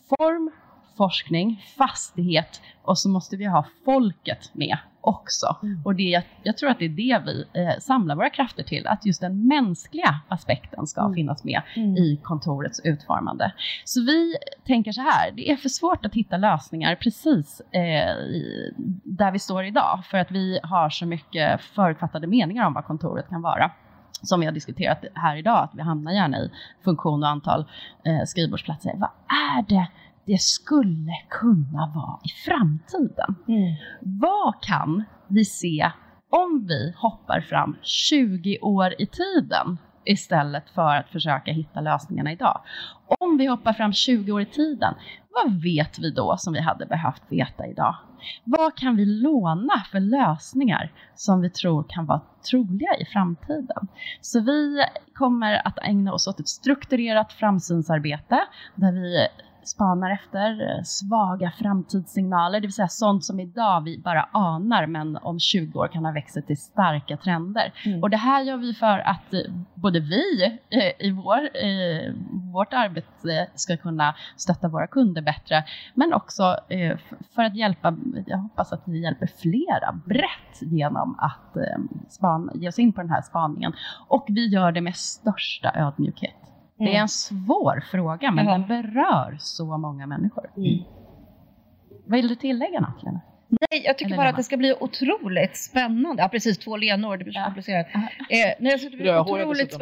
form, 0.10 0.52
forskning, 0.98 1.66
fastighet 1.78 2.62
och 2.82 2.98
så 2.98 3.10
måste 3.10 3.38
vi 3.38 3.46
ha 3.46 3.66
folket 3.86 4.52
med 4.54 4.78
också. 5.04 5.58
Mm. 5.64 5.82
Och 5.86 5.96
det, 5.96 6.24
jag 6.44 6.58
tror 6.58 6.70
att 6.70 6.80
det 6.80 6.86
är 6.86 6.90
det 6.90 7.22
vi 7.26 7.46
eh, 7.62 7.80
samlar 7.80 8.16
våra 8.16 8.30
krafter 8.30 8.64
till, 8.64 8.88
att 8.88 9.06
just 9.06 9.22
den 9.22 9.48
mänskliga 9.48 10.20
aspekten 10.28 10.88
ska 10.88 11.02
mm. 11.02 11.14
finnas 11.14 11.44
med 11.44 11.62
mm. 11.76 11.98
i 11.98 12.20
kontorets 12.24 12.80
utformande. 12.84 13.54
Så 13.86 14.02
vi 14.02 14.36
tänker 14.66 14.92
så 14.92 15.02
här, 15.02 15.32
det 15.32 15.52
är 15.52 15.56
för 15.56 15.70
svårt 15.70 16.06
att 16.06 16.14
hitta 16.14 16.38
lösningar 16.38 16.96
precis 16.96 17.62
eh, 17.72 18.16
där 19.04 19.32
vi 19.32 19.40
står 19.40 19.64
idag, 19.64 20.04
för 20.06 20.18
att 20.18 20.32
vi 20.32 20.60
har 20.64 20.90
så 20.90 21.06
mycket 21.06 21.62
förutfattade 21.62 22.28
meningar 22.28 22.68
om 22.68 22.74
vad 22.74 22.86
kontoret 22.86 23.30
kan 23.30 23.42
vara 23.42 23.72
som 24.22 24.40
vi 24.40 24.46
har 24.46 24.54
diskuterat 24.54 25.04
här 25.14 25.36
idag, 25.36 25.64
att 25.64 25.76
vi 25.76 25.82
hamnar 25.82 26.12
gärna 26.12 26.38
i 26.38 26.52
funktion 26.84 27.24
och 27.24 27.30
antal 27.30 27.66
eh, 28.06 28.26
skrivbordsplatser. 28.26 28.94
Vad 28.96 29.10
är 29.28 29.62
det 29.68 29.88
det 30.26 30.42
skulle 30.42 31.12
kunna 31.30 31.92
vara 31.96 32.20
i 32.24 32.30
framtiden. 32.46 33.36
Mm. 33.48 33.76
Vad 34.02 34.64
kan 34.64 35.04
vi 35.28 35.46
se 35.46 35.92
om 36.30 36.66
vi 36.68 36.94
hoppar 36.98 37.42
fram 37.42 37.78
20 37.82 38.60
år 38.60 38.94
i 39.02 39.06
tiden 39.06 39.78
istället 40.06 40.70
för 40.70 40.96
att 40.96 41.10
försöka 41.10 41.52
hitta 41.52 41.82
lösningarna 41.82 42.32
idag? 42.32 42.62
Om 43.20 43.38
vi 43.38 43.46
hoppar 43.46 43.74
fram 43.74 43.94
20 43.94 44.32
år 44.32 44.42
i 44.42 44.46
tiden, 44.46 44.94
vad 45.34 45.62
vet 45.62 46.00
vi 46.00 46.12
då 46.12 46.38
som 46.38 46.54
vi 46.54 46.60
hade 46.60 46.86
behövt 46.86 47.24
veta 47.30 47.68
idag? 47.68 47.96
Vad 48.44 48.76
kan 48.76 48.96
vi 48.96 49.06
låna 49.06 49.84
för 49.92 50.00
lösningar 50.00 50.92
som 51.16 51.42
vi 51.42 51.50
tror 51.50 51.86
kan 51.90 52.06
vara 52.06 52.22
troliga 52.52 52.96
i 53.00 53.06
framtiden? 53.06 53.88
Så 54.22 54.40
vi 54.40 54.86
kommer 55.14 55.68
att 55.68 55.80
ägna 55.80 56.14
oss 56.14 56.28
åt 56.28 56.40
ett 56.40 56.48
strukturerat 56.48 57.34
framsynsarbete 57.34 58.40
där 58.76 58.92
vi 58.92 59.28
spanar 59.68 60.12
efter 60.12 60.62
eh, 60.62 60.84
svaga 60.84 61.52
framtidssignaler, 61.52 62.60
det 62.60 62.68
vill 62.68 62.74
säga 62.74 62.88
sånt 62.88 63.26
som 63.26 63.40
idag 63.40 63.82
vi 63.82 63.98
bara 63.98 64.30
anar 64.32 64.88
men 64.88 65.18
om 65.18 65.40
20 65.40 65.80
år 65.80 65.88
kan 65.88 66.06
ha 66.06 66.12
växt 66.12 66.38
till 66.48 66.58
starka 66.58 67.18
trender. 67.18 67.74
Mm. 67.86 68.04
Och 68.04 68.10
det 68.10 68.18
här 68.18 68.42
gör 68.42 68.58
vi 68.58 68.74
för 68.74 69.00
att 69.00 69.34
eh, 69.34 69.40
både 69.76 70.00
vi 70.00 70.44
eh, 70.70 71.08
i 71.08 71.12
vår, 71.12 71.50
vårt 72.54 72.74
arbete 72.74 73.48
ska 73.56 73.78
kunna 73.78 74.16
stötta 74.36 74.68
våra 74.68 74.88
kunder 74.88 75.22
bättre, 75.22 75.64
men 75.94 76.14
också 76.14 76.58
för 77.36 77.44
att 77.44 77.56
hjälpa, 77.56 77.96
jag 78.26 78.38
hoppas 78.38 78.74
att 78.74 78.82
vi 78.86 79.04
hjälper 79.04 79.28
flera 79.42 80.00
brett 80.06 80.62
genom 80.62 81.20
att 81.20 81.58
span, 82.10 82.52
ge 82.54 82.68
oss 82.68 82.80
in 82.80 82.94
på 82.94 83.02
den 83.02 83.10
här 83.10 83.22
spaningen. 83.22 83.74
Och 84.08 84.26
vi 84.30 84.48
gör 84.48 84.72
det 84.72 84.82
med 84.82 84.96
största 84.96 85.72
ödmjukhet. 85.76 86.53
Det 86.86 86.90
är 86.90 86.94
en 86.94 86.96
mm. 86.96 87.08
svår 87.08 87.84
fråga, 87.92 88.32
men 88.32 88.46
Jaha. 88.46 88.58
den 88.58 88.68
berör 88.68 89.38
så 89.40 89.78
många 89.78 90.08
människor. 90.08 90.50
Mm. 90.58 90.84
Vill 92.06 92.28
du 92.28 92.36
tillägga 92.36 92.94
Lena? 93.04 93.22
Nej, 93.50 93.82
jag 93.86 93.98
tycker 93.98 94.10
Eller 94.10 94.18
bara 94.18 94.30
att 94.30 94.36
det 94.36 94.44
ska 94.44 94.58
bli 94.58 94.74
otroligt 94.80 95.58
spännande. 95.58 96.24
Ja, 96.24 96.30
precis, 96.30 96.58
två 96.58 96.78
Lenor, 96.78 97.18
det 97.18 97.24
blir 97.24 97.34
så 97.34 97.40
ja. 97.40 97.46
komplicerat. 97.46 97.88
Eh, 97.96 98.02
nej, 98.60 98.78
det 98.92 98.98
blir 98.98 99.20
otroligt, 99.20 99.74
eh, 99.74 99.80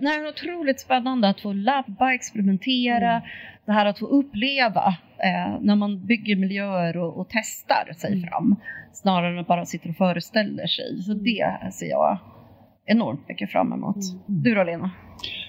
nej, 0.00 0.28
otroligt 0.28 0.80
spännande 0.80 1.28
att 1.28 1.40
få 1.40 1.52
labba, 1.52 2.12
experimentera, 2.12 3.10
mm. 3.10 3.22
det 3.66 3.72
här 3.72 3.86
att 3.86 3.98
få 3.98 4.06
uppleva 4.06 4.96
eh, 5.18 5.60
när 5.60 5.76
man 5.76 6.06
bygger 6.06 6.36
miljöer 6.36 6.96
och, 6.96 7.20
och 7.20 7.26
testar 7.30 7.92
sig 7.92 8.12
mm. 8.12 8.28
fram, 8.28 8.56
snarare 8.92 9.32
än 9.32 9.38
att 9.38 9.46
bara 9.46 9.66
sitter 9.66 9.90
och 9.90 9.96
föreställer 9.96 10.66
sig. 10.66 11.02
Så 11.02 11.14
det 11.14 11.72
ser 11.72 11.90
jag 11.90 12.18
enormt 12.90 13.28
mycket 13.28 13.50
fram 13.50 13.72
emot. 13.72 13.96
Mm. 13.96 14.42
Du 14.42 14.54
då 14.54 14.64
Lena? 14.64 14.90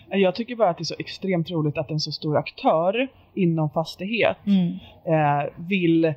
Jag 0.10 0.36
tycker 0.36 0.56
bara 0.56 0.70
att 0.70 0.78
det 0.78 0.82
är 0.82 0.86
så 0.86 0.96
extremt 1.00 1.52
roligt 1.52 1.78
att 1.78 1.92
en 1.92 2.00
så 2.00 2.12
stor 2.12 2.38
aktör 2.38 3.08
inom 3.36 3.70
fastighet 3.70 4.38
mm. 4.46 4.68
eh, 5.06 5.50
vill 5.56 6.14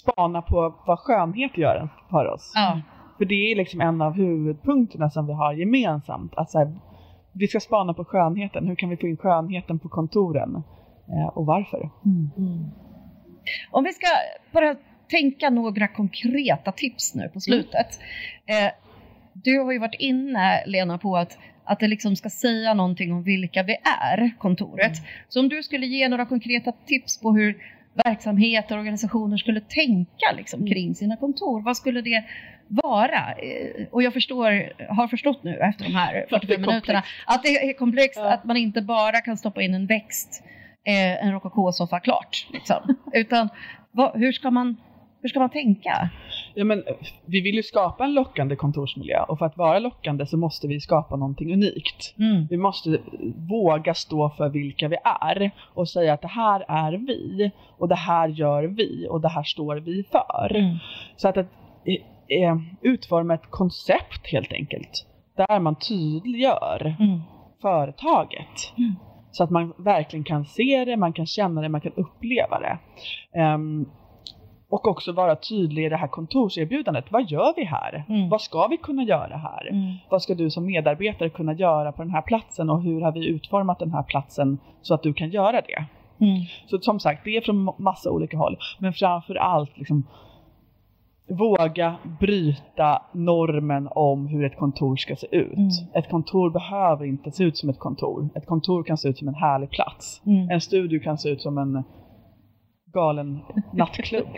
spana 0.00 0.42
på 0.42 0.74
vad 0.86 0.98
skönhet 0.98 1.58
gör 1.58 1.88
för 2.10 2.26
oss. 2.26 2.52
Ja. 2.54 2.80
För 3.18 3.24
det 3.24 3.52
är 3.52 3.56
liksom 3.56 3.80
en 3.80 4.02
av 4.02 4.12
huvudpunkterna 4.12 5.10
som 5.10 5.26
vi 5.26 5.32
har 5.32 5.52
gemensamt. 5.52 6.32
Att 6.36 6.50
så 6.50 6.58
här, 6.58 6.78
vi 7.32 7.48
ska 7.48 7.60
spana 7.60 7.94
på 7.94 8.04
skönheten. 8.04 8.66
Hur 8.66 8.74
kan 8.74 8.88
vi 8.88 8.96
få 8.96 9.06
in 9.06 9.16
skönheten 9.16 9.78
på 9.78 9.88
kontoren? 9.88 10.62
Eh, 11.08 11.28
och 11.28 11.46
varför? 11.46 11.90
Mm. 12.04 12.30
Mm. 12.36 12.70
Om 13.70 13.84
vi 13.84 13.92
ska 13.92 14.06
bara 14.52 14.76
tänka 15.10 15.50
några 15.50 15.88
konkreta 15.88 16.72
tips 16.72 17.14
nu 17.14 17.28
på 17.28 17.40
slutet. 17.40 17.86
Eh, 18.46 18.72
du 19.44 19.58
har 19.58 19.72
ju 19.72 19.78
varit 19.78 19.96
inne, 19.98 20.66
Lena, 20.66 20.98
på 20.98 21.16
att, 21.16 21.38
att 21.64 21.80
det 21.80 21.88
liksom 21.88 22.16
ska 22.16 22.30
säga 22.30 22.74
någonting 22.74 23.12
om 23.12 23.22
vilka 23.22 23.62
vi 23.62 23.76
är, 24.02 24.30
kontoret. 24.38 24.98
Mm. 24.98 25.10
Så 25.28 25.40
om 25.40 25.48
du 25.48 25.62
skulle 25.62 25.86
ge 25.86 26.08
några 26.08 26.26
konkreta 26.26 26.72
tips 26.72 27.20
på 27.20 27.32
hur 27.32 27.56
verksamheter 28.04 28.74
och 28.74 28.80
organisationer 28.80 29.36
skulle 29.36 29.60
tänka 29.60 30.32
liksom, 30.36 30.60
mm. 30.60 30.72
kring 30.72 30.94
sina 30.94 31.16
kontor, 31.16 31.62
vad 31.62 31.76
skulle 31.76 32.00
det 32.00 32.24
vara? 32.68 33.32
Eh, 33.32 33.86
och 33.90 34.02
jag 34.02 34.12
förstår, 34.12 34.72
har 34.94 35.08
förstått 35.08 35.42
nu 35.42 35.56
efter 35.56 35.84
de 35.84 35.94
här 35.94 36.26
45 36.30 36.60
minuterna 36.60 37.02
att 37.26 37.42
det 37.42 37.48
är 37.48 37.72
komplext, 37.72 38.20
ja. 38.22 38.32
att 38.32 38.44
man 38.44 38.56
inte 38.56 38.82
bara 38.82 39.20
kan 39.20 39.36
stoppa 39.36 39.62
in 39.62 39.74
en 39.74 39.86
växt, 39.86 40.42
eh, 40.84 41.24
en 41.24 41.32
rokokosoffa 41.32 42.00
klart. 42.00 42.48
Liksom. 42.52 42.96
Utan 43.12 43.48
vad, 43.90 44.18
hur 44.18 44.32
ska 44.32 44.50
man 44.50 44.76
hur 45.22 45.28
ska 45.28 45.38
man 45.38 45.50
tänka? 45.50 46.10
Ja, 46.54 46.64
men, 46.64 46.84
vi 47.26 47.40
vill 47.40 47.54
ju 47.54 47.62
skapa 47.62 48.04
en 48.04 48.14
lockande 48.14 48.56
kontorsmiljö 48.56 49.22
och 49.22 49.38
för 49.38 49.46
att 49.46 49.56
vara 49.56 49.78
lockande 49.78 50.26
så 50.26 50.36
måste 50.36 50.66
vi 50.66 50.80
skapa 50.80 51.16
någonting 51.16 51.52
unikt. 51.52 52.14
Mm. 52.18 52.46
Vi 52.50 52.56
måste 52.56 52.98
våga 53.50 53.94
stå 53.94 54.30
för 54.30 54.48
vilka 54.48 54.88
vi 54.88 54.96
är 55.04 55.50
och 55.74 55.88
säga 55.88 56.12
att 56.12 56.22
det 56.22 56.28
här 56.28 56.64
är 56.68 56.92
vi 56.92 57.50
och 57.78 57.88
det 57.88 57.94
här 57.94 58.28
gör 58.28 58.62
vi 58.62 59.06
och 59.10 59.20
det 59.20 59.28
här 59.28 59.42
står 59.42 59.76
vi 59.76 60.04
för. 60.12 60.56
Mm. 60.56 60.76
Så 61.16 61.28
att, 61.28 61.36
att 61.36 61.46
utforma 62.82 63.34
ett 63.34 63.50
koncept 63.50 64.26
helt 64.32 64.52
enkelt 64.52 65.06
där 65.36 65.60
man 65.60 65.74
tydliggör 65.74 66.96
mm. 67.00 67.20
företaget. 67.62 68.74
Mm. 68.78 68.94
Så 69.30 69.44
att 69.44 69.50
man 69.50 69.74
verkligen 69.78 70.24
kan 70.24 70.44
se 70.44 70.84
det, 70.84 70.96
man 70.96 71.12
kan 71.12 71.26
känna 71.26 71.60
det, 71.60 71.68
man 71.68 71.80
kan 71.80 71.92
uppleva 71.92 72.60
det. 72.60 72.78
Um, 73.40 73.90
och 74.70 74.88
också 74.88 75.12
vara 75.12 75.36
tydlig 75.36 75.84
i 75.84 75.88
det 75.88 75.96
här 75.96 76.08
kontorserbjudandet. 76.08 77.04
Vad 77.10 77.30
gör 77.30 77.52
vi 77.56 77.64
här? 77.64 78.04
Mm. 78.08 78.28
Vad 78.28 78.40
ska 78.40 78.66
vi 78.66 78.76
kunna 78.76 79.02
göra 79.02 79.36
här? 79.36 79.68
Mm. 79.70 79.94
Vad 80.10 80.22
ska 80.22 80.34
du 80.34 80.50
som 80.50 80.66
medarbetare 80.66 81.30
kunna 81.30 81.52
göra 81.52 81.92
på 81.92 82.02
den 82.02 82.12
här 82.12 82.22
platsen 82.22 82.70
och 82.70 82.82
hur 82.82 83.00
har 83.00 83.12
vi 83.12 83.26
utformat 83.26 83.78
den 83.78 83.92
här 83.92 84.02
platsen 84.02 84.58
så 84.82 84.94
att 84.94 85.02
du 85.02 85.12
kan 85.12 85.30
göra 85.30 85.60
det? 85.60 85.84
Mm. 86.20 86.40
Så 86.66 86.78
som 86.78 87.00
sagt, 87.00 87.24
det 87.24 87.36
är 87.36 87.40
från 87.40 87.72
massa 87.78 88.10
olika 88.10 88.36
håll. 88.36 88.56
Men 88.78 88.92
framför 88.92 89.34
allt 89.34 89.78
liksom, 89.78 90.06
våga 91.28 91.96
bryta 92.20 93.02
normen 93.12 93.88
om 93.90 94.26
hur 94.26 94.44
ett 94.44 94.58
kontor 94.58 94.96
ska 94.96 95.16
se 95.16 95.36
ut. 95.36 95.56
Mm. 95.56 95.70
Ett 95.94 96.10
kontor 96.10 96.50
behöver 96.50 97.04
inte 97.04 97.30
se 97.30 97.44
ut 97.44 97.56
som 97.56 97.68
ett 97.68 97.78
kontor. 97.78 98.28
Ett 98.34 98.46
kontor 98.46 98.82
kan 98.82 98.98
se 98.98 99.08
ut 99.08 99.18
som 99.18 99.28
en 99.28 99.34
härlig 99.34 99.70
plats. 99.70 100.22
Mm. 100.26 100.50
En 100.50 100.60
studio 100.60 101.00
kan 101.00 101.18
se 101.18 101.28
ut 101.28 101.40
som 101.40 101.58
en 101.58 101.84
galen 102.92 103.40
nattklubb. 103.72 104.28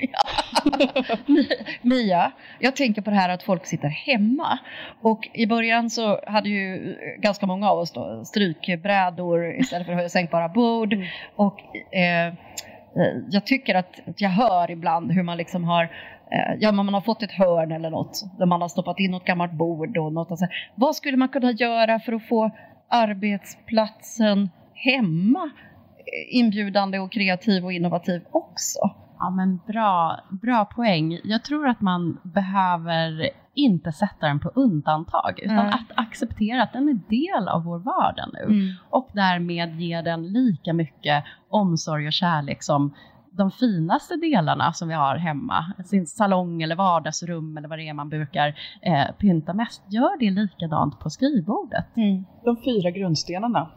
Mia, 1.82 2.32
jag 2.58 2.76
tänker 2.76 3.02
på 3.02 3.10
det 3.10 3.16
här 3.16 3.28
att 3.28 3.42
folk 3.42 3.66
sitter 3.66 3.88
hemma 3.88 4.58
och 5.02 5.28
i 5.32 5.46
början 5.46 5.90
så 5.90 6.20
hade 6.26 6.48
ju 6.48 6.96
ganska 7.18 7.46
många 7.46 7.70
av 7.70 7.78
oss 7.78 7.92
då 7.92 8.24
strykbrädor 8.24 9.54
istället 9.54 9.86
för 9.86 10.08
sänkbara 10.08 10.48
bord 10.48 10.92
mm. 10.92 11.06
och 11.36 11.60
eh, 11.94 12.34
jag 13.30 13.46
tycker 13.46 13.74
att, 13.74 14.00
jag 14.16 14.30
hör 14.30 14.70
ibland 14.70 15.12
hur 15.12 15.22
man 15.22 15.36
liksom 15.36 15.64
har 15.64 15.84
eh, 16.32 16.54
Ja, 16.58 16.72
man 16.72 16.94
har 16.94 17.00
fått 17.00 17.22
ett 17.22 17.32
hörn 17.32 17.72
eller 17.72 17.90
något 17.90 18.22
där 18.38 18.46
man 18.46 18.60
har 18.60 18.68
stoppat 18.68 18.98
in 19.00 19.10
något 19.10 19.24
gammalt 19.24 19.52
bord 19.52 19.96
och 19.96 20.12
något. 20.12 20.30
Och 20.30 20.38
så. 20.38 20.46
Vad 20.74 20.96
skulle 20.96 21.16
man 21.16 21.28
kunna 21.28 21.52
göra 21.52 22.00
för 22.00 22.12
att 22.12 22.28
få 22.28 22.50
arbetsplatsen 22.88 24.50
hemma 24.74 25.50
inbjudande 26.30 26.98
och 26.98 27.12
kreativ 27.12 27.64
och 27.64 27.72
innovativ 27.72 28.22
också. 28.30 28.78
Ja 29.18 29.30
men 29.30 29.60
bra, 29.66 30.20
bra 30.42 30.64
poäng. 30.64 31.20
Jag 31.24 31.44
tror 31.44 31.68
att 31.68 31.80
man 31.80 32.20
behöver 32.22 33.30
inte 33.54 33.92
sätta 33.92 34.26
den 34.26 34.40
på 34.40 34.48
undantag 34.54 35.40
utan 35.42 35.58
mm. 35.58 35.68
att 35.68 35.90
acceptera 35.94 36.62
att 36.62 36.72
den 36.72 36.88
är 36.88 37.08
del 37.08 37.48
av 37.48 37.64
vår 37.64 37.78
vardag 37.78 38.30
nu 38.32 38.42
mm. 38.42 38.74
och 38.90 39.08
därmed 39.12 39.80
ge 39.80 40.02
den 40.02 40.32
lika 40.32 40.72
mycket 40.72 41.24
omsorg 41.48 42.06
och 42.06 42.12
kärlek 42.12 42.62
som 42.62 42.94
de 43.32 43.50
finaste 43.50 44.16
delarna 44.16 44.72
som 44.72 44.88
vi 44.88 44.94
har 44.94 45.16
hemma, 45.16 45.72
sin 45.84 46.06
salong 46.06 46.62
eller 46.62 46.76
vardagsrum 46.76 47.56
eller 47.56 47.68
vad 47.68 47.78
det 47.78 47.88
är 47.88 47.94
man 47.94 48.08
brukar 48.08 48.48
eh, 48.82 49.16
pynta 49.18 49.54
mest, 49.54 49.82
gör 49.92 50.18
det 50.18 50.30
likadant 50.30 51.00
på 51.00 51.10
skrivbordet. 51.10 51.96
Mm. 51.96 52.24
De 52.44 52.56
fyra 52.64 52.90
grundstenarna. 52.90 53.70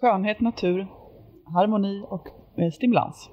Skönhet, 0.00 0.40
natur, 0.40 0.88
harmoni 1.46 2.04
och 2.08 2.28
eh, 2.58 2.70
stimulans. 2.70 3.30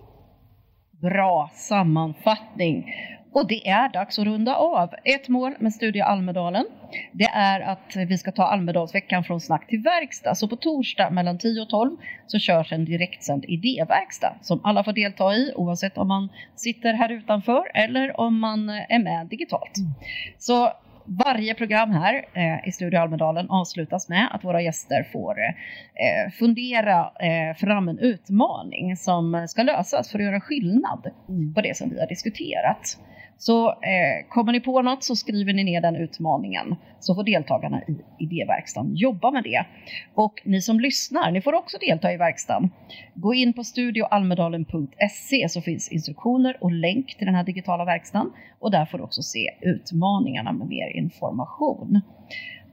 Bra 1.01 1.49
sammanfattning. 1.53 2.85
Och 3.33 3.47
det 3.47 3.67
är 3.67 3.89
dags 3.89 4.19
att 4.19 4.25
runda 4.25 4.55
av. 4.55 4.89
Ett 5.03 5.27
mål 5.27 5.53
med 5.59 5.73
Studio 5.73 6.03
Almedalen, 6.03 6.65
det 7.11 7.25
är 7.25 7.59
att 7.61 7.95
vi 8.07 8.17
ska 8.17 8.31
ta 8.31 8.43
Almedalsveckan 8.43 9.23
från 9.23 9.41
snack 9.41 9.67
till 9.67 9.81
verkstad. 9.81 10.35
Så 10.35 10.47
på 10.47 10.55
torsdag 10.55 11.09
mellan 11.09 11.37
10 11.37 11.61
och 11.61 11.69
12 11.69 11.97
så 12.27 12.39
körs 12.39 12.71
en 12.71 12.85
direktsänd 12.85 13.45
idéverkstad 13.47 14.35
som 14.41 14.59
alla 14.63 14.83
får 14.83 14.93
delta 14.93 15.33
i 15.33 15.53
oavsett 15.55 15.97
om 15.97 16.07
man 16.07 16.29
sitter 16.55 16.93
här 16.93 17.11
utanför 17.11 17.71
eller 17.73 18.19
om 18.19 18.39
man 18.39 18.69
är 18.69 19.03
med 19.03 19.27
digitalt. 19.27 19.73
Så 20.37 20.71
varje 21.05 21.53
program 21.53 21.91
här 21.91 22.25
eh, 22.33 22.67
i 22.67 22.71
Studio 22.71 22.99
Almedalen 22.99 23.49
avslutas 23.49 24.09
med 24.09 24.27
att 24.31 24.43
våra 24.43 24.61
gäster 24.61 25.03
får 25.03 25.35
eh, 25.39 26.31
fundera 26.31 26.99
eh, 26.99 27.55
fram 27.57 27.89
en 27.89 27.99
utmaning 27.99 28.97
som 28.97 29.45
ska 29.49 29.63
lösas 29.63 30.11
för 30.11 30.19
att 30.19 30.25
göra 30.25 30.41
skillnad 30.41 31.11
på 31.55 31.61
det 31.61 31.77
som 31.77 31.89
vi 31.89 31.99
har 31.99 32.07
diskuterat. 32.07 32.97
Så 33.41 33.69
eh, 33.69 34.27
kommer 34.29 34.51
ni 34.51 34.59
på 34.59 34.81
något 34.81 35.03
så 35.03 35.15
skriver 35.15 35.53
ni 35.53 35.63
ner 35.63 35.81
den 35.81 35.95
utmaningen 35.95 36.75
så 36.99 37.15
får 37.15 37.23
deltagarna 37.23 37.81
i 37.81 37.95
idéverkstan 38.19 38.95
jobba 38.95 39.31
med 39.31 39.43
det. 39.43 39.65
Och 40.15 40.41
ni 40.45 40.61
som 40.61 40.79
lyssnar, 40.79 41.31
ni 41.31 41.41
får 41.41 41.53
också 41.53 41.77
delta 41.77 42.13
i 42.13 42.17
verkstaden. 42.17 42.69
Gå 43.13 43.33
in 43.33 43.53
på 43.53 43.63
studioalmedalen.se 43.63 45.49
så 45.49 45.61
finns 45.61 45.91
instruktioner 45.91 46.57
och 46.61 46.71
länk 46.71 47.17
till 47.17 47.25
den 47.25 47.35
här 47.35 47.43
digitala 47.43 47.85
verkstaden 47.85 48.31
och 48.59 48.71
där 48.71 48.85
får 48.85 48.97
du 48.97 49.03
också 49.03 49.21
se 49.21 49.49
utmaningarna 49.61 50.51
med 50.51 50.67
mer 50.67 50.97
information. 50.97 52.01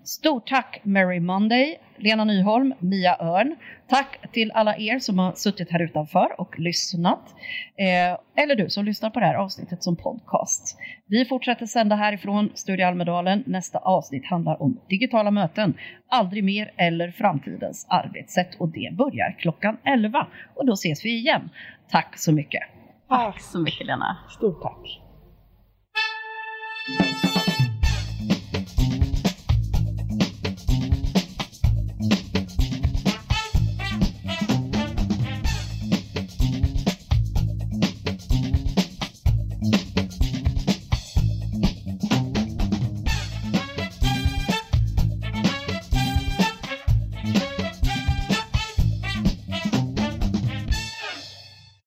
Stort 0.09 0.47
tack 0.47 0.81
Mary 0.85 1.21
Monday, 1.21 1.79
Lena 1.97 2.25
Nyholm, 2.25 2.75
Mia 2.79 3.17
Örn. 3.21 3.57
Tack 3.89 4.33
till 4.33 4.51
alla 4.53 4.77
er 4.77 4.99
som 4.99 5.19
har 5.19 5.33
suttit 5.33 5.71
här 5.71 5.83
utanför 5.83 6.41
och 6.41 6.59
lyssnat. 6.59 7.35
Eh, 7.79 8.43
eller 8.43 8.55
du 8.57 8.71
som 8.71 8.85
lyssnar 8.85 9.11
på 9.11 9.21
det 9.21 9.27
här 9.27 9.35
avsnittet 9.35 9.83
som 9.83 9.97
podcast. 9.97 10.79
Vi 11.07 11.25
fortsätter 11.25 11.67
sända 11.67 11.97
härifrån 11.97 12.51
Studio 12.55 12.87
Almedalen. 12.87 13.45
Nästa 13.47 13.79
avsnitt 13.79 14.27
handlar 14.27 14.63
om 14.63 14.81
digitala 14.89 15.31
möten. 15.31 15.75
Aldrig 16.11 16.45
mer 16.45 16.73
eller 16.77 17.11
framtidens 17.11 17.87
arbetssätt 17.89 18.55
och 18.59 18.69
det 18.69 18.97
börjar 18.97 19.37
klockan 19.39 19.77
11. 19.85 20.27
Och 20.55 20.67
då 20.67 20.73
ses 20.73 21.05
vi 21.05 21.17
igen. 21.17 21.51
Tack 21.91 22.19
så 22.19 22.33
mycket. 22.33 22.63
Tack 23.09 23.41
så 23.41 23.59
mycket 23.59 23.87
Lena. 23.87 24.17
Stort 24.29 24.63
tack. 24.63 25.01